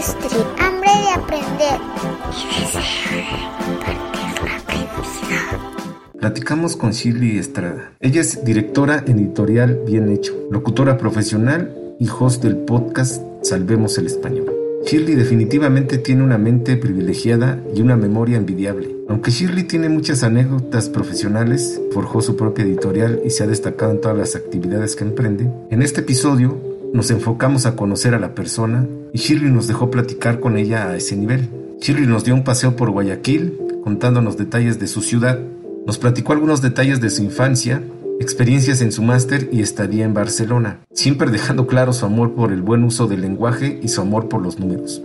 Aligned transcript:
Hambre 0.00 0.88
de 0.88 1.12
aprender 1.14 1.76
y. 2.32 2.64
Platicamos 6.18 6.74
con 6.74 6.92
Shirley 6.92 7.36
Estrada. 7.36 7.92
Ella 8.00 8.22
es 8.22 8.42
directora 8.42 9.04
editorial 9.06 9.78
Bien 9.86 10.08
Hecho, 10.08 10.32
locutora 10.50 10.96
profesional 10.96 11.76
y 11.98 12.08
host 12.08 12.42
del 12.42 12.56
podcast 12.56 13.22
Salvemos 13.42 13.98
el 13.98 14.06
Español. 14.06 14.50
Shirley 14.86 15.16
definitivamente 15.16 15.98
tiene 15.98 16.24
una 16.24 16.38
mente 16.38 16.78
privilegiada 16.78 17.62
y 17.74 17.82
una 17.82 17.96
memoria 17.96 18.38
envidiable. 18.38 18.96
Aunque 19.06 19.30
Shirley 19.30 19.64
tiene 19.64 19.90
muchas 19.90 20.22
anécdotas 20.22 20.88
profesionales, 20.88 21.78
forjó 21.92 22.22
su 22.22 22.36
propia 22.36 22.64
editorial 22.64 23.20
y 23.22 23.28
se 23.28 23.44
ha 23.44 23.46
destacado 23.46 23.92
en 23.92 24.00
todas 24.00 24.16
las 24.16 24.34
actividades 24.34 24.96
que 24.96 25.04
emprende, 25.04 25.52
en 25.68 25.82
este 25.82 26.00
episodio 26.00 26.56
nos 26.94 27.10
enfocamos 27.10 27.66
a 27.66 27.76
conocer 27.76 28.14
a 28.14 28.18
la 28.18 28.34
persona 28.34 28.86
y 29.12 29.18
Shirley 29.18 29.50
nos 29.50 29.66
dejó 29.66 29.90
platicar 29.90 30.40
con 30.40 30.56
ella 30.56 30.88
a 30.88 30.96
ese 30.96 31.16
nivel. 31.16 31.48
Shirley 31.80 32.06
nos 32.06 32.24
dio 32.24 32.34
un 32.34 32.44
paseo 32.44 32.76
por 32.76 32.90
Guayaquil, 32.90 33.58
contándonos 33.82 34.36
detalles 34.36 34.78
de 34.78 34.86
su 34.86 35.00
ciudad, 35.00 35.38
nos 35.86 35.98
platicó 35.98 36.32
algunos 36.32 36.60
detalles 36.62 37.00
de 37.00 37.10
su 37.10 37.22
infancia, 37.22 37.82
experiencias 38.20 38.82
en 38.82 38.92
su 38.92 39.02
máster 39.02 39.48
y 39.50 39.62
estadía 39.62 40.04
en 40.04 40.14
Barcelona, 40.14 40.80
siempre 40.92 41.30
dejando 41.30 41.66
claro 41.66 41.92
su 41.92 42.04
amor 42.04 42.34
por 42.34 42.52
el 42.52 42.62
buen 42.62 42.84
uso 42.84 43.06
del 43.06 43.22
lenguaje 43.22 43.80
y 43.82 43.88
su 43.88 44.00
amor 44.02 44.28
por 44.28 44.42
los 44.42 44.58
números. 44.58 45.02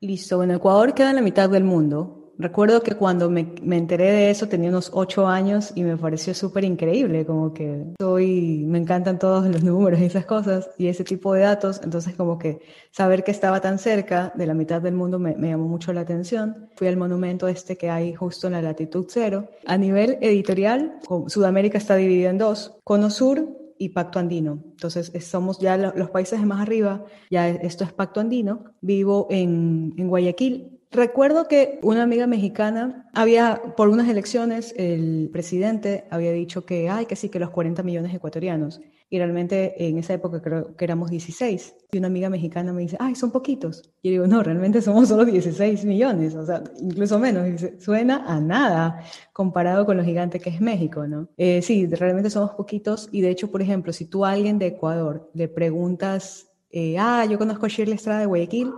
Listo, 0.00 0.38
bueno, 0.38 0.54
Ecuador 0.54 0.94
queda 0.94 1.10
en 1.10 1.16
la 1.16 1.22
mitad 1.22 1.50
del 1.50 1.64
mundo, 1.64 2.17
recuerdo 2.38 2.82
que 2.82 2.94
cuando 2.94 3.28
me, 3.28 3.52
me, 3.62 3.76
enteré 3.76 4.12
de 4.12 4.30
eso 4.30 4.48
tenía 4.48 4.70
unos 4.70 4.90
ocho 4.94 5.26
años 5.26 5.72
y 5.74 5.82
me 5.82 5.96
pareció 5.96 6.34
súper 6.34 6.64
increíble, 6.64 7.26
como 7.26 7.52
que 7.52 7.84
soy, 7.98 8.64
me 8.66 8.78
encantan 8.78 9.18
todos 9.18 9.46
los 9.46 9.62
números 9.62 10.00
y 10.00 10.04
esas 10.04 10.24
cosas 10.24 10.70
y 10.78 10.86
ese 10.86 11.04
tipo 11.04 11.34
de 11.34 11.42
datos, 11.42 11.80
entonces 11.82 12.14
como 12.14 12.38
que 12.38 12.60
saber 12.90 13.24
que 13.24 13.30
estaba 13.30 13.60
tan 13.60 13.78
cerca 13.78 14.32
de 14.34 14.46
la 14.46 14.54
mitad 14.54 14.80
del 14.80 14.94
mundo 14.94 15.18
me, 15.18 15.34
llamó 15.36 15.68
mucho 15.68 15.92
la 15.92 16.02
atención. 16.02 16.68
Fui 16.76 16.86
al 16.86 16.96
monumento 16.96 17.48
este 17.48 17.76
que 17.76 17.90
hay 17.90 18.14
justo 18.14 18.46
en 18.46 18.54
la 18.54 18.62
latitud 18.62 19.06
cero. 19.08 19.48
A 19.66 19.76
nivel 19.76 20.18
editorial, 20.20 20.98
Sudamérica 21.26 21.78
está 21.78 21.96
dividida 21.96 22.30
en 22.30 22.38
dos, 22.38 22.78
Cono 22.84 23.10
Sur 23.10 23.48
y 23.78 23.90
Pacto 23.90 24.18
Andino. 24.18 24.62
Entonces, 24.70 25.12
somos 25.24 25.58
ya 25.58 25.76
los 25.76 26.10
países 26.10 26.40
más 26.42 26.60
arriba, 26.60 27.04
ya 27.30 27.48
esto 27.48 27.84
es 27.84 27.92
Pacto 27.92 28.20
Andino. 28.20 28.64
Vivo 28.80 29.28
en, 29.30 29.94
en 29.96 30.08
Guayaquil, 30.08 30.77
Recuerdo 30.90 31.48
que 31.48 31.78
una 31.82 32.02
amiga 32.02 32.26
mexicana 32.26 33.08
había, 33.12 33.60
por 33.76 33.88
unas 33.88 34.08
elecciones, 34.08 34.74
el 34.78 35.28
presidente 35.30 36.06
había 36.10 36.32
dicho 36.32 36.64
que, 36.64 36.88
ay, 36.88 37.04
que 37.04 37.14
sí, 37.14 37.28
que 37.28 37.38
los 37.38 37.50
40 37.50 37.82
millones 37.82 38.14
ecuatorianos. 38.14 38.80
Y 39.10 39.18
realmente 39.18 39.86
en 39.86 39.98
esa 39.98 40.14
época 40.14 40.40
creo 40.40 40.76
que 40.76 40.84
éramos 40.84 41.10
16. 41.10 41.74
Y 41.92 41.98
una 41.98 42.08
amiga 42.08 42.30
mexicana 42.30 42.72
me 42.72 42.82
dice, 42.82 42.96
ay, 43.00 43.14
son 43.14 43.30
poquitos. 43.30 43.90
Y 44.02 44.08
yo 44.08 44.12
digo, 44.12 44.26
no, 44.26 44.42
realmente 44.42 44.80
somos 44.80 45.08
solo 45.08 45.24
16 45.24 45.84
millones, 45.84 46.34
o 46.34 46.44
sea, 46.44 46.62
incluso 46.80 47.18
menos. 47.18 47.48
Y 47.48 47.80
suena 47.80 48.24
a 48.26 48.40
nada 48.40 49.02
comparado 49.32 49.84
con 49.84 49.96
lo 49.96 50.04
gigante 50.04 50.40
que 50.40 50.50
es 50.50 50.60
México, 50.60 51.06
¿no? 51.06 51.28
Eh, 51.36 51.60
sí, 51.62 51.86
realmente 51.86 52.30
somos 52.30 52.52
poquitos. 52.52 53.08
Y 53.12 53.20
de 53.20 53.30
hecho, 53.30 53.50
por 53.50 53.60
ejemplo, 53.60 53.92
si 53.92 54.06
tú 54.06 54.24
a 54.24 54.32
alguien 54.32 54.58
de 54.58 54.68
Ecuador 54.68 55.30
le 55.34 55.48
preguntas, 55.48 56.48
eh, 56.70 56.96
ah, 56.98 57.24
yo 57.24 57.38
conozco 57.38 57.66
a 57.66 57.68
Shirley 57.68 57.94
Estrada 57.94 58.20
de 58.20 58.26
Guayaquil, 58.26 58.72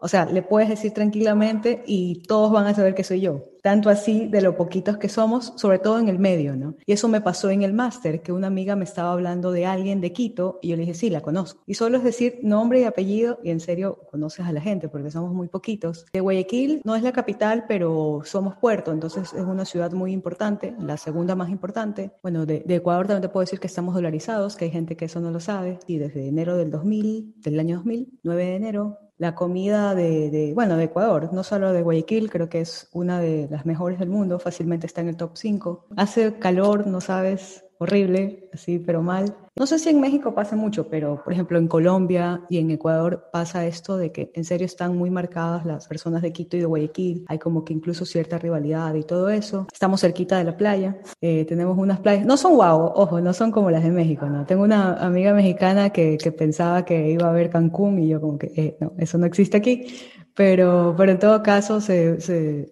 o 0.00 0.08
sea, 0.08 0.26
le 0.26 0.42
puedes 0.42 0.68
decir 0.68 0.92
tranquilamente 0.92 1.82
y 1.86 2.22
todos 2.22 2.50
van 2.50 2.66
a 2.66 2.74
saber 2.74 2.94
que 2.94 3.04
soy 3.04 3.20
yo. 3.20 3.44
Tanto 3.62 3.90
así 3.90 4.26
de 4.26 4.40
lo 4.40 4.56
poquitos 4.56 4.96
que 4.96 5.10
somos, 5.10 5.52
sobre 5.56 5.78
todo 5.78 5.98
en 5.98 6.08
el 6.08 6.18
medio, 6.18 6.56
¿no? 6.56 6.76
Y 6.86 6.92
eso 6.92 7.08
me 7.08 7.20
pasó 7.20 7.50
en 7.50 7.62
el 7.62 7.74
máster, 7.74 8.22
que 8.22 8.32
una 8.32 8.46
amiga 8.46 8.74
me 8.74 8.84
estaba 8.84 9.12
hablando 9.12 9.52
de 9.52 9.66
alguien 9.66 10.00
de 10.00 10.12
Quito 10.12 10.58
y 10.62 10.68
yo 10.68 10.76
le 10.76 10.82
dije, 10.82 10.94
sí, 10.94 11.10
la 11.10 11.20
conozco. 11.20 11.62
Y 11.66 11.74
solo 11.74 11.98
es 11.98 12.04
decir 12.04 12.38
nombre 12.42 12.80
y 12.80 12.84
apellido 12.84 13.38
y 13.42 13.50
en 13.50 13.60
serio 13.60 13.98
conoces 14.10 14.46
a 14.46 14.52
la 14.52 14.62
gente 14.62 14.88
porque 14.88 15.10
somos 15.10 15.34
muy 15.34 15.48
poquitos. 15.48 16.06
De 16.10 16.20
Guayaquil 16.20 16.80
no 16.84 16.96
es 16.96 17.02
la 17.02 17.12
capital, 17.12 17.66
pero 17.68 18.22
somos 18.24 18.56
puerto, 18.56 18.92
entonces 18.92 19.34
es 19.34 19.44
una 19.44 19.66
ciudad 19.66 19.92
muy 19.92 20.12
importante, 20.12 20.74
la 20.78 20.96
segunda 20.96 21.34
más 21.34 21.50
importante. 21.50 22.12
Bueno, 22.22 22.46
de, 22.46 22.60
de 22.60 22.76
Ecuador 22.76 23.06
también 23.06 23.22
te 23.22 23.28
puedo 23.28 23.42
decir 23.42 23.60
que 23.60 23.66
estamos 23.66 23.94
dolarizados, 23.94 24.56
que 24.56 24.64
hay 24.64 24.70
gente 24.70 24.96
que 24.96 25.04
eso 25.04 25.20
no 25.20 25.30
lo 25.30 25.40
sabe. 25.40 25.78
Y 25.86 25.98
desde 25.98 26.26
enero 26.26 26.56
del 26.56 26.70
2000, 26.70 27.34
del 27.36 27.60
año 27.60 27.76
2000, 27.76 28.20
9 28.22 28.44
de 28.44 28.56
enero, 28.56 28.98
la 29.20 29.34
comida 29.34 29.94
de, 29.94 30.52
bueno, 30.54 30.78
de 30.78 30.84
Ecuador, 30.84 31.30
no 31.34 31.44
solo 31.44 31.74
de 31.74 31.82
Guayaquil, 31.82 32.30
creo 32.30 32.48
que 32.48 32.62
es 32.62 32.88
una 32.94 33.20
de 33.20 33.48
las 33.50 33.66
mejores 33.66 33.98
del 33.98 34.08
mundo, 34.08 34.38
fácilmente 34.38 34.86
está 34.86 35.02
en 35.02 35.08
el 35.08 35.18
top 35.18 35.32
5. 35.34 35.88
Hace 35.98 36.38
calor, 36.38 36.86
no 36.86 37.02
sabes, 37.02 37.66
horrible, 37.80 38.48
así, 38.52 38.78
pero 38.78 39.02
mal. 39.02 39.34
No 39.56 39.66
sé 39.66 39.78
si 39.78 39.88
en 39.88 40.00
México 40.00 40.34
pasa 40.34 40.54
mucho, 40.54 40.88
pero 40.88 41.22
por 41.24 41.32
ejemplo 41.32 41.58
en 41.58 41.66
Colombia 41.66 42.42
y 42.50 42.58
en 42.58 42.70
Ecuador 42.70 43.28
pasa 43.32 43.66
esto 43.66 43.96
de 43.96 44.12
que 44.12 44.30
en 44.34 44.44
serio 44.44 44.66
están 44.66 44.96
muy 44.96 45.10
marcadas 45.10 45.64
las 45.64 45.88
personas 45.88 46.20
de 46.22 46.32
Quito 46.32 46.56
y 46.56 46.60
de 46.60 46.66
Guayaquil. 46.66 47.24
Hay 47.26 47.38
como 47.38 47.64
que 47.64 47.72
incluso 47.72 48.04
cierta 48.04 48.38
rivalidad 48.38 48.94
y 48.94 49.02
todo 49.02 49.30
eso. 49.30 49.66
Estamos 49.72 50.02
cerquita 50.02 50.36
de 50.38 50.44
la 50.44 50.56
playa. 50.56 50.98
Eh, 51.22 51.46
tenemos 51.46 51.78
unas 51.78 52.00
playas, 52.00 52.26
no 52.26 52.36
son 52.36 52.54
guau, 52.54 52.92
ojo, 52.94 53.20
no 53.20 53.32
son 53.32 53.50
como 53.50 53.70
las 53.70 53.82
de 53.82 53.90
México, 53.90 54.26
¿no? 54.26 54.44
Tengo 54.44 54.62
una 54.62 54.94
amiga 54.94 55.32
mexicana 55.32 55.90
que, 55.90 56.18
que 56.18 56.32
pensaba 56.32 56.84
que 56.84 57.10
iba 57.10 57.28
a 57.28 57.32
ver 57.32 57.48
Cancún 57.48 57.98
y 57.98 58.08
yo 58.08 58.20
como 58.20 58.38
que, 58.38 58.52
eh, 58.56 58.76
no, 58.80 58.92
eso 58.98 59.16
no 59.16 59.24
existe 59.24 59.56
aquí. 59.56 59.86
Pero, 60.40 60.94
pero 60.96 61.12
en 61.12 61.18
todo 61.18 61.42
caso 61.42 61.82
se, 61.82 62.16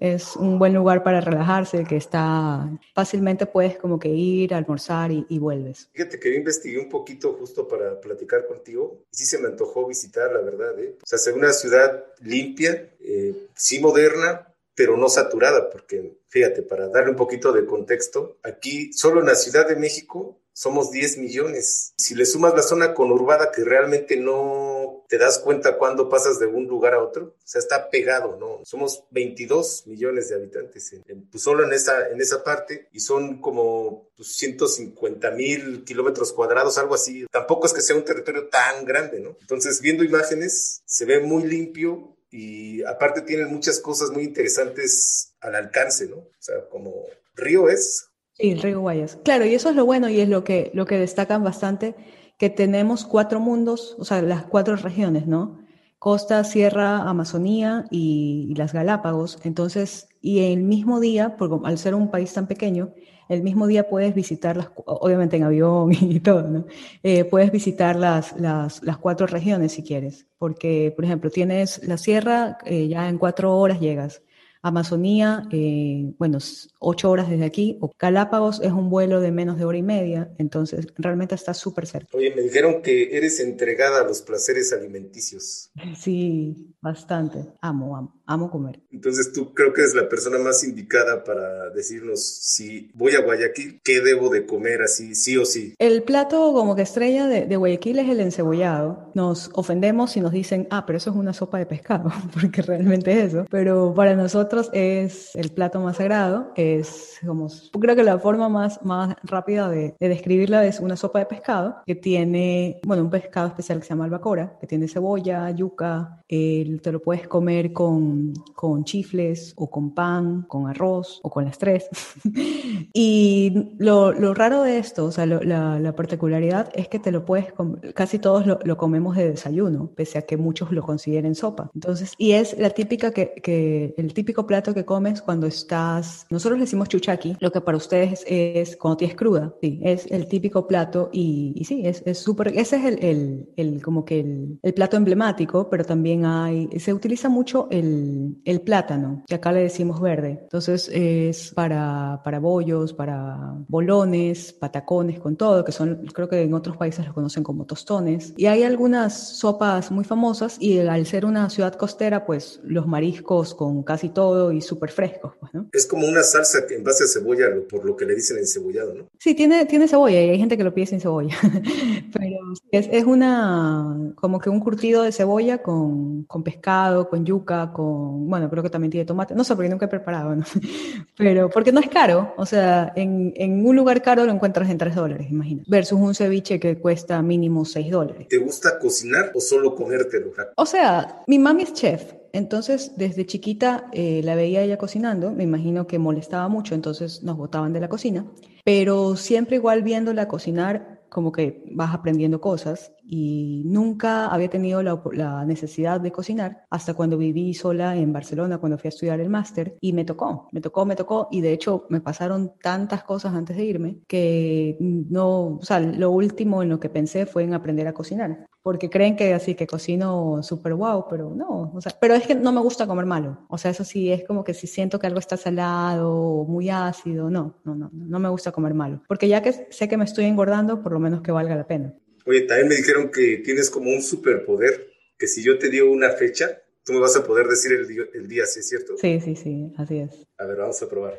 es 0.00 0.36
un 0.36 0.58
buen 0.58 0.72
lugar 0.72 1.02
para 1.02 1.20
relajarse, 1.20 1.84
que 1.84 1.98
está 1.98 2.66
fácilmente 2.94 3.44
puedes 3.44 3.76
como 3.76 3.98
que 3.98 4.08
ir, 4.08 4.54
almorzar 4.54 5.12
y, 5.12 5.26
y 5.28 5.38
vuelves. 5.38 5.90
Fíjate 5.92 6.18
que 6.18 6.30
yo 6.30 6.38
investigué 6.38 6.78
un 6.78 6.88
poquito 6.88 7.34
justo 7.34 7.68
para 7.68 8.00
platicar 8.00 8.46
contigo 8.46 9.04
y 9.12 9.16
sí 9.18 9.26
se 9.26 9.36
me 9.36 9.48
antojó 9.48 9.86
visitar, 9.86 10.32
la 10.32 10.40
verdad. 10.40 10.78
¿eh? 10.78 10.96
O 11.02 11.06
sea, 11.06 11.18
ser 11.18 11.34
una 11.34 11.52
ciudad 11.52 12.06
limpia, 12.22 12.88
eh, 13.00 13.34
sí 13.54 13.80
moderna, 13.80 14.48
pero 14.74 14.96
no 14.96 15.10
saturada, 15.10 15.68
porque 15.68 16.16
fíjate, 16.28 16.62
para 16.62 16.88
darle 16.88 17.10
un 17.10 17.16
poquito 17.16 17.52
de 17.52 17.66
contexto, 17.66 18.38
aquí 18.44 18.94
solo 18.94 19.20
en 19.20 19.26
la 19.26 19.34
Ciudad 19.34 19.68
de 19.68 19.76
México 19.76 20.40
somos 20.58 20.90
10 20.90 21.18
millones. 21.18 21.94
Si 21.96 22.16
le 22.16 22.26
sumas 22.26 22.52
la 22.52 22.64
zona 22.64 22.92
conurbada 22.92 23.52
que 23.52 23.62
realmente 23.62 24.16
no 24.16 25.04
te 25.08 25.16
das 25.16 25.38
cuenta 25.38 25.78
cuando 25.78 26.08
pasas 26.08 26.40
de 26.40 26.46
un 26.46 26.66
lugar 26.66 26.94
a 26.94 27.02
otro, 27.02 27.26
o 27.26 27.46
sea, 27.46 27.60
está 27.60 27.88
pegado, 27.90 28.36
¿no? 28.40 28.62
Somos 28.64 29.04
22 29.12 29.86
millones 29.86 30.28
de 30.28 30.34
habitantes 30.34 30.96
pues 31.30 31.44
solo 31.44 31.64
en 31.64 31.72
esa, 31.72 32.08
en 32.08 32.20
esa 32.20 32.42
parte 32.42 32.88
y 32.92 32.98
son 32.98 33.40
como 33.40 34.10
pues, 34.16 34.34
150 34.34 35.30
mil 35.30 35.84
kilómetros 35.84 36.32
cuadrados, 36.32 36.76
algo 36.76 36.96
así. 36.96 37.24
Tampoco 37.30 37.68
es 37.68 37.72
que 37.72 37.80
sea 37.80 37.94
un 37.94 38.04
territorio 38.04 38.48
tan 38.48 38.84
grande, 38.84 39.20
¿no? 39.20 39.36
Entonces, 39.40 39.80
viendo 39.80 40.02
imágenes, 40.02 40.82
se 40.84 41.04
ve 41.04 41.20
muy 41.20 41.44
limpio, 41.44 42.16
y 42.30 42.82
aparte 42.82 43.22
tienen 43.22 43.48
muchas 43.48 43.80
cosas 43.80 44.10
muy 44.10 44.24
interesantes 44.24 45.32
al 45.40 45.54
alcance, 45.54 46.06
¿no? 46.08 46.16
O 46.16 46.30
sea, 46.40 46.68
como 46.68 47.06
río 47.34 47.70
es 47.70 48.07
Sí, 48.38 48.52
el 48.52 48.62
río 48.62 48.80
Guayas. 48.80 49.18
Claro, 49.24 49.44
y 49.46 49.54
eso 49.54 49.68
es 49.68 49.74
lo 49.76 49.84
bueno 49.84 50.08
y 50.08 50.20
es 50.20 50.28
lo 50.28 50.44
que, 50.44 50.70
lo 50.72 50.86
que 50.86 50.96
destacan 50.96 51.42
bastante, 51.42 51.96
que 52.38 52.50
tenemos 52.50 53.04
cuatro 53.04 53.40
mundos, 53.40 53.96
o 53.98 54.04
sea, 54.04 54.22
las 54.22 54.44
cuatro 54.44 54.76
regiones, 54.76 55.26
¿no? 55.26 55.58
Costa, 55.98 56.44
Sierra, 56.44 57.08
Amazonía 57.08 57.86
y, 57.90 58.54
las 58.56 58.72
Galápagos. 58.72 59.40
Entonces, 59.42 60.08
y 60.20 60.40
el 60.52 60.62
mismo 60.62 61.00
día, 61.00 61.36
porque 61.36 61.66
al 61.66 61.78
ser 61.78 61.96
un 61.96 62.12
país 62.12 62.32
tan 62.32 62.46
pequeño, 62.46 62.94
el 63.28 63.42
mismo 63.42 63.66
día 63.66 63.88
puedes 63.88 64.14
visitar, 64.14 64.56
las, 64.56 64.70
obviamente 64.86 65.36
en 65.36 65.42
avión 65.42 65.90
y 66.00 66.20
todo, 66.20 66.42
¿no? 66.42 66.66
Eh, 67.02 67.24
puedes 67.24 67.50
visitar 67.50 67.96
las, 67.96 68.38
las, 68.38 68.82
las, 68.84 68.98
cuatro 68.98 69.26
regiones 69.26 69.72
si 69.72 69.82
quieres, 69.82 70.26
porque, 70.38 70.92
por 70.94 71.04
ejemplo, 71.04 71.30
tienes 71.30 71.84
la 71.84 71.98
sierra, 71.98 72.58
eh, 72.64 72.86
ya 72.86 73.08
en 73.08 73.18
cuatro 73.18 73.56
horas 73.58 73.80
llegas. 73.80 74.22
Amazonía, 74.62 75.48
eh, 75.52 76.12
bueno, 76.18 76.38
ocho 76.80 77.10
horas 77.10 77.30
desde 77.30 77.44
aquí. 77.44 77.78
O 77.80 77.92
Galápagos 77.98 78.60
es 78.62 78.72
un 78.72 78.90
vuelo 78.90 79.20
de 79.20 79.30
menos 79.30 79.58
de 79.58 79.64
hora 79.64 79.78
y 79.78 79.82
media, 79.82 80.30
entonces 80.38 80.86
realmente 80.96 81.34
está 81.34 81.54
súper 81.54 81.86
cerca. 81.86 82.16
Oye, 82.16 82.34
me 82.34 82.42
dijeron 82.42 82.82
que 82.82 83.16
eres 83.16 83.40
entregada 83.40 84.00
a 84.00 84.04
los 84.04 84.22
placeres 84.22 84.72
alimenticios. 84.72 85.70
Sí, 85.96 86.74
bastante. 86.80 87.46
Amo, 87.60 87.96
amo, 87.96 88.20
amo 88.26 88.50
comer. 88.50 88.80
Entonces 88.90 89.32
tú 89.32 89.54
creo 89.54 89.72
que 89.72 89.82
eres 89.82 89.94
la 89.94 90.08
persona 90.08 90.38
más 90.38 90.64
indicada 90.64 91.24
para 91.24 91.70
decirnos 91.70 92.24
si 92.24 92.90
voy 92.94 93.14
a 93.14 93.20
Guayaquil, 93.20 93.80
¿qué 93.84 94.00
debo 94.00 94.28
de 94.28 94.46
comer 94.46 94.82
así, 94.82 95.14
sí 95.14 95.36
o 95.36 95.44
sí? 95.44 95.74
El 95.78 96.02
plato 96.02 96.52
como 96.52 96.74
que 96.74 96.82
estrella 96.82 97.26
de, 97.26 97.46
de 97.46 97.56
Guayaquil 97.56 97.98
es 97.98 98.08
el 98.08 98.20
encebollado. 98.20 99.10
Nos 99.14 99.50
ofendemos 99.54 100.12
si 100.12 100.20
nos 100.20 100.32
dicen, 100.32 100.66
ah, 100.70 100.84
pero 100.86 100.96
eso 100.96 101.10
es 101.10 101.16
una 101.16 101.32
sopa 101.32 101.58
de 101.58 101.66
pescado, 101.66 102.10
porque 102.34 102.62
realmente 102.62 103.12
es 103.12 103.28
eso. 103.32 103.46
Pero 103.50 103.92
para 103.94 104.14
nosotros 104.14 104.47
nosotros 104.48 104.70
es 104.72 105.36
el 105.36 105.50
plato 105.50 105.78
más 105.78 105.98
sagrado, 105.98 106.52
es 106.56 107.18
como, 107.26 107.48
creo 107.78 107.94
que 107.94 108.02
la 108.02 108.18
forma 108.18 108.48
más, 108.48 108.82
más 108.82 109.14
rápida 109.22 109.68
de, 109.68 109.94
de 110.00 110.08
describirla 110.08 110.64
es 110.64 110.80
una 110.80 110.96
sopa 110.96 111.18
de 111.18 111.26
pescado 111.26 111.76
que 111.84 111.94
tiene, 111.94 112.80
bueno, 112.84 113.02
un 113.02 113.10
pescado 113.10 113.48
especial 113.48 113.78
que 113.78 113.84
se 113.84 113.90
llama 113.90 114.06
albacora, 114.06 114.56
que 114.58 114.66
tiene 114.66 114.88
cebolla, 114.88 115.50
yuca, 115.50 116.18
te 116.28 116.92
lo 116.92 117.00
puedes 117.00 117.26
comer 117.26 117.72
con, 117.72 118.34
con 118.54 118.84
chifles 118.84 119.54
o 119.56 119.70
con 119.70 119.94
pan, 119.94 120.42
con 120.42 120.68
arroz 120.68 121.20
o 121.22 121.30
con 121.30 121.46
las 121.46 121.58
tres. 121.58 121.88
y 122.92 123.74
lo, 123.78 124.12
lo, 124.12 124.34
raro 124.34 124.62
de 124.62 124.78
esto, 124.78 125.06
o 125.06 125.10
sea, 125.10 125.24
la, 125.24 125.78
la, 125.78 125.96
particularidad 125.96 126.68
es 126.74 126.88
que 126.88 126.98
te 126.98 127.12
lo 127.12 127.24
puedes, 127.24 127.46
casi 127.94 128.18
todos 128.18 128.46
lo, 128.46 128.58
lo, 128.62 128.76
comemos 128.76 129.16
de 129.16 129.30
desayuno, 129.30 129.90
pese 129.94 130.18
a 130.18 130.22
que 130.22 130.36
muchos 130.36 130.70
lo 130.70 130.82
consideren 130.82 131.34
sopa. 131.34 131.70
Entonces, 131.74 132.12
y 132.18 132.32
es 132.32 132.58
la 132.58 132.70
típica 132.70 133.10
que, 133.10 133.32
que 133.42 133.94
el 133.96 134.12
típico 134.12 134.37
plato 134.46 134.74
que 134.74 134.84
comes 134.84 135.22
cuando 135.22 135.46
estás, 135.46 136.26
nosotros 136.30 136.58
le 136.58 136.64
decimos 136.64 136.88
chuchaki, 136.88 137.36
lo 137.40 137.52
que 137.52 137.60
para 137.60 137.76
ustedes 137.76 138.24
es, 138.26 138.76
cuando 138.76 138.98
tienes 138.98 139.16
cruda, 139.16 139.54
sí, 139.60 139.80
es 139.82 140.06
el 140.10 140.28
típico 140.28 140.66
plato 140.66 141.10
y, 141.12 141.52
y 141.54 141.64
sí, 141.64 141.82
es 141.84 142.18
súper, 142.18 142.48
ese 142.48 142.76
es 142.76 142.84
el, 142.84 143.04
el, 143.04 143.48
el, 143.56 143.82
como 143.82 144.04
que 144.04 144.20
el, 144.20 144.58
el 144.62 144.74
plato 144.74 144.96
emblemático, 144.96 145.68
pero 145.70 145.84
también 145.84 146.24
hay, 146.24 146.68
se 146.78 146.92
utiliza 146.92 147.28
mucho 147.28 147.68
el, 147.70 148.60
plátano, 148.64 149.22
que 149.26 149.36
acá 149.36 149.52
le 149.52 149.62
decimos 149.62 150.00
verde. 150.00 150.40
Entonces 150.42 150.90
es 150.92 151.52
para, 151.54 152.20
para 152.24 152.38
bollos, 152.40 152.92
para 152.92 153.54
bolones, 153.68 154.52
patacones, 154.52 155.20
con 155.20 155.36
todo, 155.36 155.64
que 155.64 155.72
son, 155.72 156.06
creo 156.12 156.28
que 156.28 156.42
en 156.42 156.54
otros 156.54 156.76
países 156.76 157.04
los 157.06 157.14
conocen 157.14 157.42
como 157.42 157.64
tostones. 157.64 158.34
Y 158.36 158.46
hay 158.46 158.64
algunas 158.64 159.38
sopas 159.38 159.90
muy 159.90 160.04
famosas 160.04 160.56
y 160.60 160.78
al 160.80 161.06
ser 161.06 161.24
una 161.24 161.48
ciudad 161.50 161.74
costera, 161.74 162.26
pues 162.26 162.60
los 162.64 162.86
mariscos 162.86 163.54
con 163.54 163.82
casi 163.82 164.08
todo 164.08 164.27
y 164.52 164.60
súper 164.60 164.90
frescos. 164.90 165.34
Pues, 165.40 165.54
¿no? 165.54 165.68
Es 165.72 165.86
como 165.86 166.06
una 166.06 166.22
salsa 166.22 166.60
en 166.70 166.84
base 166.84 167.04
a 167.04 167.06
cebolla, 167.06 167.46
por 167.68 167.84
lo 167.84 167.96
que 167.96 168.04
le 168.04 168.14
dicen 168.14 168.38
encebollado, 168.38 168.94
¿no? 168.94 169.08
Sí, 169.18 169.34
tiene, 169.34 169.66
tiene 169.66 169.88
cebolla 169.88 170.20
y 170.20 170.30
hay 170.30 170.38
gente 170.38 170.56
que 170.56 170.64
lo 170.64 170.74
pide 170.74 170.86
sin 170.86 171.00
cebolla. 171.00 171.36
Pero 172.12 172.36
es, 172.72 172.88
es 172.90 173.04
una, 173.04 174.12
como 174.16 174.38
que 174.38 174.50
un 174.50 174.60
curtido 174.60 175.02
de 175.02 175.12
cebolla 175.12 175.62
con 175.62 176.08
con, 176.26 176.42
pescado, 176.42 177.08
con 177.08 177.24
yuca, 177.24 177.72
con, 177.72 178.28
bueno, 178.28 178.48
creo 178.50 178.62
que 178.62 178.70
también 178.70 178.90
tiene 178.90 179.04
tomate, 179.04 179.34
no 179.34 179.44
sé, 179.44 179.54
porque 179.54 179.68
nunca 179.68 179.86
he 179.86 179.88
preparado, 179.88 180.34
¿no? 180.34 180.44
Pero 181.16 181.50
porque 181.50 181.72
no 181.72 181.80
es 181.80 181.88
caro, 181.88 182.34
o 182.36 182.46
sea, 182.46 182.92
en, 182.96 183.32
en 183.36 183.66
un 183.66 183.76
lugar 183.76 184.02
caro 184.02 184.24
lo 184.24 184.32
encuentras 184.32 184.70
en 184.70 184.78
3 184.78 184.94
dólares, 184.94 185.26
imagina, 185.30 185.62
versus 185.66 185.98
un 185.98 186.14
ceviche 186.14 186.58
que 186.58 186.78
cuesta 186.78 187.20
mínimo 187.22 187.64
6 187.64 187.90
dólares. 187.90 188.28
¿Te 188.28 188.38
gusta 188.38 188.78
cocinar 188.78 189.32
o 189.34 189.40
solo 189.40 189.74
comértelo? 189.74 190.32
O 190.56 190.66
sea, 190.66 191.22
mi 191.26 191.38
mami 191.38 191.62
es 191.62 191.72
chef, 191.72 192.12
entonces, 192.32 192.92
desde 192.96 193.26
chiquita 193.26 193.88
eh, 193.92 194.20
la 194.24 194.34
veía 194.34 194.62
ella 194.62 194.78
cocinando, 194.78 195.32
me 195.32 195.44
imagino 195.44 195.86
que 195.86 195.98
molestaba 195.98 196.48
mucho, 196.48 196.74
entonces 196.74 197.22
nos 197.22 197.36
botaban 197.36 197.72
de 197.72 197.80
la 197.80 197.88
cocina, 197.88 198.26
pero 198.64 199.16
siempre 199.16 199.56
igual 199.56 199.82
viéndola 199.82 200.28
cocinar, 200.28 201.02
como 201.08 201.32
que 201.32 201.64
vas 201.70 201.94
aprendiendo 201.94 202.40
cosas 202.40 202.92
y 203.10 203.62
nunca 203.64 204.26
había 204.26 204.50
tenido 204.50 204.82
la, 204.82 205.44
necesidad 205.46 206.00
de 206.00 206.12
cocinar 206.12 206.64
hasta 206.68 206.92
cuando 206.92 207.16
viví 207.16 207.54
sola 207.54 207.96
en 207.96 208.12
Barcelona, 208.12 208.58
cuando 208.58 208.76
fui 208.76 208.88
a 208.88 208.90
estudiar 208.90 209.20
el 209.20 209.30
máster 209.30 209.76
y 209.80 209.94
me 209.94 210.04
tocó, 210.04 210.48
me 210.52 210.60
tocó, 210.60 210.84
me 210.84 210.94
tocó 210.94 211.28
y 211.30 211.40
de 211.40 211.52
hecho 211.52 211.86
me 211.88 212.00
pasaron 212.00 212.52
tantas 212.62 213.04
cosas 213.04 213.34
antes 213.34 213.56
de 213.56 213.64
irme 213.64 213.98
que 214.06 214.76
no, 214.78 215.56
o 215.56 215.62
sea, 215.62 215.80
lo 215.80 216.10
último 216.10 216.62
en 216.62 216.68
lo 216.68 216.78
que 216.78 216.90
pensé 216.90 217.24
fue 217.24 217.44
en 217.44 217.54
aprender 217.54 217.88
a 217.88 217.94
cocinar, 217.94 218.46
porque 218.62 218.90
creen 218.90 219.16
que 219.16 219.32
así 219.32 219.54
que 219.54 219.66
cocino 219.66 220.42
súper 220.42 220.74
guau, 220.74 221.06
pero 221.08 221.34
no, 221.34 221.72
o 221.74 221.80
sea, 221.80 221.92
pero 221.98 222.14
es 222.14 222.26
que 222.26 222.34
no 222.34 222.52
me 222.52 222.60
gusta 222.60 222.86
comer 222.86 223.06
malo, 223.06 223.38
o 223.48 223.56
sea, 223.56 223.70
eso 223.70 223.84
sí 223.84 224.12
es 224.12 224.24
como 224.26 224.44
que 224.44 224.52
si 224.52 224.66
siento 224.66 224.98
que 224.98 225.06
algo 225.06 225.18
está 225.18 225.38
salado 225.38 226.12
o 226.12 226.44
muy 226.44 226.68
ácido, 226.68 227.30
no, 227.30 227.54
no, 227.64 227.74
no, 227.74 227.90
no 227.92 228.18
me 228.18 228.28
gusta 228.28 228.52
comer 228.52 228.74
malo, 228.74 229.00
porque 229.08 229.28
ya 229.28 229.40
que 229.40 229.52
sé 229.70 229.88
que 229.88 229.96
me 229.96 230.04
estoy 230.04 230.26
engordando, 230.26 230.82
por 230.82 230.92
lo 230.92 231.00
menos 231.00 231.22
que 231.22 231.32
valga 231.32 231.56
la 231.56 231.66
pena. 231.66 231.94
Oye, 232.28 232.42
también 232.42 232.68
me 232.68 232.76
dijeron 232.76 233.10
que 233.10 233.38
tienes 233.38 233.70
como 233.70 233.90
un 233.90 234.02
superpoder, 234.02 234.90
que 235.16 235.26
si 235.26 235.42
yo 235.42 235.58
te 235.58 235.70
digo 235.70 235.90
una 235.90 236.10
fecha, 236.10 236.60
tú 236.84 236.92
me 236.92 237.00
vas 237.00 237.16
a 237.16 237.24
poder 237.24 237.46
decir 237.46 237.72
el 237.72 237.88
día, 237.88 238.02
el 238.12 238.28
día, 238.28 238.44
¿sí 238.44 238.60
es 238.60 238.68
cierto? 238.68 238.98
Sí, 238.98 239.18
sí, 239.18 239.34
sí, 239.34 239.72
así 239.78 240.00
es. 240.00 240.26
A 240.36 240.44
ver, 240.44 240.58
vamos 240.58 240.82
a 240.82 240.90
probar. 240.90 241.18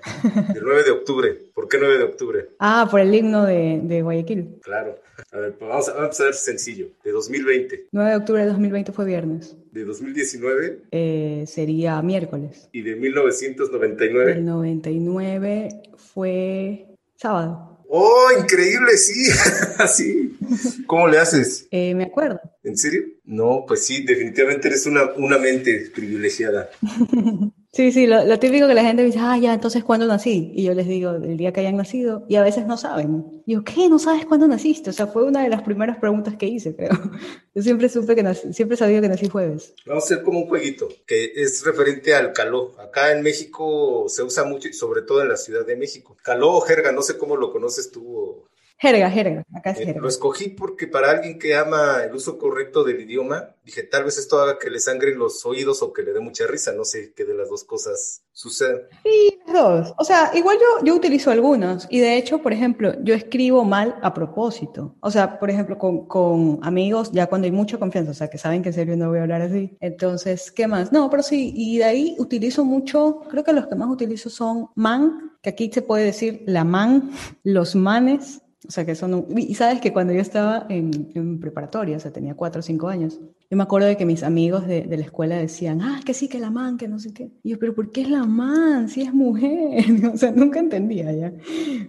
El 0.56 0.62
9 0.62 0.84
de 0.84 0.92
octubre. 0.92 1.36
¿Por 1.56 1.68
qué 1.68 1.80
9 1.80 1.98
de 1.98 2.04
octubre? 2.04 2.50
Ah, 2.60 2.88
por 2.92 3.00
el 3.00 3.14
himno 3.16 3.44
de, 3.44 3.80
de 3.84 4.04
Guayaquil. 4.04 4.60
Claro. 4.62 5.02
A 5.32 5.38
ver, 5.40 5.56
pues 5.58 5.68
vamos 5.68 5.90
a, 5.90 5.94
vamos 5.94 6.20
a 6.20 6.26
ver 6.26 6.36
sencillo. 6.36 6.90
De 7.04 7.12
2020. 7.12 7.88
9 7.92 8.10
de 8.12 8.16
octubre 8.16 8.42
de 8.44 8.48
2020 8.50 8.92
fue 8.92 9.06
viernes. 9.06 9.58
De 9.72 9.86
2019. 9.86 10.84
Eh, 10.92 11.44
sería 11.48 12.04
miércoles. 12.04 12.70
Y 12.72 12.84
de 12.84 12.96
1999. 12.96 14.32
El 14.34 14.46
99 14.46 15.70
fue 15.98 16.86
sábado. 17.16 17.69
¡Oh, 17.92 18.28
increíble! 18.40 18.96
Sí, 18.98 19.30
así. 19.80 20.38
¿Cómo 20.86 21.08
le 21.08 21.18
haces? 21.18 21.68
Eh, 21.72 21.96
me 21.96 22.04
acuerdo. 22.04 22.40
¿En 22.64 22.78
serio? 22.78 23.02
No, 23.26 23.66
pues 23.68 23.84
sí, 23.86 24.04
definitivamente 24.04 24.68
eres 24.68 24.86
una, 24.86 25.06
una 25.18 25.40
mente 25.40 25.90
privilegiada. 25.94 26.70
Sí, 27.80 27.94
sí, 27.94 28.08
lo, 28.08 28.38
típico 28.40 28.68
que 28.68 28.74
la 28.74 28.84
gente 28.84 29.04
dice, 29.04 29.20
ah, 29.22 29.38
ya, 29.38 29.54
entonces, 29.54 29.86
¿cuándo 29.86 30.06
nací? 30.06 30.52
Y 30.54 30.66
yo 30.66 30.74
les 30.74 30.86
digo, 30.86 31.12
el 31.12 31.38
día 31.38 31.54
que 31.54 31.62
hayan 31.62 31.78
nacido, 31.78 32.26
y 32.28 32.36
a 32.36 32.44
veces 32.44 32.68
no 32.68 32.76
saben. 32.76 33.42
Yo, 33.46 33.64
¿qué? 33.64 33.88
¿No 33.88 34.00
sabes 34.00 34.26
cuándo 34.26 34.50
naciste? 34.50 34.90
O 34.90 34.94
sea, 34.94 35.08
fue 35.08 35.24
una 35.24 35.44
de 35.44 35.48
las 35.48 35.62
primeras 35.62 35.98
preguntas 35.98 36.36
que 36.36 36.46
hice, 36.46 36.76
creo. 36.76 36.90
Yo 37.56 37.62
siempre 37.62 37.88
supe 37.88 38.18
que 38.18 38.22
nací, 38.22 38.52
siempre 38.52 38.76
sabía 38.76 39.00
que 39.00 39.08
nací 39.08 39.30
jueves. 39.30 39.76
Vamos 39.86 40.04
a 40.04 40.08
hacer 40.08 40.24
como 40.26 40.40
un 40.40 40.50
jueguito, 40.50 40.90
que 41.08 41.32
es 41.38 41.64
referente 41.64 42.14
al 42.14 42.34
caló. 42.34 42.76
Acá 42.80 43.14
en 43.14 43.24
México 43.24 44.08
se 44.10 44.24
usa 44.24 44.44
mucho, 44.44 44.68
y 44.68 44.74
sobre 44.74 45.04
todo 45.04 45.22
en 45.22 45.30
la 45.30 45.38
Ciudad 45.38 45.66
de 45.66 45.78
México. 45.78 46.18
Caló 46.22 46.56
o 46.56 46.60
jerga, 46.60 46.92
no 46.92 47.02
sé 47.02 47.18
cómo 47.18 47.38
lo 47.38 47.50
conoces 47.50 47.92
tú 47.92 48.44
Jerga, 48.82 49.12
jerga, 49.12 49.44
acá 49.54 49.72
es 49.72 49.82
eh, 49.82 49.86
jerga. 49.88 50.02
lo 50.02 50.08
escogí 50.08 50.50
porque 50.50 50.88
para 50.88 51.12
alguien 51.12 51.38
que 51.38 51.54
ama 51.54 52.02
el 52.02 52.16
uso 52.16 52.38
correcto 52.38 52.86
del 52.86 53.02
idioma, 53.02 53.54
dije, 53.66 53.84
tal 53.84 54.06
vez 54.06 54.18
esto 54.18 54.40
haga 54.40 54.58
que 54.58 54.70
le 54.70 54.80
sangren 54.80 55.20
los 55.20 55.46
oídos 55.46 55.84
o 55.84 55.92
que 55.92 56.02
le 56.02 56.14
dé 56.14 56.22
mucha 56.22 56.48
risa, 56.48 56.72
no 56.72 56.86
sé 56.86 57.12
qué 57.14 57.26
de 57.26 57.34
las 57.34 57.50
dos 57.50 57.66
cosas 57.66 58.24
sucede. 58.32 58.88
Sí, 59.04 59.38
las 59.46 59.54
dos. 59.54 59.94
O 59.98 60.06
sea, 60.06 60.32
igual 60.34 60.58
yo, 60.62 60.86
yo 60.86 60.96
utilizo 60.96 61.30
algunos 61.30 61.88
y 61.90 62.00
de 62.00 62.16
hecho, 62.16 62.42
por 62.42 62.54
ejemplo, 62.54 62.94
yo 63.04 63.14
escribo 63.14 63.66
mal 63.66 64.00
a 64.02 64.14
propósito. 64.14 64.96
O 65.02 65.12
sea, 65.12 65.40
por 65.40 65.50
ejemplo, 65.50 65.78
con, 65.78 66.08
con 66.08 66.60
amigos, 66.62 67.12
ya 67.12 67.28
cuando 67.28 67.48
hay 67.48 67.52
mucha 67.52 67.78
confianza, 67.78 68.12
o 68.12 68.14
sea, 68.14 68.30
que 68.30 68.38
saben 68.38 68.64
que 68.64 68.70
en 68.70 68.76
serio 68.76 68.96
no 68.96 69.10
voy 69.10 69.20
a 69.20 69.24
hablar 69.24 69.42
así. 69.42 69.78
Entonces, 69.82 70.52
¿qué 70.52 70.68
más? 70.68 70.94
No, 70.94 71.10
pero 71.10 71.22
sí, 71.22 71.52
y 71.54 71.80
de 71.80 71.84
ahí 71.84 72.16
utilizo 72.18 72.64
mucho, 72.64 73.24
creo 73.30 73.44
que 73.44 73.52
los 73.52 73.68
que 73.68 73.76
más 73.76 73.90
utilizo 73.90 74.30
son 74.30 74.70
man, 74.76 75.34
que 75.42 75.50
aquí 75.50 75.70
se 75.74 75.82
puede 75.82 76.06
decir 76.06 76.44
la 76.46 76.64
man, 76.64 77.12
los 77.44 77.76
manes, 77.76 78.42
o 78.68 78.72
sea, 78.72 78.86
que 78.86 78.96
son... 78.96 79.26
Y 79.38 79.56
sabes 79.56 79.80
que 79.80 79.94
cuando 79.94 80.14
yo 80.14 80.22
estaba 80.22 80.66
en, 80.70 81.12
en, 81.16 81.40
preparatoria, 81.40 81.98
o 81.98 82.00
sea, 82.00 82.12
tenía 82.12 82.36
cuatro 82.36 82.60
o 82.60 82.64
cinco 82.64 82.90
años, 82.90 83.20
yo 83.52 83.58
me 83.58 83.64
acuerdo 83.64 83.88
de 83.88 83.98
que 83.98 84.06
mis 84.06 84.22
amigos 84.22 84.68
de, 84.68 84.84
de, 84.84 84.98
la 84.98 85.06
escuela 85.06 85.38
decían, 85.38 85.82
ah, 85.82 86.02
que 86.06 86.14
sí, 86.14 86.28
que 86.28 86.38
la 86.38 86.52
man, 86.52 86.78
que 86.78 86.88
no 86.88 87.00
sé 87.00 87.14
qué. 87.16 87.32
Y 87.42 87.50
yo, 87.50 87.60
pero 87.60 87.74
¿por 87.74 87.92
qué 87.92 88.02
es 88.02 88.10
la 88.10 88.26
man 88.26 88.90
si 88.90 89.02
es 89.02 89.12
mujer? 89.12 89.86
o 90.14 90.18
sea, 90.18 90.32
nunca 90.32 90.60
entendía 90.60 91.12
ya. 91.12 91.34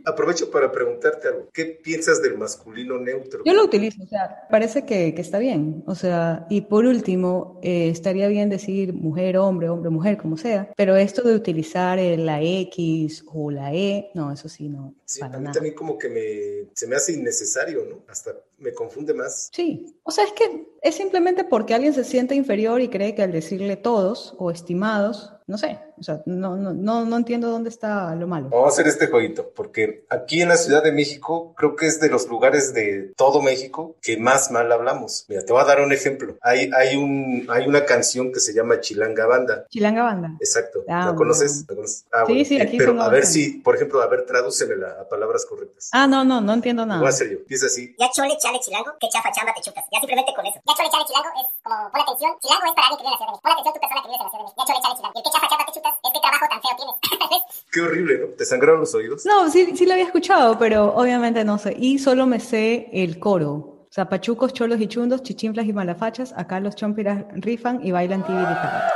Aprovecho 0.07 0.51
para 0.51 0.73
preguntarte 0.73 1.29
algo. 1.29 1.49
¿Qué 1.53 1.67
piensas 1.67 2.23
del 2.23 2.39
masculino 2.39 2.99
neutro? 2.99 3.43
Yo 3.45 3.53
lo 3.53 3.65
utilizo, 3.65 4.03
o 4.03 4.07
sea, 4.07 4.49
parece 4.51 4.87
que, 4.87 5.15
que 5.15 5.21
está 5.21 5.39
bien. 5.39 5.85
O 5.87 5.95
sea, 5.95 6.47
y 6.49 6.62
por 6.62 6.87
último, 6.87 7.61
eh, 7.62 7.91
estaría 7.91 8.29
bien 8.29 8.49
decir 8.49 8.95
mujer, 8.95 9.37
hombre, 9.37 9.69
hombre, 9.69 9.90
mujer, 9.90 10.17
como 10.17 10.38
sea. 10.38 10.73
Pero 10.76 10.97
esto 10.97 11.21
de 11.23 11.35
utilizar 11.35 11.99
la 11.99 12.40
X 12.43 13.23
o 13.26 13.50
la 13.50 13.75
E, 13.75 14.11
no, 14.14 14.33
eso 14.33 14.49
sí, 14.49 14.69
no. 14.69 14.95
Sí, 15.05 15.21
a 15.23 15.29
mí 15.29 15.52
también 15.52 15.75
como 15.75 15.99
que 15.99 16.09
me 16.09 16.71
se 16.73 16.87
me 16.87 16.97
hace 16.97 17.12
innecesario, 17.12 17.85
¿no? 17.85 18.05
Hasta 18.09 18.33
me 18.61 18.73
confunde 18.73 19.14
más. 19.14 19.49
Sí, 19.52 19.87
o 20.02 20.11
sea, 20.11 20.25
es 20.25 20.33
que 20.33 20.69
es 20.83 20.95
simplemente 20.95 21.45
porque 21.45 21.75
alguien 21.75 21.95
se 21.95 22.05
siente 22.05 22.35
inferior 22.35 22.81
y 22.81 22.88
cree 22.88 23.14
que 23.14 23.23
al 23.23 23.33
decirle 23.33 23.76
todos 23.76 24.35
o 24.38 24.50
estimados, 24.50 25.33
no 25.50 25.59
sé, 25.59 25.80
o 25.99 26.02
sea, 26.02 26.23
no, 26.26 26.54
no, 26.54 26.73
no, 26.73 27.04
no 27.04 27.16
entiendo 27.16 27.50
dónde 27.50 27.71
está 27.71 28.14
lo 28.14 28.28
malo. 28.28 28.49
Vamos 28.50 28.66
a 28.66 28.69
hacer 28.69 28.87
este 28.87 29.09
jueguito, 29.09 29.50
porque 29.54 30.07
aquí 30.09 30.40
en 30.40 30.49
la 30.49 30.57
Ciudad 30.57 30.80
de 30.83 30.92
México 30.92 31.54
creo 31.57 31.75
que 31.75 31.87
es 31.87 31.99
de 32.00 32.09
los 32.09 32.28
lugares 32.28 32.73
de 32.73 33.12
todo 33.16 33.42
México 33.42 33.97
que 34.00 34.16
más 34.16 34.52
mal 34.52 34.71
hablamos. 34.71 35.26
Mira, 35.28 35.45
te 35.45 35.52
voy 35.52 35.61
a 35.61 35.64
dar 35.64 35.80
un 35.80 35.92
ejemplo. 35.92 36.38
Hay, 36.40 36.71
hay, 36.73 36.97
un, 36.97 37.49
hay 37.50 37.66
una 37.66 37.85
canción 37.85 38.33
que 38.33 38.38
se 38.38 38.54
llama 38.54 38.80
Chilanga 38.80 39.26
Banda. 39.26 39.66
Chilanga 39.69 40.04
Banda. 40.04 40.37
Exacto. 40.38 40.85
Ah, 40.88 41.07
¿La, 41.07 41.14
conoces? 41.16 41.66
Ah, 42.12 42.23
sí, 42.28 42.45
sí, 42.45 42.61
aquí 42.61 42.78
Pero 42.78 43.02
a 43.02 43.09
ver 43.09 43.26
si, 43.26 43.54
por 43.59 43.75
ejemplo, 43.75 44.00
a 44.02 44.07
ver, 44.07 44.26
tradúcemela 44.26 44.99
a 45.00 45.09
palabras 45.09 45.45
correctas. 45.47 45.90
Ah, 45.90 46.07
no, 46.07 46.25
no, 46.25 46.40
no 46.40 46.52
entiendo 46.52 46.87
nada. 46.87 47.00
Voy 47.00 47.09
a 47.09 47.11
hacer 47.11 47.28
yo. 47.28 47.38
Dice 47.49 47.66
así. 47.66 47.97
Ya 47.99 48.09
chole, 48.12 48.38
chale, 48.38 48.61
chilango, 48.61 48.92
que 49.00 49.09
chafa, 49.09 49.33
chamba, 49.33 49.52
te 49.52 49.62
chutas. 49.62 49.85
Ya 49.90 49.99
simplemente 49.99 50.33
con 50.33 50.47
eso. 50.47 50.61
Ya 50.64 50.75
chole, 50.75 50.90
chale, 50.90 51.04
chilango 51.07 51.28
es 51.40 51.47
como, 51.64 51.90
pon 51.90 52.00
atención, 52.02 52.38
chilango 52.38 52.66
es 52.66 52.75
para 52.78 52.87
alguien 52.87 52.99
que 52.99 53.02
vive 53.02 53.11
en 53.11 53.11
la 53.11 53.19
Ciudad 53.19 53.26
de 53.26 53.35
México. 53.35 53.42
Pon 53.42 53.52
atención 53.52 53.75
tu 53.75 53.80
persona 53.80 54.00
que 54.00 54.09
vive 54.09 54.16
en 54.16 54.23
la 54.23 54.30
Ciudad 54.30 54.38
de 54.38 54.47
México. 54.47 54.61
Ya 54.61 54.66
chole, 54.71 54.80
chale, 54.80 54.95
chilango. 54.95 55.11
Y 55.11 55.19
el 55.19 55.25
que 55.25 55.30
chafa, 55.35 55.39
chamba, 55.49 55.64
te 55.66 55.73
chutas 55.73 55.94
es 56.02 56.11
que 56.12 56.20
trabajo 56.20 56.47
tan 56.50 56.61
feo 56.62 56.70
tienes. 56.76 57.42
Qué 57.73 57.80
horrible, 57.80 58.18
¿no? 58.18 58.26
¿Te 58.37 58.44
sangraron 58.44 58.80
los 58.80 58.94
oídos? 58.94 59.25
No, 59.25 59.49
sí, 59.50 59.76
sí 59.76 59.87
lo 59.87 59.92
había 59.92 60.06
escuchado, 60.06 60.59
pero 60.59 60.94
obviamente 60.94 61.44
no 61.44 61.59
sé. 61.59 61.76
Y 61.78 61.99
solo 61.99 62.26
me 62.26 62.40
sé 62.40 62.88
el 62.92 63.18
coro. 63.18 63.87
O 63.90 63.92
sea, 63.92 64.09
pachucos, 64.09 64.52
cholos 64.52 64.80
y 64.80 64.87
chundos, 64.87 65.23
chichinflas 65.23 65.66
y 65.66 65.73
malafachas, 65.73 66.32
acá 66.37 66.61
los 66.61 66.76
chompiras 66.76 67.25
rifan 67.35 67.85
y 67.85 67.90
bailan 67.90 68.25
tibiritar. 68.25 68.92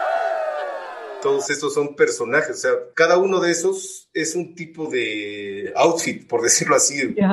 todos 1.20 1.50
estos 1.50 1.74
son 1.74 1.96
personajes, 1.96 2.58
o 2.58 2.60
sea, 2.60 2.70
cada 2.94 3.18
uno 3.18 3.40
de 3.40 3.50
esos 3.50 4.03
es 4.14 4.37
un 4.37 4.54
tipo 4.54 4.87
de 4.87 5.73
outfit, 5.75 6.26
por 6.26 6.42
decirlo 6.42 6.76
así. 6.76 6.94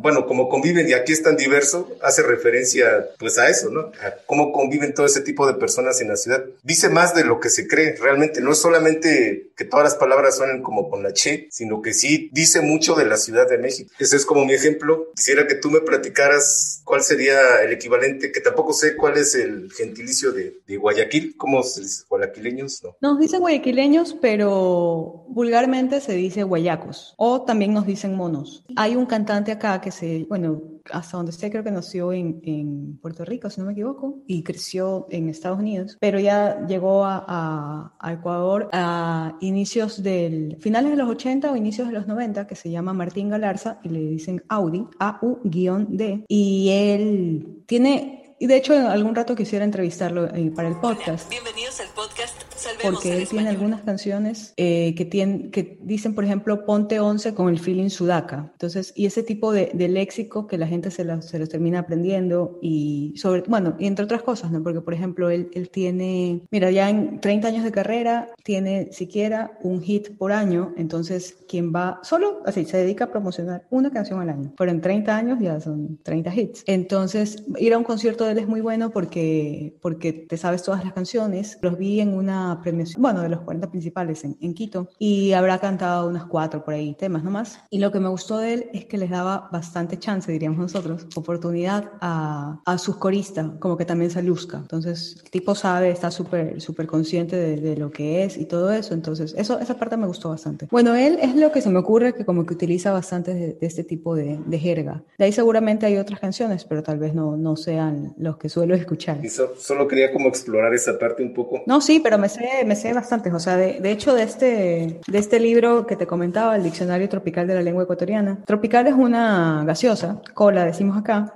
Bueno, 0.00 0.26
como 0.26 0.48
conviven 0.48 0.88
y 0.88 0.92
aquí 0.92 1.12
es 1.12 1.22
tan 1.22 1.36
diverso, 1.36 1.96
hace 2.02 2.22
referencia 2.22 3.06
pues 3.18 3.38
a 3.38 3.48
eso, 3.48 3.70
¿no? 3.70 3.80
A 3.80 4.14
cómo 4.26 4.52
conviven 4.52 4.94
todo 4.94 5.06
ese 5.06 5.20
tipo 5.20 5.46
de 5.46 5.54
personas 5.54 6.00
en 6.00 6.08
la 6.08 6.16
ciudad. 6.16 6.44
Dice 6.62 6.88
más 6.88 7.14
de 7.14 7.24
lo 7.24 7.40
que 7.40 7.48
se 7.48 7.66
cree, 7.66 7.96
realmente 7.96 8.40
no 8.40 8.52
es 8.52 8.58
solamente 8.58 9.50
que 9.56 9.64
todas 9.64 9.84
las 9.84 9.94
palabras 9.94 10.36
suenen 10.36 10.62
como 10.62 10.90
con 10.90 11.02
la 11.02 11.12
che, 11.12 11.48
sino 11.50 11.82
que 11.82 11.94
sí 11.94 12.28
dice 12.32 12.60
mucho 12.60 12.94
de 12.94 13.06
la 13.06 13.16
Ciudad 13.16 13.48
de 13.48 13.58
México. 13.58 13.90
Ese 13.98 14.16
es 14.16 14.26
como 14.26 14.44
mi 14.44 14.52
ejemplo. 14.52 15.08
Quisiera 15.16 15.46
que 15.46 15.54
tú 15.54 15.70
me 15.70 15.80
platicaras 15.80 16.82
cuál 16.84 17.02
sería 17.02 17.62
el 17.62 17.72
equivalente, 17.72 18.32
que 18.32 18.40
tampoco 18.40 18.72
sé 18.72 18.96
cuál 18.96 19.16
es 19.16 19.34
el 19.34 19.70
gentilicio 19.72 20.32
de, 20.32 20.58
de 20.66 20.76
Guayaquil, 20.76 21.36
¿cómo 21.36 21.62
se 21.62 21.82
dice? 21.82 22.04
Guayaquileños, 22.08 22.82
¿no? 22.82 22.96
Nos 23.00 23.18
dicen 23.18 23.40
guayaquileños, 23.40 24.16
pero 24.20 25.24
vulgarmente 25.28 26.00
se 26.00 26.15
dice 26.16 26.42
guayacos 26.42 27.14
o 27.16 27.42
también 27.42 27.72
nos 27.72 27.86
dicen 27.86 28.16
monos. 28.16 28.64
Hay 28.76 28.96
un 28.96 29.06
cantante 29.06 29.52
acá 29.52 29.80
que 29.80 29.90
se, 29.90 30.24
bueno, 30.28 30.62
hasta 30.90 31.16
donde 31.16 31.32
sé 31.32 31.50
creo 31.50 31.64
que 31.64 31.70
nació 31.70 32.12
en, 32.12 32.40
en 32.44 32.98
Puerto 32.98 33.24
Rico, 33.24 33.50
si 33.50 33.60
no 33.60 33.66
me 33.66 33.72
equivoco, 33.72 34.18
y 34.26 34.42
creció 34.42 35.06
en 35.10 35.28
Estados 35.28 35.58
Unidos, 35.58 35.96
pero 36.00 36.18
ya 36.18 36.66
llegó 36.66 37.04
a, 37.04 37.92
a, 37.98 38.12
Ecuador 38.12 38.68
a 38.72 39.36
inicios 39.40 40.02
del, 40.02 40.56
finales 40.60 40.92
de 40.92 40.96
los 40.96 41.08
80 41.08 41.50
o 41.50 41.56
inicios 41.56 41.88
de 41.88 41.94
los 41.94 42.06
90, 42.06 42.46
que 42.46 42.54
se 42.54 42.70
llama 42.70 42.92
Martín 42.92 43.28
Galarza 43.28 43.80
y 43.82 43.88
le 43.88 44.00
dicen 44.00 44.42
Audi, 44.48 44.86
A-U-D, 44.98 46.24
y 46.28 46.68
él 46.70 47.62
tiene 47.66 48.22
y 48.38 48.46
de 48.46 48.56
hecho, 48.56 48.74
en 48.74 48.84
algún 48.84 49.14
rato 49.14 49.34
quisiera 49.34 49.64
entrevistarlo 49.64 50.26
eh, 50.26 50.52
para 50.54 50.68
el 50.68 50.76
podcast. 50.76 51.30
bienvenidos 51.30 51.80
al 51.80 51.88
podcast 51.88 52.45
porque 52.82 53.16
él 53.16 53.28
tiene 53.28 53.48
algunas 53.48 53.82
canciones 53.82 54.52
eh, 54.56 54.94
que, 54.96 55.04
tienen, 55.04 55.50
que 55.50 55.78
dicen, 55.82 56.14
por 56.14 56.24
ejemplo, 56.24 56.64
ponte 56.64 57.00
11 57.00 57.34
con 57.34 57.48
el 57.48 57.58
feeling 57.58 57.88
sudaca. 57.88 58.50
Entonces, 58.52 58.92
y 58.96 59.06
ese 59.06 59.22
tipo 59.22 59.52
de, 59.52 59.70
de 59.74 59.88
léxico 59.88 60.46
que 60.46 60.58
la 60.58 60.66
gente 60.66 60.90
se, 60.90 61.04
la, 61.04 61.22
se 61.22 61.38
los 61.38 61.48
termina 61.48 61.80
aprendiendo 61.80 62.58
y 62.62 63.14
sobre, 63.16 63.42
bueno, 63.42 63.76
y 63.78 63.86
entre 63.86 64.04
otras 64.04 64.22
cosas, 64.22 64.50
¿no? 64.50 64.62
Porque, 64.62 64.80
por 64.80 64.94
ejemplo, 64.94 65.30
él, 65.30 65.50
él 65.54 65.70
tiene, 65.70 66.42
mira, 66.50 66.70
ya 66.70 66.90
en 66.90 67.20
30 67.20 67.48
años 67.48 67.64
de 67.64 67.72
carrera, 67.72 68.28
tiene 68.42 68.88
siquiera 68.92 69.58
un 69.62 69.80
hit 69.82 70.16
por 70.16 70.32
año, 70.32 70.72
entonces, 70.76 71.36
quien 71.48 71.72
va, 71.72 72.00
solo 72.02 72.42
así, 72.46 72.64
se 72.64 72.76
dedica 72.78 73.04
a 73.04 73.10
promocionar 73.10 73.66
una 73.70 73.90
canción 73.90 74.20
al 74.20 74.30
año, 74.30 74.52
pero 74.56 74.70
en 74.70 74.80
30 74.80 75.16
años 75.16 75.38
ya 75.40 75.60
son 75.60 75.98
30 76.02 76.34
hits. 76.34 76.64
Entonces, 76.66 77.44
ir 77.58 77.74
a 77.74 77.78
un 77.78 77.84
concierto 77.84 78.24
de 78.24 78.32
él 78.32 78.38
es 78.38 78.48
muy 78.48 78.60
bueno 78.60 78.90
porque, 78.90 79.76
porque 79.80 80.12
te 80.12 80.36
sabes 80.36 80.62
todas 80.62 80.84
las 80.84 80.92
canciones. 80.92 81.58
Los 81.62 81.78
vi 81.78 82.00
en 82.00 82.14
una 82.14 82.55
premiación, 82.60 83.00
bueno, 83.02 83.22
de 83.22 83.28
los 83.28 83.40
40 83.40 83.70
principales 83.70 84.24
en, 84.24 84.36
en, 84.40 84.54
Quito, 84.54 84.88
y 84.98 85.32
habrá 85.32 85.58
cantado 85.58 86.08
unas 86.08 86.24
cuatro 86.24 86.64
por 86.64 86.74
ahí 86.74 86.94
temas 86.94 87.22
nomás. 87.22 87.60
Y 87.70 87.78
lo 87.78 87.92
que 87.92 88.00
me 88.00 88.08
gustó 88.08 88.38
de 88.38 88.54
él 88.54 88.70
es 88.72 88.86
que 88.86 88.98
les 88.98 89.10
daba 89.10 89.48
bastante 89.52 89.98
chance, 89.98 90.30
diríamos 90.30 90.58
nosotros, 90.58 91.06
oportunidad 91.14 91.90
a, 92.00 92.60
a 92.64 92.78
sus 92.78 92.96
coristas, 92.96 93.50
como 93.60 93.76
que 93.76 93.84
también 93.84 94.10
se 94.10 94.22
luzca. 94.22 94.58
Entonces, 94.58 95.20
el 95.24 95.30
tipo 95.30 95.54
sabe, 95.54 95.90
está 95.90 96.10
súper 96.10 96.60
súper 96.60 96.86
consciente 96.86 97.36
de, 97.36 97.56
de, 97.56 97.76
lo 97.76 97.90
que 97.90 98.24
es 98.24 98.36
y 98.36 98.44
todo 98.44 98.72
eso. 98.72 98.94
Entonces, 98.94 99.34
eso, 99.36 99.58
esa 99.58 99.78
parte 99.78 99.96
me 99.96 100.06
gustó 100.06 100.30
bastante. 100.30 100.66
Bueno, 100.70 100.94
él 100.94 101.18
es 101.20 101.34
lo 101.36 101.52
que 101.52 101.60
se 101.60 101.70
me 101.70 101.78
ocurre 101.78 102.14
que 102.14 102.24
como 102.24 102.44
que 102.46 102.54
utiliza 102.54 102.92
bastante 102.92 103.34
de, 103.34 103.52
de 103.54 103.66
este 103.66 103.84
tipo 103.84 104.14
de, 104.14 104.38
de, 104.44 104.58
jerga. 104.58 105.02
De 105.18 105.24
ahí 105.24 105.32
seguramente 105.32 105.86
hay 105.86 105.96
otras 105.96 106.20
canciones, 106.20 106.64
pero 106.64 106.82
tal 106.82 106.98
vez 106.98 107.14
no, 107.14 107.36
no 107.36 107.56
sean 107.56 108.14
los 108.18 108.36
que 108.36 108.48
suelo 108.48 108.74
escuchar. 108.74 109.24
Y 109.24 109.28
so, 109.28 109.54
solo 109.56 109.86
quería 109.88 110.12
como 110.12 110.28
explorar 110.28 110.74
esa 110.74 110.98
parte 110.98 111.22
un 111.22 111.34
poco. 111.34 111.62
No, 111.66 111.80
sí, 111.80 112.00
pero 112.00 112.18
me 112.18 112.28
sé 112.36 112.64
me 112.64 112.76
sé 112.76 112.92
bastantes. 112.92 113.32
O 113.32 113.40
sea, 113.40 113.56
de, 113.56 113.80
de, 113.80 113.90
hecho, 113.90 114.14
de 114.14 114.22
este, 114.22 115.00
de 115.06 115.18
este 115.18 115.40
libro 115.40 115.86
que 115.86 115.96
te 115.96 116.06
comentaba, 116.06 116.56
el 116.56 116.62
Diccionario 116.62 117.08
Tropical 117.08 117.46
de 117.46 117.54
la 117.54 117.62
Lengua 117.62 117.84
Ecuatoriana. 117.84 118.42
Tropical 118.44 118.86
es 118.86 118.94
una 118.94 119.64
gaseosa, 119.66 120.20
cola 120.34 120.64
decimos 120.64 120.96
acá, 120.96 121.32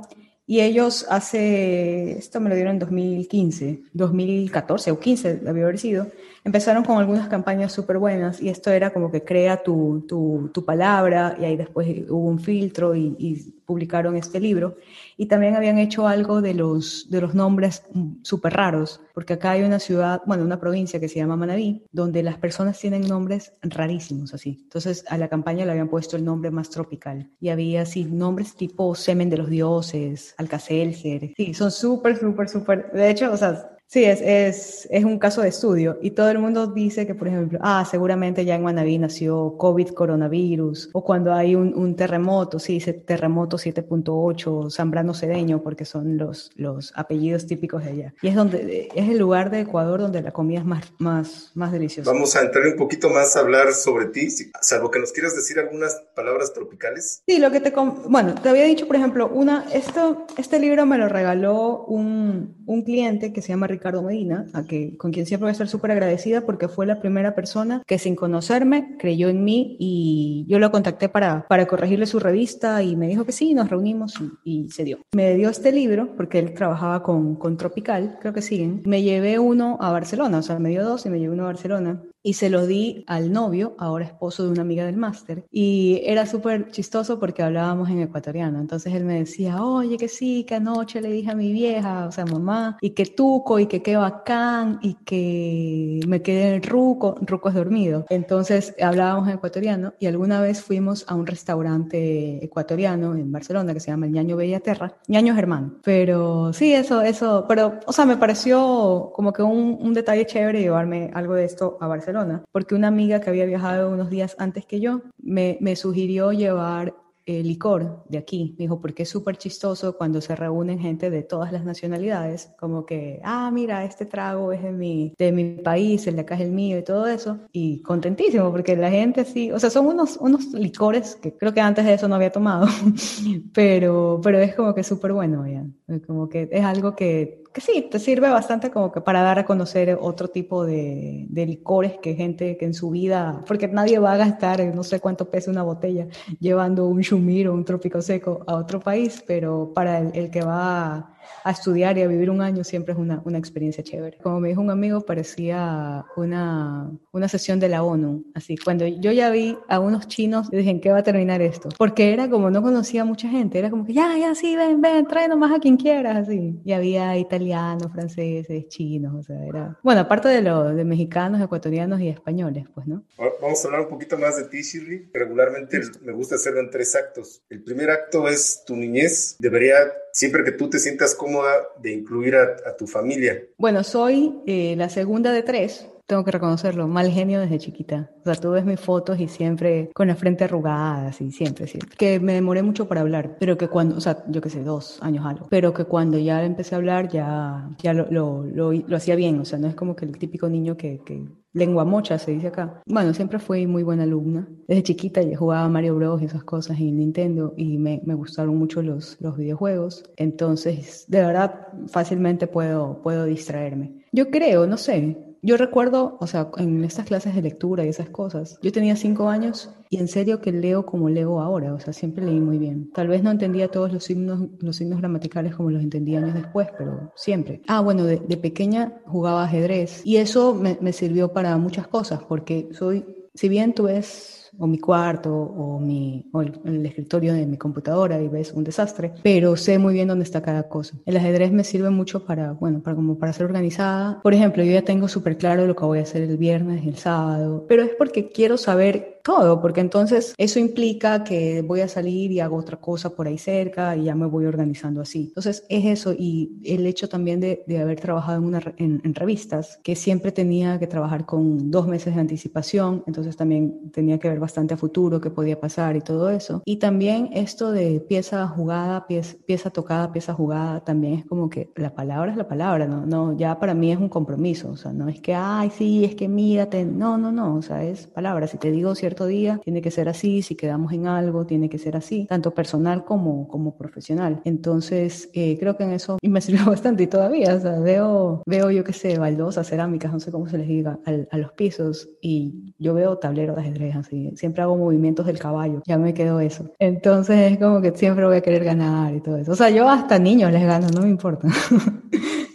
y 0.51 0.63
ellos 0.63 1.07
hace, 1.09 2.19
esto 2.19 2.41
me 2.41 2.49
lo 2.49 2.57
dieron 2.57 2.75
en 2.75 2.79
2015, 2.81 3.83
2014 3.93 4.91
o 4.91 4.99
15 4.99 5.35
debe 5.37 5.63
haber 5.63 5.79
sido, 5.79 6.09
empezaron 6.45 6.85
con 6.85 6.99
algunas 6.99 7.29
campañas 7.29 7.73
súper 7.73 7.99
buenas 7.99 8.41
y 8.41 8.49
esto 8.49 8.71
era 8.71 8.91
como 8.93 9.11
que 9.11 9.25
crea 9.25 9.63
tu, 9.63 10.05
tu, 10.09 10.51
tu, 10.53 10.65
palabra 10.65 11.37
y 11.39 11.45
ahí 11.45 11.57
después 11.57 11.89
hubo 12.09 12.29
un 12.29 12.39
filtro 12.39 12.95
y, 12.95 13.15
y, 13.19 13.55
publicaron 13.71 14.17
este 14.17 14.41
libro. 14.41 14.79
Y 15.17 15.27
también 15.27 15.55
habían 15.55 15.79
hecho 15.79 16.09
algo 16.09 16.43
de 16.43 16.55
los, 16.55 17.09
de 17.09 17.21
los 17.21 17.37
nombres 17.37 17.85
súper 18.23 18.55
raros, 18.55 19.01
porque 19.15 19.35
acá 19.35 19.53
hay 19.53 19.63
una 19.63 19.79
ciudad, 19.79 20.23
bueno, 20.27 20.43
una 20.43 20.59
provincia 20.59 20.99
que 20.99 21.09
se 21.09 21.21
llama 21.21 21.37
Manabí, 21.37 21.85
donde 21.93 22.25
las 22.25 22.37
personas 22.37 22.81
tienen 22.81 23.03
nombres 23.03 23.53
rarísimos 23.63 24.35
así. 24.35 24.59
Entonces 24.65 25.05
a 25.07 25.17
la 25.19 25.29
campaña 25.29 25.65
le 25.65 25.71
habían 25.71 25.89
puesto 25.89 26.17
el 26.17 26.25
nombre 26.25 26.51
más 26.51 26.69
tropical 26.69 27.31
y 27.39 27.51
había 27.51 27.83
así 27.83 28.07
nombres 28.07 28.57
tipo 28.57 28.93
semen 28.97 29.31
de 29.31 29.37
los 29.37 29.49
dioses, 29.49 30.35
alcacelser. 30.37 31.33
Sí, 31.37 31.55
son 31.55 31.71
súper, 31.71 32.19
súper, 32.19 32.49
súper, 32.49 32.91
de 32.91 33.09
hecho, 33.09 33.33
o 33.33 33.37
sea, 33.37 33.79
Sí, 33.93 34.05
es, 34.05 34.21
es, 34.21 34.87
es, 34.89 35.05
un 35.05 35.19
caso 35.19 35.43
de 35.43 35.49
estudio 35.49 35.99
y 36.01 36.13
todo 36.13 36.31
el 36.31 36.39
mundo 36.39 36.69
dice 36.69 37.09
que, 37.09 37.17
por 37.17 37.27
ejemplo, 37.27 37.59
ah, 37.61 37.85
seguramente 37.91 38.45
ya 38.45 38.55
en 38.55 38.63
Manaví 38.63 38.99
nació 38.99 39.57
COVID 39.59 39.89
coronavirus 39.89 40.91
o 40.93 41.03
cuando 41.03 41.35
hay 41.35 41.57
un, 41.57 41.75
un 41.75 41.97
terremoto, 41.97 42.61
sí, 42.61 42.75
dice 42.75 42.93
terremoto 42.93 43.57
7.8, 43.57 44.71
Zambrano 44.71 45.13
Cedeño, 45.13 45.61
porque 45.65 45.85
son 45.85 46.19
los, 46.19 46.53
los 46.55 46.93
apellidos 46.95 47.49
típicos 47.49 47.83
de 47.83 47.91
allá. 47.91 48.15
Y 48.23 48.29
es, 48.29 48.37
donde, 48.37 48.91
es 48.95 49.09
el 49.09 49.19
lugar 49.19 49.51
de 49.51 49.63
Ecuador 49.63 49.99
donde 49.99 50.23
la 50.23 50.31
comida 50.31 50.61
es 50.61 50.65
más, 50.65 50.93
más, 50.99 51.51
más 51.55 51.73
deliciosa. 51.73 52.13
Vamos 52.13 52.37
a 52.37 52.43
entrar 52.43 52.65
un 52.69 52.77
poquito 52.77 53.11
más 53.11 53.35
a 53.35 53.41
hablar 53.41 53.73
sobre 53.73 54.05
ti, 54.07 54.29
salvo 54.61 54.93
que 54.93 55.01
nos 55.01 55.11
quieras 55.11 55.35
decir 55.35 55.59
algunas 55.59 56.01
palabras 56.15 56.53
tropicales. 56.53 57.25
Sí, 57.27 57.41
lo 57.41 57.51
que 57.51 57.59
te... 57.59 57.73
Bueno, 58.09 58.37
te 58.37 58.51
había 58.51 58.63
dicho, 58.63 58.87
por 58.87 58.95
ejemplo, 58.95 59.29
una, 59.35 59.67
esto, 59.75 60.27
este 60.39 60.61
libro 60.61 60.87
me 60.87 60.97
lo 60.97 61.09
regaló 61.09 61.87
un, 61.87 62.63
un 62.67 62.83
cliente 62.83 63.33
que 63.33 63.43
se 63.43 63.49
llama 63.49 63.67
Ricardo 63.67 63.80
Medina, 64.03 64.47
a 64.53 64.65
que, 64.65 64.97
con 64.97 65.11
quien 65.11 65.27
siempre 65.27 65.45
voy 65.45 65.51
a 65.51 65.53
estar 65.53 65.69
súper 65.69 65.91
agradecida 65.91 66.43
porque 66.43 66.69
fue 66.69 66.87
la 66.87 67.01
primera 67.01 67.35
persona 67.35 67.83
que 67.87 67.99
sin 67.99 68.17
conocerme 68.17 68.97
creyó 68.99 69.29
en 69.29 69.45
mí 69.45 69.77
y 69.79 70.47
yo 70.49 70.59
lo 70.59 70.71
contacté 70.71 71.09
para, 71.09 71.47
para 71.49 71.67
corregirle 71.67 72.07
su 72.07 72.19
revista 72.19 72.83
y 72.83 72.97
me 72.97 73.09
dijo 73.09 73.25
que 73.25 73.33
sí, 73.33 73.55
nos 73.55 73.69
reunimos 73.69 74.15
y, 74.45 74.65
y 74.65 74.71
se 74.71 74.85
dio. 74.85 75.01
Me 75.13 75.35
dio 75.35 75.49
este 75.49 75.73
libro 75.73 76.15
porque 76.17 76.39
él 76.39 76.55
trabajaba 76.55 77.03
con, 77.03 77.37
con 77.37 77.57
Tropical, 77.57 78.19
creo 78.21 78.33
que 78.33 78.43
siguen. 78.43 78.83
Me 78.85 79.03
llevé 79.03 79.39
uno 79.39 79.79
a 79.81 79.91
Barcelona, 79.93 80.39
o 80.39 80.43
sea, 80.43 80.59
me 80.59 80.71
dio 80.71 80.85
dos 80.85 81.07
y 81.07 81.11
me 81.11 81.19
llevé 81.19 81.35
uno 81.35 81.45
a 81.45 81.47
Barcelona 81.47 82.03
y 82.23 82.35
se 82.35 82.51
lo 82.51 82.67
di 82.67 83.05
al 83.07 83.33
novio, 83.33 83.75
ahora 83.79 84.05
esposo 84.05 84.45
de 84.45 84.51
una 84.51 84.63
amiga 84.63 84.85
del 84.85 84.97
máster. 84.97 85.45
Y 85.51 86.03
era 86.05 86.27
súper 86.27 86.71
chistoso 86.71 87.19
porque 87.19 87.43
hablábamos 87.43 87.89
en 87.89 88.01
ecuatoriano. 88.01 88.61
Entonces 88.61 88.95
él 88.95 89.05
me 89.05 89.19
decía, 89.19 89.63
oye, 89.63 89.97
que 89.97 90.09
sí, 90.09 90.45
que 90.45 90.57
anoche 90.57 91.01
le 91.01 91.11
dije 91.11 91.31
a 91.31 91.35
mi 91.35 91.53
vieja, 91.53 92.07
o 92.07 92.13
sea, 92.13 92.27
mamá, 92.27 92.79
y 92.81 92.91
que 92.91 93.07
tuco, 93.07 93.59
y 93.59 93.67
que 93.67 93.83
qué 93.83 93.97
bacán, 93.97 94.79
y 94.83 94.95
que 95.05 96.01
me 96.07 96.23
quedé 96.23 96.55
en 96.57 96.63
ruco, 96.63 97.17
ruco 97.23 97.49
es 97.49 97.55
dormido. 97.55 98.05
Entonces 98.11 98.75
hablábamos 98.81 99.29
en 99.29 99.35
ecuatoriano 99.35 99.95
y 99.99 100.07
alguna 100.07 100.41
vez 100.41 100.63
fuimos 100.63 101.05
a 101.09 101.15
un 101.15 101.27
restaurante 101.27 102.45
ecuatoriano 102.45 103.15
en 103.15 103.33
Barcelona 103.33 103.73
que 103.73 103.81
se 103.81 103.91
llama 103.91 104.07
el 104.07 104.13
Ñaño 104.13 104.37
Bellaterra, 104.37 104.97
Ñaño 105.09 105.35
Germán. 105.35 105.79
Pero 105.83 106.53
sí, 106.53 106.75
eso, 106.75 107.01
eso, 107.03 107.47
pero, 107.49 107.81
o 107.87 107.93
sea, 107.93 108.05
me 108.05 108.17
pareció 108.17 109.11
como 109.15 109.33
que 109.33 109.43
un, 109.43 109.79
un 109.81 109.95
detalle 109.95 110.27
chévere 110.27 110.61
llevarme 110.61 111.11
algo 111.15 111.35
de 111.35 111.45
esto 111.45 111.79
a 111.81 111.87
Barcelona 111.87 112.10
porque 112.53 112.75
una 112.75 112.89
amiga 112.89 113.21
que 113.21 113.31
había 113.31 113.47
viajado 113.47 113.91
unos 113.91 114.11
días 114.11 114.37
antes 114.39 114.67
que 114.67 114.81
yo 114.81 115.03
me, 115.19 115.59
me 115.61 115.77
sugirió 115.77 116.33
llevar 116.33 116.95
eh, 117.27 117.45
licor 117.45 118.03
de 118.09 118.19
aquí. 118.19 118.57
Me 118.59 118.65
dijo, 118.65 118.81
porque 118.81 119.05
es 119.05 119.09
súper 119.09 119.37
chistoso 119.37 119.97
cuando 119.97 120.21
se 120.21 120.35
reúnen 120.35 120.81
gente 120.81 121.11
de 121.11 121.23
todas 121.23 121.53
las 121.53 121.65
nacionalidades, 121.65 122.51
como 122.59 122.85
que, 122.85 123.21
ah, 123.23 123.51
mira, 123.53 123.85
este 123.85 124.05
trago 124.05 124.53
es 124.53 124.63
de 124.63 124.73
mi, 124.73 125.15
de 125.17 125.31
mi 125.31 125.45
país, 125.63 126.07
el 126.09 126.17
de 126.17 126.23
acá 126.23 126.35
es 126.35 126.41
el 126.41 126.51
mío 126.51 126.79
y 126.79 126.83
todo 126.83 127.07
eso. 127.07 127.39
Y 127.53 127.83
contentísimo, 127.83 128.51
porque 128.51 128.75
la 128.75 128.91
gente 128.91 129.25
sí, 129.25 129.53
o 129.53 129.61
sea, 129.61 129.71
son 129.71 129.87
unos, 129.87 130.17
unos 130.17 130.47
licores 130.55 131.15
que 131.15 131.37
creo 131.37 131.55
que 131.55 131.61
antes 131.61 131.85
de 131.85 131.95
eso 131.95 132.09
no 132.09 132.17
había 132.17 132.33
tomado, 132.33 132.67
pero, 133.55 134.21
pero 134.25 134.39
es 134.41 134.55
como 134.57 134.75
que 134.75 134.83
súper 134.83 135.13
bueno, 135.13 135.47
ya. 135.47 135.65
Como 136.07 136.29
que 136.29 136.49
es 136.51 136.65
algo 136.65 136.97
que 136.97 137.45
que 137.53 137.61
sí, 137.61 137.89
te 137.91 137.99
sirve 137.99 138.29
bastante 138.29 138.71
como 138.71 138.93
que 138.93 139.01
para 139.01 139.23
dar 139.23 139.39
a 139.39 139.45
conocer 139.45 139.99
otro 140.01 140.29
tipo 140.29 140.65
de, 140.65 141.27
de, 141.29 141.47
licores 141.47 141.99
que 141.99 142.15
gente 142.15 142.57
que 142.57 142.65
en 142.65 142.75
su 142.75 142.91
vida, 142.91 143.43
porque 143.47 143.67
nadie 143.67 143.99
va 143.99 144.13
a 144.13 144.17
gastar 144.17 144.65
no 144.75 144.85
sé 144.85 145.01
cuánto 145.01 145.31
pesa 145.31 145.51
una 145.51 145.63
botella 145.63 146.07
llevando 146.39 146.87
un 146.87 147.01
shumir 147.01 147.49
o 147.49 147.55
un 147.55 147.65
trópico 147.65 148.01
seco 148.03 148.45
a 148.47 148.55
otro 148.55 148.81
país, 148.81 149.23
pero 149.27 149.73
para 149.75 149.99
el, 149.99 150.11
el 150.15 150.31
que 150.31 150.43
va 150.43 151.17
a 151.45 151.51
estudiar 151.51 151.97
y 151.99 152.03
a 152.03 152.09
vivir 152.09 152.31
un 152.31 152.41
año 152.41 152.65
siempre 152.65 152.93
es 152.93 152.99
una, 152.99 153.23
una 153.25 153.39
experiencia 153.39 153.83
chévere. 153.83 154.19
Como 154.19 154.41
me 154.41 154.49
dijo 154.49 154.61
un 154.61 154.71
amigo, 154.71 155.01
parecía 155.01 156.05
una, 156.17 156.91
una 157.13 157.29
sesión 157.29 157.61
de 157.61 157.69
la 157.69 157.83
ONU. 157.83 158.25
Así, 158.35 158.57
cuando 158.57 158.87
yo 158.87 159.13
ya 159.13 159.31
vi 159.31 159.57
a 159.69 159.81
unos 159.81 160.09
chinos, 160.09 160.51
dije, 160.51 160.71
¿en 160.71 160.81
qué 160.81 160.93
va 160.93 160.99
a 160.99 161.03
terminar 161.03 161.41
esto? 161.43 161.69
Porque 161.79 162.13
era 162.13 162.29
como 162.29 162.51
no 162.51 162.63
conocía 162.63 163.05
mucha 163.05 163.29
gente, 163.29 163.59
era 163.59 163.71
como 163.71 163.85
que, 163.85 163.93
ya, 163.93 164.17
ya, 164.19 164.35
sí, 164.35 164.57
ven, 164.57 164.81
ven, 164.81 165.07
trae 165.07 165.29
nomás 165.29 165.53
a 165.53 165.61
quien 165.61 165.77
quieras, 165.77 166.17
así. 166.17 166.61
Y 166.65 166.73
había 166.73 167.17
italianos 167.17 167.40
italianos, 167.41 167.91
franceses, 167.93 168.69
chinos, 168.69 169.15
o 169.15 169.23
sea, 169.23 169.45
era... 169.47 169.79
Bueno, 169.83 170.03
aparte 170.03 170.29
de 170.29 170.43
lo 170.43 170.75
de 170.75 170.85
mexicanos, 170.85 171.41
ecuatorianos 171.41 172.01
y 172.01 172.09
españoles, 172.09 172.67
pues, 172.75 172.87
¿no? 172.87 173.05
Vamos 173.41 173.65
a 173.65 173.69
hablar 173.69 173.83
un 173.83 173.89
poquito 173.89 174.19
más 174.19 174.37
de 174.37 174.45
ti, 174.45 174.63
Shirley. 174.63 175.09
Regularmente 175.13 175.81
me 176.03 176.13
gusta 176.13 176.35
hacerlo 176.35 176.61
en 176.61 176.71
tres 176.71 176.95
actos. 176.95 177.43
El 177.49 177.63
primer 177.63 177.91
acto 177.91 178.29
es 178.29 178.63
tu 178.67 178.77
niñez. 178.77 179.37
Debería, 179.39 179.75
siempre 180.13 180.45
que 180.45 180.53
tú 180.53 180.69
te 180.69 180.79
sientas 180.79 181.15
cómoda, 181.15 181.51
de 181.81 181.93
incluir 181.93 182.37
a, 182.37 182.77
tu 182.77 182.87
familia. 182.87 183.43
Bueno, 183.59 183.83
soy 183.83 184.41
eh, 184.47 184.75
la 184.77 184.89
segunda 184.89 185.33
de 185.33 185.43
tres, 185.43 185.87
tengo 186.11 186.25
que 186.25 186.33
reconocerlo, 186.33 186.89
mal 186.89 187.09
genio 187.09 187.39
desde 187.39 187.61
chiquita. 187.61 188.11
O 188.23 188.25
sea, 188.25 188.35
tú 188.35 188.51
ves 188.51 188.65
mis 188.65 188.81
fotos 188.81 189.21
y 189.21 189.29
siempre 189.29 189.91
con 189.95 190.09
la 190.09 190.17
frente 190.17 190.43
arrugada, 190.43 191.07
así, 191.07 191.31
siempre, 191.31 191.69
siempre. 191.69 191.97
Que 191.97 192.19
me 192.19 192.35
demoré 192.35 192.65
mucho 192.65 192.89
para 192.89 193.03
hablar, 193.03 193.37
pero 193.39 193.57
que 193.57 193.69
cuando, 193.69 193.97
o 193.97 194.01
sea, 194.01 194.25
yo 194.27 194.41
qué 194.41 194.51
sé, 194.51 194.65
dos 194.65 194.99
años 195.03 195.25
algo, 195.25 195.47
pero 195.49 195.73
que 195.73 195.85
cuando 195.85 196.19
ya 196.19 196.45
empecé 196.45 196.75
a 196.75 196.79
hablar 196.79 197.09
ya, 197.09 197.71
ya 197.81 197.95
lo, 197.95 198.11
lo, 198.11 198.43
lo, 198.43 198.97
hacía 198.97 199.15
bien, 199.15 199.39
o 199.39 199.45
sea, 199.45 199.61
no 199.61 199.69
es 199.69 199.77
como 199.77 199.95
que 199.95 200.05
el 200.05 200.19
típico 200.19 200.49
niño 200.49 200.77
que, 200.77 201.01
que 201.07 201.29
lengua 201.53 201.85
mocha, 201.85 202.19
se 202.19 202.33
dice 202.33 202.49
acá. 202.49 202.83
Bueno, 202.87 203.15
siempre 203.15 203.39
fui 203.39 203.69
muy 203.69 203.85
buena 203.85 204.03
alumna. 204.03 204.49
Desde 204.67 204.83
chiquita 204.83 205.23
ya 205.23 205.37
jugaba 205.37 205.69
Mario 205.69 205.95
Bros 205.95 206.23
y 206.23 206.25
esas 206.25 206.43
cosas 206.43 206.81
en 206.81 206.97
Nintendo 206.97 207.55
y 207.57 207.79
me, 207.79 208.01
me, 208.05 208.15
gustaron 208.15 208.57
mucho 208.57 208.83
los, 208.83 209.17
los 209.21 209.37
videojuegos. 209.37 210.03
Entonces, 210.17 211.05
de 211.07 211.21
verdad, 211.21 211.69
fácilmente 211.87 212.49
puedo, 212.49 213.01
puedo 213.01 213.27
distraerme. 213.27 213.95
Yo 214.13 214.31
creo, 214.31 214.67
no 214.67 214.77
sé, 214.77 215.30
yo 215.43 215.57
recuerdo, 215.57 216.17
o 216.21 216.27
sea, 216.27 216.51
en 216.57 216.85
estas 216.85 217.07
clases 217.07 217.35
de 217.35 217.43
lectura 217.43 217.85
y 217.85 217.89
esas 217.89 218.11
cosas, 218.11 218.59
yo 218.63 218.73
tenía 218.73 218.97
cinco 218.97 219.29
años 219.29 219.71
y 219.89 219.99
en 219.99 220.09
serio 220.09 220.41
que 220.41 220.53
leo 220.53 220.87
como 220.87 221.09
leo 221.09 221.41
ahora, 221.41 221.75
o 221.75 221.81
sea, 221.81 221.93
siempre 221.93 222.25
leí 222.25 222.41
muy 222.41 222.59
bien. 222.59 222.91
Tal 222.93 223.09
vez 223.09 223.23
no 223.23 223.31
entendía 223.31 223.69
todos 223.69 223.93
los 223.93 224.05
signos, 224.05 224.49
los 224.61 224.77
signos 224.77 224.99
gramaticales 224.99 225.55
como 225.55 225.71
los 225.71 225.83
entendí 225.83 226.15
años 226.17 226.35
después, 226.35 226.69
pero 226.77 227.13
siempre. 227.17 227.63
Ah, 227.69 227.81
bueno, 227.81 228.05
de, 228.05 228.19
pequeña 228.37 229.01
jugaba 229.07 229.45
ajedrez 229.45 230.01
y 230.05 230.17
eso 230.17 230.55
me, 230.55 230.79
me 230.81 230.93
sirvió 230.93 231.33
para 231.33 231.57
muchas 231.59 231.87
cosas, 231.89 232.21
porque 232.27 232.69
soy, 232.73 233.05
si 233.35 233.49
bien 233.49 233.75
tú 233.75 233.85
ves 233.85 234.40
o 234.59 234.67
mi 234.67 234.79
cuarto 234.79 235.35
o, 235.35 235.79
mi, 235.79 236.29
o 236.33 236.43
el, 236.43 236.87
escritorio 236.87 237.35
de 237.35 237.47
mi 237.47 237.57
computadora 237.57 238.21
y 238.21 238.29
ves 238.29 238.53
un 238.53 238.65
desastre, 238.65 239.13
pero 239.23 239.57
sé 239.57 239.79
muy 239.79 239.95
bien 239.95 240.09
dónde 240.09 240.25
está 240.25 240.43
cada 240.43 240.65
cosa. 240.69 240.97
El 241.07 241.17
ajedrez 241.17 241.53
me 241.53 241.65
sirve 241.65 241.91
mucho 241.91 242.25
para, 242.25 242.53
bueno, 242.53 242.81
para 242.81 242.97
como 242.97 243.19
para 243.19 243.33
ser 243.33 243.47
organizada. 243.47 244.21
Por 244.23 244.35
ejemplo, 244.35 244.63
yo 244.65 244.73
ya 244.73 244.83
tengo 244.83 245.09
súper 245.09 245.37
claro 245.37 245.67
lo 245.67 245.77
que 245.77 245.85
voy 245.85 245.99
a 245.99 246.03
hacer 246.03 246.23
el 246.23 246.37
viernes 246.37 246.85
y 246.85 246.89
el 246.89 246.97
sábado, 246.97 247.65
pero 247.69 247.83
es 247.83 247.91
porque 247.99 248.31
quiero 248.31 248.57
saber 248.57 249.21
todo, 249.23 249.61
porque 249.61 249.81
entonces 249.81 250.35
eso 250.39 250.59
implica 250.59 251.25
que 251.25 251.63
voy 251.63 251.81
a 251.81 251.89
salir 251.89 252.33
y 252.33 252.41
hago 252.41 252.57
otra 252.57 252.79
cosa 252.79 253.11
por 253.11 253.27
ahí 253.27 253.39
cerca 253.39 253.97
y 253.97 254.05
ya 254.05 254.15
me 254.15 254.27
voy 254.27 254.47
organizando 254.47 255.01
así. 255.01 255.27
Entonces 255.29 255.65
es 255.69 255.85
eso 255.85 256.15
y 256.17 256.61
el 256.65 256.87
hecho 256.87 257.09
también 257.09 257.41
de, 257.41 257.63
de 257.67 257.79
haber 257.79 258.01
trabajado 258.01 258.39
en, 258.39 258.45
una, 258.45 258.61
en, 258.77 259.01
en, 259.05 259.15
revistas, 259.15 259.79
que 259.83 259.95
siempre 259.95 260.33
tenía 260.33 260.79
que 260.79 260.87
trabajar 260.87 261.27
con 261.27 261.71
dos 261.71 261.87
meses 261.87 262.15
de 262.15 262.21
anticipación, 262.21 263.05
entonces 263.07 263.37
también 263.37 263.91
tenía 263.93 264.19
que 264.19 264.29
ver 264.29 264.40
bastante 264.41 264.75
a 264.75 264.77
futuro 264.77 265.21
qué 265.21 265.31
podía 265.31 265.61
pasar 265.61 265.97
y 265.97 266.01
todo 266.01 266.31
eso. 266.31 266.63
Y 266.65 266.79
también 266.79 267.31
esto 267.33 267.71
de 267.71 268.01
pieza 268.01 268.47
jugada, 268.49 269.07
pieza, 269.07 269.37
pieza 269.47 269.71
tocada, 269.71 270.13
pieza 270.13 270.35
jugada, 270.35 270.81
también 270.81 271.15
es 271.15 271.27
como 271.27 271.49
que 271.49 271.71
la 271.77 271.95
palabra 271.95 272.31
es 272.31 272.37
la 272.37 272.49
palabra, 272.49 272.87
¿no? 272.87 273.07
no 273.07 273.37
ya 273.37 273.59
para 273.59 273.75
mí 273.75 273.93
es 273.93 273.99
un 273.99 274.09
compromiso, 274.09 274.71
o 274.71 274.77
sea, 274.77 274.93
no 274.93 275.09
es 275.09 275.21
que, 275.21 275.35
ay, 275.35 275.71
sí, 275.71 276.05
es 276.05 276.15
que 276.15 276.29
mírate, 276.29 276.85
no, 276.85 277.19
no, 277.19 277.33
no, 277.33 277.57
o 277.57 277.63
sea, 277.63 277.85
es 277.85 278.07
palabra. 278.07 278.47
Si 278.47 278.59
te 278.59 278.71
digo 278.71 278.95
cierto 278.95 279.27
día, 279.27 279.61
tiene 279.63 279.83
que 279.83 279.91
ser 279.91 280.09
así, 280.09 280.43
si 280.43 280.55
quedamos 280.55 280.93
en 280.93 281.07
algo, 281.07 281.47
tiene 281.47 281.69
que 281.69 281.79
ser 281.79 281.97
así, 281.97 282.27
tanto 282.27 282.53
personal 282.53 283.05
como, 283.05 283.49
como 283.49 283.77
profesional. 283.77 284.41
Entonces, 284.45 285.31
eh, 285.35 285.57
creo 285.59 285.77
que 285.77 285.85
en 285.85 285.93
eso 285.93 286.19
me 286.23 286.41
sirvió 286.41 286.65
bastante 286.67 287.05
y 287.05 287.07
todavía, 287.07 287.55
o 287.55 287.61
sea, 287.61 287.79
veo, 287.81 288.43
veo 288.47 288.71
yo 288.71 288.85
qué 288.85 288.93
sé, 288.93 289.19
baldosas, 289.19 289.69
cerámicas, 289.69 290.13
no 290.13 290.21
sé 290.21 290.31
cómo 290.31 290.49
se 290.49 290.59
les 290.59 290.69
diga, 290.69 290.99
a, 291.05 291.37
los 291.37 291.53
pisos 291.53 292.09
y 292.21 292.75
yo 292.79 292.95
veo 292.95 293.19
tableros 293.19 293.57
de 293.57 293.63
ajedrez 293.63 293.97
así, 293.97 294.30
siempre 294.37 294.63
hago 294.63 294.77
movimientos 294.77 295.27
del 295.27 295.39
caballo, 295.39 295.83
ya 295.87 295.99
me 295.99 296.15
quedo 296.15 296.41
eso. 296.41 296.71
Entonces 296.79 297.53
es 297.53 297.59
como 297.59 297.81
que 297.81 297.93
siempre 297.93 298.25
voy 298.25 298.37
a 298.37 298.41
querer 298.41 298.65
ganar 298.65 299.15
y 299.15 299.21
todo 299.21 299.37
eso. 299.37 299.53
O 299.53 299.57
sea, 299.57 299.71
yo 299.71 299.89
hasta 299.89 300.19
niños 300.19 300.53
les 300.53 300.65
gano, 300.65 300.89
no 300.89 301.03
me 301.03 301.09
importa. 301.09 301.49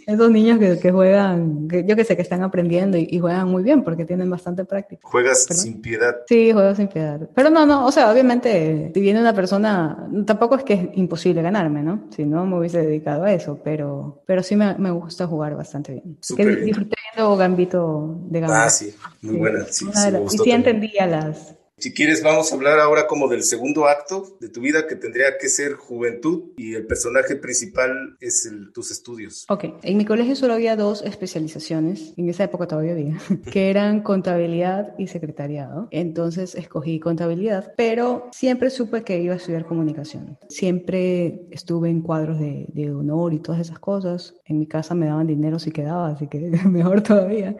Esos 0.06 0.30
niños 0.30 0.60
que, 0.60 0.78
que 0.78 0.92
juegan, 0.92 1.66
que 1.66 1.84
yo 1.84 1.96
que 1.96 2.04
sé, 2.04 2.14
que 2.14 2.22
están 2.22 2.44
aprendiendo 2.44 2.96
y, 2.96 3.18
juegan 3.18 3.48
muy 3.48 3.64
bien 3.64 3.82
porque 3.82 4.04
tienen 4.04 4.30
bastante 4.30 4.64
práctica. 4.64 5.00
¿Juegas 5.02 5.46
sin 5.50 5.80
piedad? 5.80 6.18
Sí, 6.28 6.52
juego 6.52 6.76
sin 6.76 6.86
piedad. 6.86 7.28
Pero 7.34 7.50
no, 7.50 7.66
no, 7.66 7.84
o 7.84 7.90
sea, 7.90 8.12
obviamente, 8.12 8.92
si 8.94 9.00
viene 9.00 9.20
una 9.20 9.34
persona, 9.34 10.08
tampoco 10.24 10.54
es 10.54 10.62
que 10.62 10.74
es 10.74 10.88
imposible 10.94 11.42
ganarme, 11.42 11.82
¿no? 11.82 12.04
Si 12.14 12.24
no, 12.24 12.46
me 12.46 12.56
hubiese 12.56 12.86
dedicado 12.86 13.24
a 13.24 13.32
eso, 13.32 13.58
pero, 13.64 14.22
pero 14.26 14.44
sí 14.44 14.54
me, 14.54 14.76
me 14.78 14.92
gusta 14.92 15.26
jugar 15.26 15.56
bastante 15.56 15.94
bien. 15.94 16.18
que 16.36 16.46
disfruté 16.46 16.94
viendo 17.12 17.36
Gambito 17.36 18.20
de 18.28 18.40
Gambito. 18.40 18.60
Ah, 18.60 18.70
sí, 18.70 18.94
muy 19.22 19.38
buena. 19.38 19.64
Sí, 19.64 19.86
sí, 19.92 20.08
y 20.34 20.38
sí 20.38 20.50
entendía 20.52 21.08
las, 21.08 21.55
si 21.78 21.92
quieres, 21.92 22.22
vamos 22.22 22.50
a 22.50 22.54
hablar 22.54 22.78
ahora 22.78 23.06
como 23.06 23.28
del 23.28 23.42
segundo 23.42 23.86
acto 23.86 24.38
de 24.40 24.48
tu 24.48 24.62
vida, 24.62 24.86
que 24.86 24.96
tendría 24.96 25.36
que 25.38 25.50
ser 25.50 25.74
juventud 25.74 26.52
y 26.56 26.74
el 26.74 26.86
personaje 26.86 27.36
principal 27.36 28.16
es 28.18 28.50
tus 28.72 28.90
estudios. 28.90 29.44
Ok, 29.50 29.64
en 29.82 29.98
mi 29.98 30.06
colegio 30.06 30.34
solo 30.36 30.54
había 30.54 30.74
dos 30.74 31.02
especializaciones, 31.02 32.14
en 32.16 32.30
esa 32.30 32.44
época 32.44 32.66
todavía 32.66 32.92
había, 32.92 33.18
que 33.52 33.68
eran 33.68 34.00
contabilidad 34.00 34.94
y 34.96 35.08
secretariado. 35.08 35.88
Entonces 35.90 36.54
escogí 36.54 36.98
contabilidad, 36.98 37.74
pero 37.76 38.30
siempre 38.32 38.70
supe 38.70 39.04
que 39.04 39.20
iba 39.20 39.34
a 39.34 39.36
estudiar 39.36 39.66
comunicación. 39.66 40.38
Siempre 40.48 41.46
estuve 41.50 41.90
en 41.90 42.00
cuadros 42.00 42.38
de, 42.38 42.64
de 42.68 42.90
honor 42.90 43.34
y 43.34 43.38
todas 43.40 43.60
esas 43.60 43.78
cosas. 43.78 44.34
En 44.46 44.58
mi 44.58 44.66
casa 44.66 44.94
me 44.94 45.06
daban 45.06 45.26
dinero 45.26 45.58
si 45.58 45.72
quedaba, 45.72 46.08
así 46.08 46.26
que 46.26 46.38
mejor 46.64 47.02
todavía. 47.02 47.54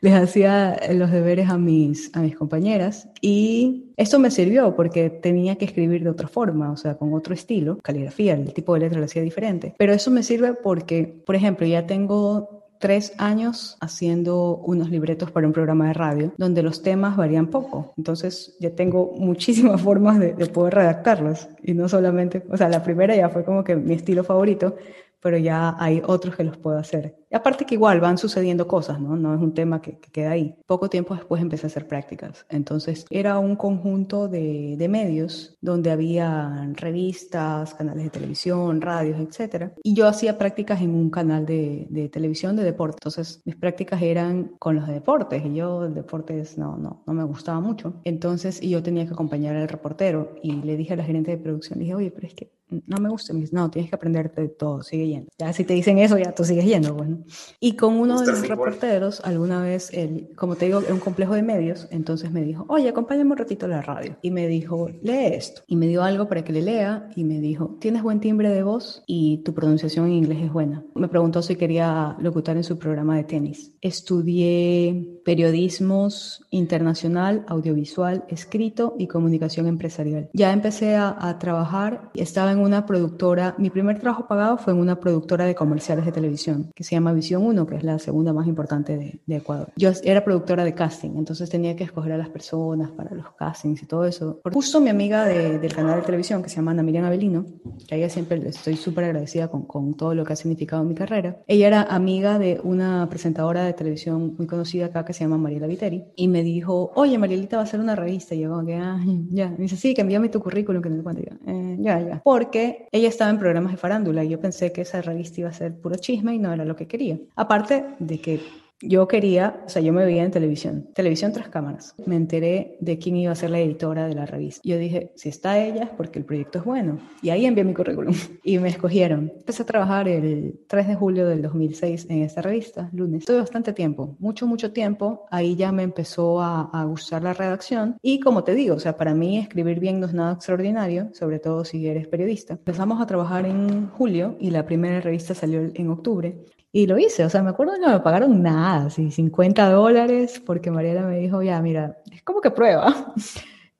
Les 0.00 0.14
hacía 0.14 0.76
los 0.92 1.12
deberes 1.12 1.48
a 1.48 1.56
mis, 1.56 2.10
a 2.16 2.20
mis 2.20 2.34
compañeras 2.34 3.08
y 3.20 3.92
esto 3.96 4.18
me 4.18 4.30
sirvió 4.30 4.74
porque 4.74 5.10
tenía 5.10 5.56
que 5.56 5.66
escribir 5.66 6.02
de 6.02 6.10
otra 6.10 6.28
forma, 6.28 6.72
o 6.72 6.76
sea, 6.76 6.96
con 6.96 7.12
otro 7.12 7.34
estilo, 7.34 7.78
caligrafía, 7.82 8.34
el 8.34 8.52
tipo 8.54 8.74
de 8.74 8.80
letra 8.80 8.98
lo 8.98 9.04
hacía 9.04 9.22
diferente. 9.22 9.74
Pero 9.78 9.92
eso 9.92 10.10
me 10.10 10.22
sirve 10.22 10.54
porque, 10.54 11.22
por 11.26 11.34
ejemplo, 11.34 11.66
ya 11.66 11.86
tengo 11.86 12.60
tres 12.78 13.12
años 13.18 13.76
haciendo 13.80 14.56
unos 14.56 14.88
libretos 14.88 15.30
para 15.30 15.46
un 15.46 15.52
programa 15.52 15.88
de 15.88 15.92
radio 15.92 16.32
donde 16.38 16.62
los 16.62 16.82
temas 16.82 17.14
varían 17.16 17.48
poco. 17.48 17.92
Entonces 17.98 18.56
ya 18.58 18.70
tengo 18.70 19.12
muchísimas 19.18 19.80
formas 19.82 20.18
de, 20.18 20.32
de, 20.32 20.46
poder 20.46 20.74
redactarlos 20.74 21.48
y 21.62 21.74
no 21.74 21.88
solamente, 21.88 22.42
o 22.50 22.56
sea, 22.56 22.70
la 22.70 22.82
primera 22.82 23.14
ya 23.14 23.28
fue 23.28 23.44
como 23.44 23.62
que 23.62 23.76
mi 23.76 23.94
estilo 23.94 24.24
favorito, 24.24 24.76
pero 25.20 25.36
ya 25.36 25.76
hay 25.78 26.02
otros 26.06 26.34
que 26.34 26.44
los 26.44 26.56
puedo 26.56 26.78
hacer. 26.78 27.19
Aparte 27.32 27.64
que 27.64 27.74
igual 27.74 28.00
van 28.00 28.18
sucediendo 28.18 28.66
cosas, 28.66 29.00
¿no? 29.00 29.16
No 29.16 29.34
es 29.34 29.40
un 29.40 29.54
tema 29.54 29.80
que, 29.80 29.98
queda 29.98 30.32
ahí. 30.32 30.56
Poco 30.66 30.90
tiempo 30.90 31.14
después 31.14 31.40
empecé 31.40 31.66
a 31.66 31.68
hacer 31.68 31.86
prácticas. 31.86 32.44
Entonces 32.48 33.06
era 33.10 33.38
un 33.38 33.54
conjunto 33.56 34.28
de, 34.28 34.74
de, 34.76 34.88
medios 34.88 35.56
donde 35.60 35.92
había 35.92 36.68
revistas, 36.74 37.74
canales 37.74 38.04
de 38.04 38.10
televisión, 38.10 38.80
radios, 38.80 39.20
etc. 39.20 39.72
Y 39.84 39.94
yo 39.94 40.08
hacía 40.08 40.36
prácticas 40.36 40.80
en 40.80 40.94
un 40.94 41.10
canal 41.10 41.46
de, 41.46 41.86
de 41.90 42.08
televisión 42.08 42.56
de 42.56 42.64
deporte. 42.64 42.96
Entonces 43.00 43.40
mis 43.44 43.56
prácticas 43.56 44.02
eran 44.02 44.52
con 44.58 44.74
los 44.74 44.88
de 44.88 44.94
deportes 44.94 45.44
y 45.44 45.54
yo 45.54 45.88
deportes 45.88 46.58
no, 46.58 46.76
no, 46.76 47.02
no 47.06 47.12
me 47.12 47.24
gustaba 47.24 47.60
mucho. 47.60 47.94
Entonces 48.04 48.60
y 48.60 48.70
yo 48.70 48.82
tenía 48.82 49.06
que 49.06 49.12
acompañar 49.12 49.54
al 49.54 49.68
reportero 49.68 50.34
y 50.42 50.52
le 50.62 50.76
dije 50.76 50.94
a 50.94 50.96
la 50.96 51.04
gerente 51.04 51.30
de 51.30 51.38
producción, 51.38 51.78
dije, 51.78 51.94
oye, 51.94 52.10
pero 52.10 52.26
es 52.26 52.34
que 52.34 52.50
no 52.86 52.98
me 53.00 53.08
gusta. 53.08 53.32
Me 53.32 53.40
dice, 53.40 53.54
no, 53.54 53.70
tienes 53.70 53.90
que 53.90 53.96
aprenderte 53.96 54.48
todo, 54.48 54.82
sigue 54.82 55.06
yendo. 55.06 55.30
Ya 55.38 55.52
si 55.52 55.64
te 55.64 55.74
dicen 55.74 55.98
eso, 55.98 56.18
ya 56.18 56.32
tú 56.32 56.44
sigues 56.44 56.64
yendo. 56.64 56.94
Bueno. 56.94 57.18
Y 57.60 57.76
con 57.76 57.94
uno 57.94 58.20
de 58.20 58.26
los 58.26 58.48
reporteros, 58.48 59.20
alguna 59.24 59.62
vez, 59.62 59.90
él, 59.92 60.28
como 60.36 60.56
te 60.56 60.66
digo, 60.66 60.80
es 60.80 60.90
un 60.90 61.00
complejo 61.00 61.34
de 61.34 61.42
medios, 61.42 61.88
entonces 61.90 62.30
me 62.30 62.42
dijo, 62.42 62.64
oye, 62.68 62.88
acompáñame 62.88 63.32
un 63.32 63.36
ratito 63.36 63.66
a 63.66 63.68
la 63.68 63.82
radio. 63.82 64.16
Y 64.22 64.30
me 64.30 64.46
dijo, 64.48 64.88
lee 65.02 65.34
esto. 65.34 65.62
Y 65.66 65.76
me 65.76 65.86
dio 65.86 66.02
algo 66.02 66.28
para 66.28 66.44
que 66.44 66.52
le 66.52 66.62
lea 66.62 67.08
y 67.16 67.24
me 67.24 67.40
dijo, 67.40 67.76
tienes 67.80 68.02
buen 68.02 68.20
timbre 68.20 68.50
de 68.50 68.62
voz 68.62 69.02
y 69.06 69.38
tu 69.38 69.54
pronunciación 69.54 70.06
en 70.06 70.12
inglés 70.12 70.38
es 70.42 70.52
buena. 70.52 70.84
Me 70.94 71.08
preguntó 71.08 71.42
si 71.42 71.56
quería 71.56 72.16
locutar 72.20 72.56
en 72.56 72.64
su 72.64 72.78
programa 72.78 73.16
de 73.16 73.24
tenis. 73.24 73.72
Estudié 73.80 75.20
periodismos 75.24 76.46
internacional, 76.50 77.44
audiovisual, 77.48 78.24
escrito 78.28 78.94
y 78.98 79.06
comunicación 79.06 79.66
empresarial. 79.66 80.28
Ya 80.32 80.52
empecé 80.52 80.96
a, 80.96 81.16
a 81.18 81.38
trabajar, 81.38 82.10
estaba 82.14 82.52
en 82.52 82.58
una 82.58 82.86
productora, 82.86 83.54
mi 83.58 83.70
primer 83.70 83.98
trabajo 83.98 84.26
pagado 84.26 84.58
fue 84.58 84.72
en 84.72 84.78
una 84.78 85.00
productora 85.00 85.44
de 85.44 85.54
comerciales 85.54 86.04
de 86.04 86.12
televisión 86.12 86.70
que 86.74 86.84
se 86.84 86.94
llama 86.94 87.09
llama 87.10 87.16
Visión 87.16 87.44
1, 87.44 87.66
que 87.66 87.76
es 87.76 87.84
la 87.84 87.98
segunda 87.98 88.32
más 88.32 88.46
importante 88.46 88.96
de, 88.96 89.20
de, 89.26 89.36
Ecuador. 89.36 89.72
Yo 89.76 89.90
era 90.04 90.24
productora 90.24 90.64
de 90.64 90.74
casting, 90.74 91.10
entonces 91.16 91.48
tenía 91.50 91.76
que 91.76 91.84
escoger 91.84 92.12
a 92.12 92.18
las 92.18 92.28
personas 92.28 92.90
para 92.90 93.14
los 93.14 93.30
castings 93.32 93.82
y 93.82 93.86
todo 93.86 94.04
eso. 94.04 94.40
Por 94.42 94.52
justo 94.52 94.80
mi 94.80 94.90
amiga 94.90 95.24
de, 95.24 95.58
del 95.58 95.74
canal 95.74 96.00
de 96.00 96.06
televisión, 96.06 96.42
que 96.42 96.48
se 96.48 96.56
llama 96.56 96.72
Ana 96.72 96.82
Miriam 96.82 97.04
Avelino, 97.04 97.44
que 97.86 97.94
a 97.94 97.98
ella 97.98 98.08
siempre 98.08 98.40
estoy 98.48 98.76
súper 98.76 99.04
agradecida 99.04 99.48
con, 99.48 99.62
con 99.62 99.94
todo 99.94 100.14
lo 100.14 100.24
que 100.24 100.32
ha 100.32 100.36
significado 100.36 100.82
en 100.82 100.88
mi 100.88 100.94
carrera, 100.94 101.38
ella 101.46 101.66
era 101.66 101.82
amiga 101.82 102.38
de 102.38 102.60
una 102.62 103.08
presentadora 103.08 103.64
de 103.64 103.72
televisión 103.72 104.34
muy 104.36 104.46
conocida 104.46 104.86
acá 104.86 105.04
que 105.04 105.12
se 105.12 105.24
llama 105.24 105.38
Mariela 105.38 105.66
Viteri, 105.66 106.04
y 106.16 106.28
me 106.28 106.42
dijo, 106.42 106.92
oye, 106.94 107.18
Marielita 107.18 107.56
va 107.56 107.62
a 107.62 107.64
hacer 107.64 107.80
una 107.80 107.96
revista, 107.96 108.34
y 108.34 108.40
yo 108.40 108.50
como 108.50 108.66
que, 108.66 108.76
ah, 108.76 109.00
ya, 109.30 109.50
me 109.50 109.58
dice, 109.58 109.76
sí, 109.76 109.94
que 109.94 110.02
envíame 110.02 110.28
tu 110.28 110.40
currículum, 110.40 110.82
que 110.82 110.90
no 110.90 110.96
te 110.96 111.02
cuento, 111.02 111.22
eh, 111.46 111.76
ya, 111.80 112.00
ya, 112.00 112.20
porque 112.22 112.88
ella 112.92 113.08
estaba 113.08 113.30
en 113.30 113.38
programas 113.38 113.72
de 113.72 113.78
farándula, 113.78 114.24
y 114.24 114.28
yo 114.28 114.40
pensé 114.40 114.72
que 114.72 114.82
esa 114.82 115.00
revista 115.02 115.40
iba 115.40 115.48
a 115.48 115.52
ser 115.52 115.74
puro 115.74 115.96
chisme 115.96 116.34
y 116.34 116.38
no 116.38 116.52
era 116.52 116.64
lo 116.64 116.76
que 116.76 116.86
quería. 116.86 116.99
Aparte 117.36 117.84
de 117.98 118.20
que 118.20 118.40
yo 118.82 119.06
quería, 119.08 119.62
o 119.66 119.68
sea, 119.68 119.82
yo 119.82 119.92
me 119.92 120.04
veía 120.04 120.24
en 120.24 120.30
televisión, 120.30 120.88
televisión 120.94 121.32
tras 121.32 121.48
cámaras. 121.48 121.94
Me 122.06 122.16
enteré 122.16 122.78
de 122.80 122.98
quién 122.98 123.16
iba 123.16 123.30
a 123.32 123.34
ser 123.34 123.50
la 123.50 123.60
editora 123.60 124.06
de 124.06 124.14
la 124.14 124.24
revista. 124.24 124.62
Yo 124.64 124.78
dije, 124.78 125.12
si 125.16 125.28
está 125.28 125.58
ella 125.58 125.84
es 125.84 125.90
porque 125.90 126.18
el 126.18 126.24
proyecto 126.24 126.58
es 126.58 126.64
bueno. 126.64 126.98
Y 127.20 127.28
ahí 127.28 127.44
envié 127.44 127.62
mi 127.62 127.74
currículum 127.74 128.14
y 128.42 128.58
me 128.58 128.70
escogieron. 128.70 129.32
Empecé 129.36 129.64
a 129.64 129.66
trabajar 129.66 130.08
el 130.08 130.60
3 130.66 130.88
de 130.88 130.94
julio 130.94 131.28
del 131.28 131.42
2006 131.42 132.06
en 132.08 132.22
esta 132.22 132.40
revista, 132.40 132.88
lunes. 132.92 133.26
Tuve 133.26 133.40
bastante 133.40 133.74
tiempo, 133.74 134.16
mucho, 134.18 134.46
mucho 134.46 134.72
tiempo. 134.72 135.26
Ahí 135.30 135.56
ya 135.56 135.72
me 135.72 135.82
empezó 135.82 136.40
a, 136.40 136.70
a 136.72 136.84
gustar 136.84 137.22
la 137.22 137.34
redacción. 137.34 137.98
Y 138.00 138.20
como 138.20 138.44
te 138.44 138.54
digo, 138.54 138.76
o 138.76 138.80
sea, 138.80 138.96
para 138.96 139.12
mí 139.12 139.38
escribir 139.38 139.78
bien 139.78 140.00
no 140.00 140.06
es 140.06 140.14
nada 140.14 140.32
extraordinario, 140.32 141.10
sobre 141.12 141.38
todo 141.38 141.66
si 141.66 141.86
eres 141.86 142.08
periodista. 142.08 142.54
Empezamos 142.54 143.02
a 143.02 143.06
trabajar 143.06 143.44
en 143.44 143.88
julio 143.88 144.36
y 144.40 144.50
la 144.50 144.64
primera 144.64 145.02
revista 145.02 145.34
salió 145.34 145.60
en 145.74 145.88
octubre. 145.90 146.46
Y 146.72 146.86
lo 146.86 146.98
hice, 146.98 147.24
o 147.24 147.30
sea, 147.30 147.42
me 147.42 147.50
acuerdo 147.50 147.74
que 147.74 147.80
no 147.80 147.88
me 147.88 148.00
pagaron 148.00 148.42
nada, 148.42 148.86
así 148.86 149.10
50 149.10 149.70
dólares, 149.70 150.40
porque 150.44 150.70
Mariela 150.70 151.02
me 151.02 151.18
dijo, 151.18 151.42
ya, 151.42 151.60
mira, 151.60 151.98
es 152.12 152.22
como 152.22 152.40
que 152.40 152.50
prueba. 152.50 153.14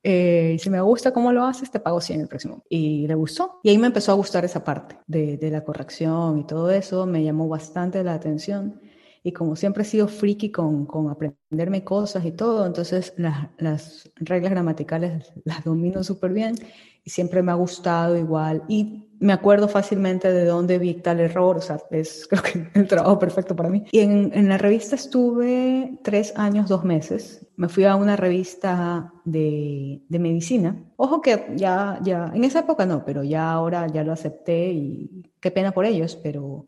Eh, 0.02 0.56
si 0.58 0.70
me 0.70 0.80
gusta 0.80 1.12
cómo 1.12 1.30
lo 1.30 1.44
haces, 1.44 1.70
te 1.70 1.78
pago 1.78 2.00
100 2.00 2.22
el 2.22 2.26
próximo. 2.26 2.64
Y 2.70 3.06
le 3.06 3.14
gustó. 3.14 3.60
Y 3.62 3.68
ahí 3.68 3.76
me 3.76 3.88
empezó 3.88 4.12
a 4.12 4.14
gustar 4.14 4.46
esa 4.46 4.64
parte 4.64 4.96
de, 5.06 5.36
de 5.36 5.50
la 5.50 5.62
corrección 5.62 6.38
y 6.38 6.46
todo 6.46 6.70
eso. 6.70 7.04
Me 7.04 7.22
llamó 7.22 7.48
bastante 7.48 8.02
la 8.02 8.14
atención. 8.14 8.80
Y 9.22 9.32
como 9.32 9.56
siempre 9.56 9.82
he 9.82 9.86
sido 9.86 10.08
friki 10.08 10.50
con, 10.50 10.86
con 10.86 11.10
aprenderme 11.10 11.84
cosas 11.84 12.24
y 12.24 12.32
todo, 12.32 12.64
entonces 12.64 13.12
las, 13.18 13.48
las 13.58 14.10
reglas 14.16 14.50
gramaticales 14.50 15.32
las 15.44 15.62
domino 15.64 16.02
súper 16.02 16.32
bien 16.32 16.54
y 17.04 17.10
siempre 17.10 17.42
me 17.42 17.52
ha 17.52 17.56
gustado 17.56 18.16
igual. 18.16 18.62
Y 18.68 19.10
me 19.20 19.34
acuerdo 19.34 19.68
fácilmente 19.68 20.32
de 20.32 20.46
dónde 20.46 20.78
vi 20.78 20.94
tal 20.94 21.20
error, 21.20 21.58
o 21.58 21.60
sea, 21.60 21.78
es 21.90 22.26
creo 22.30 22.42
que 22.42 22.78
el 22.78 22.88
trabajo 22.88 23.18
perfecto 23.18 23.54
para 23.54 23.68
mí. 23.68 23.84
Y 23.92 24.00
en, 24.00 24.32
en, 24.34 24.48
la 24.48 24.58
revista 24.58 24.96
estuve 24.96 25.98
tres 26.02 26.32
años, 26.36 26.68
dos 26.68 26.84
meses. 26.84 27.46
Me 27.56 27.68
fui 27.68 27.84
a 27.84 27.96
una 27.96 28.16
revista 28.16 29.12
de, 29.24 30.02
de, 30.08 30.18
medicina. 30.18 30.74
Ojo 30.96 31.20
que 31.20 31.52
ya, 31.54 32.00
ya, 32.02 32.32
en 32.34 32.44
esa 32.44 32.60
época 32.60 32.86
no, 32.86 33.04
pero 33.04 33.22
ya 33.22 33.52
ahora 33.52 33.86
ya 33.88 34.02
lo 34.02 34.12
acepté 34.12 34.72
y 34.72 35.22
qué 35.38 35.50
pena 35.50 35.72
por 35.72 35.84
ellos, 35.84 36.16
pero 36.16 36.66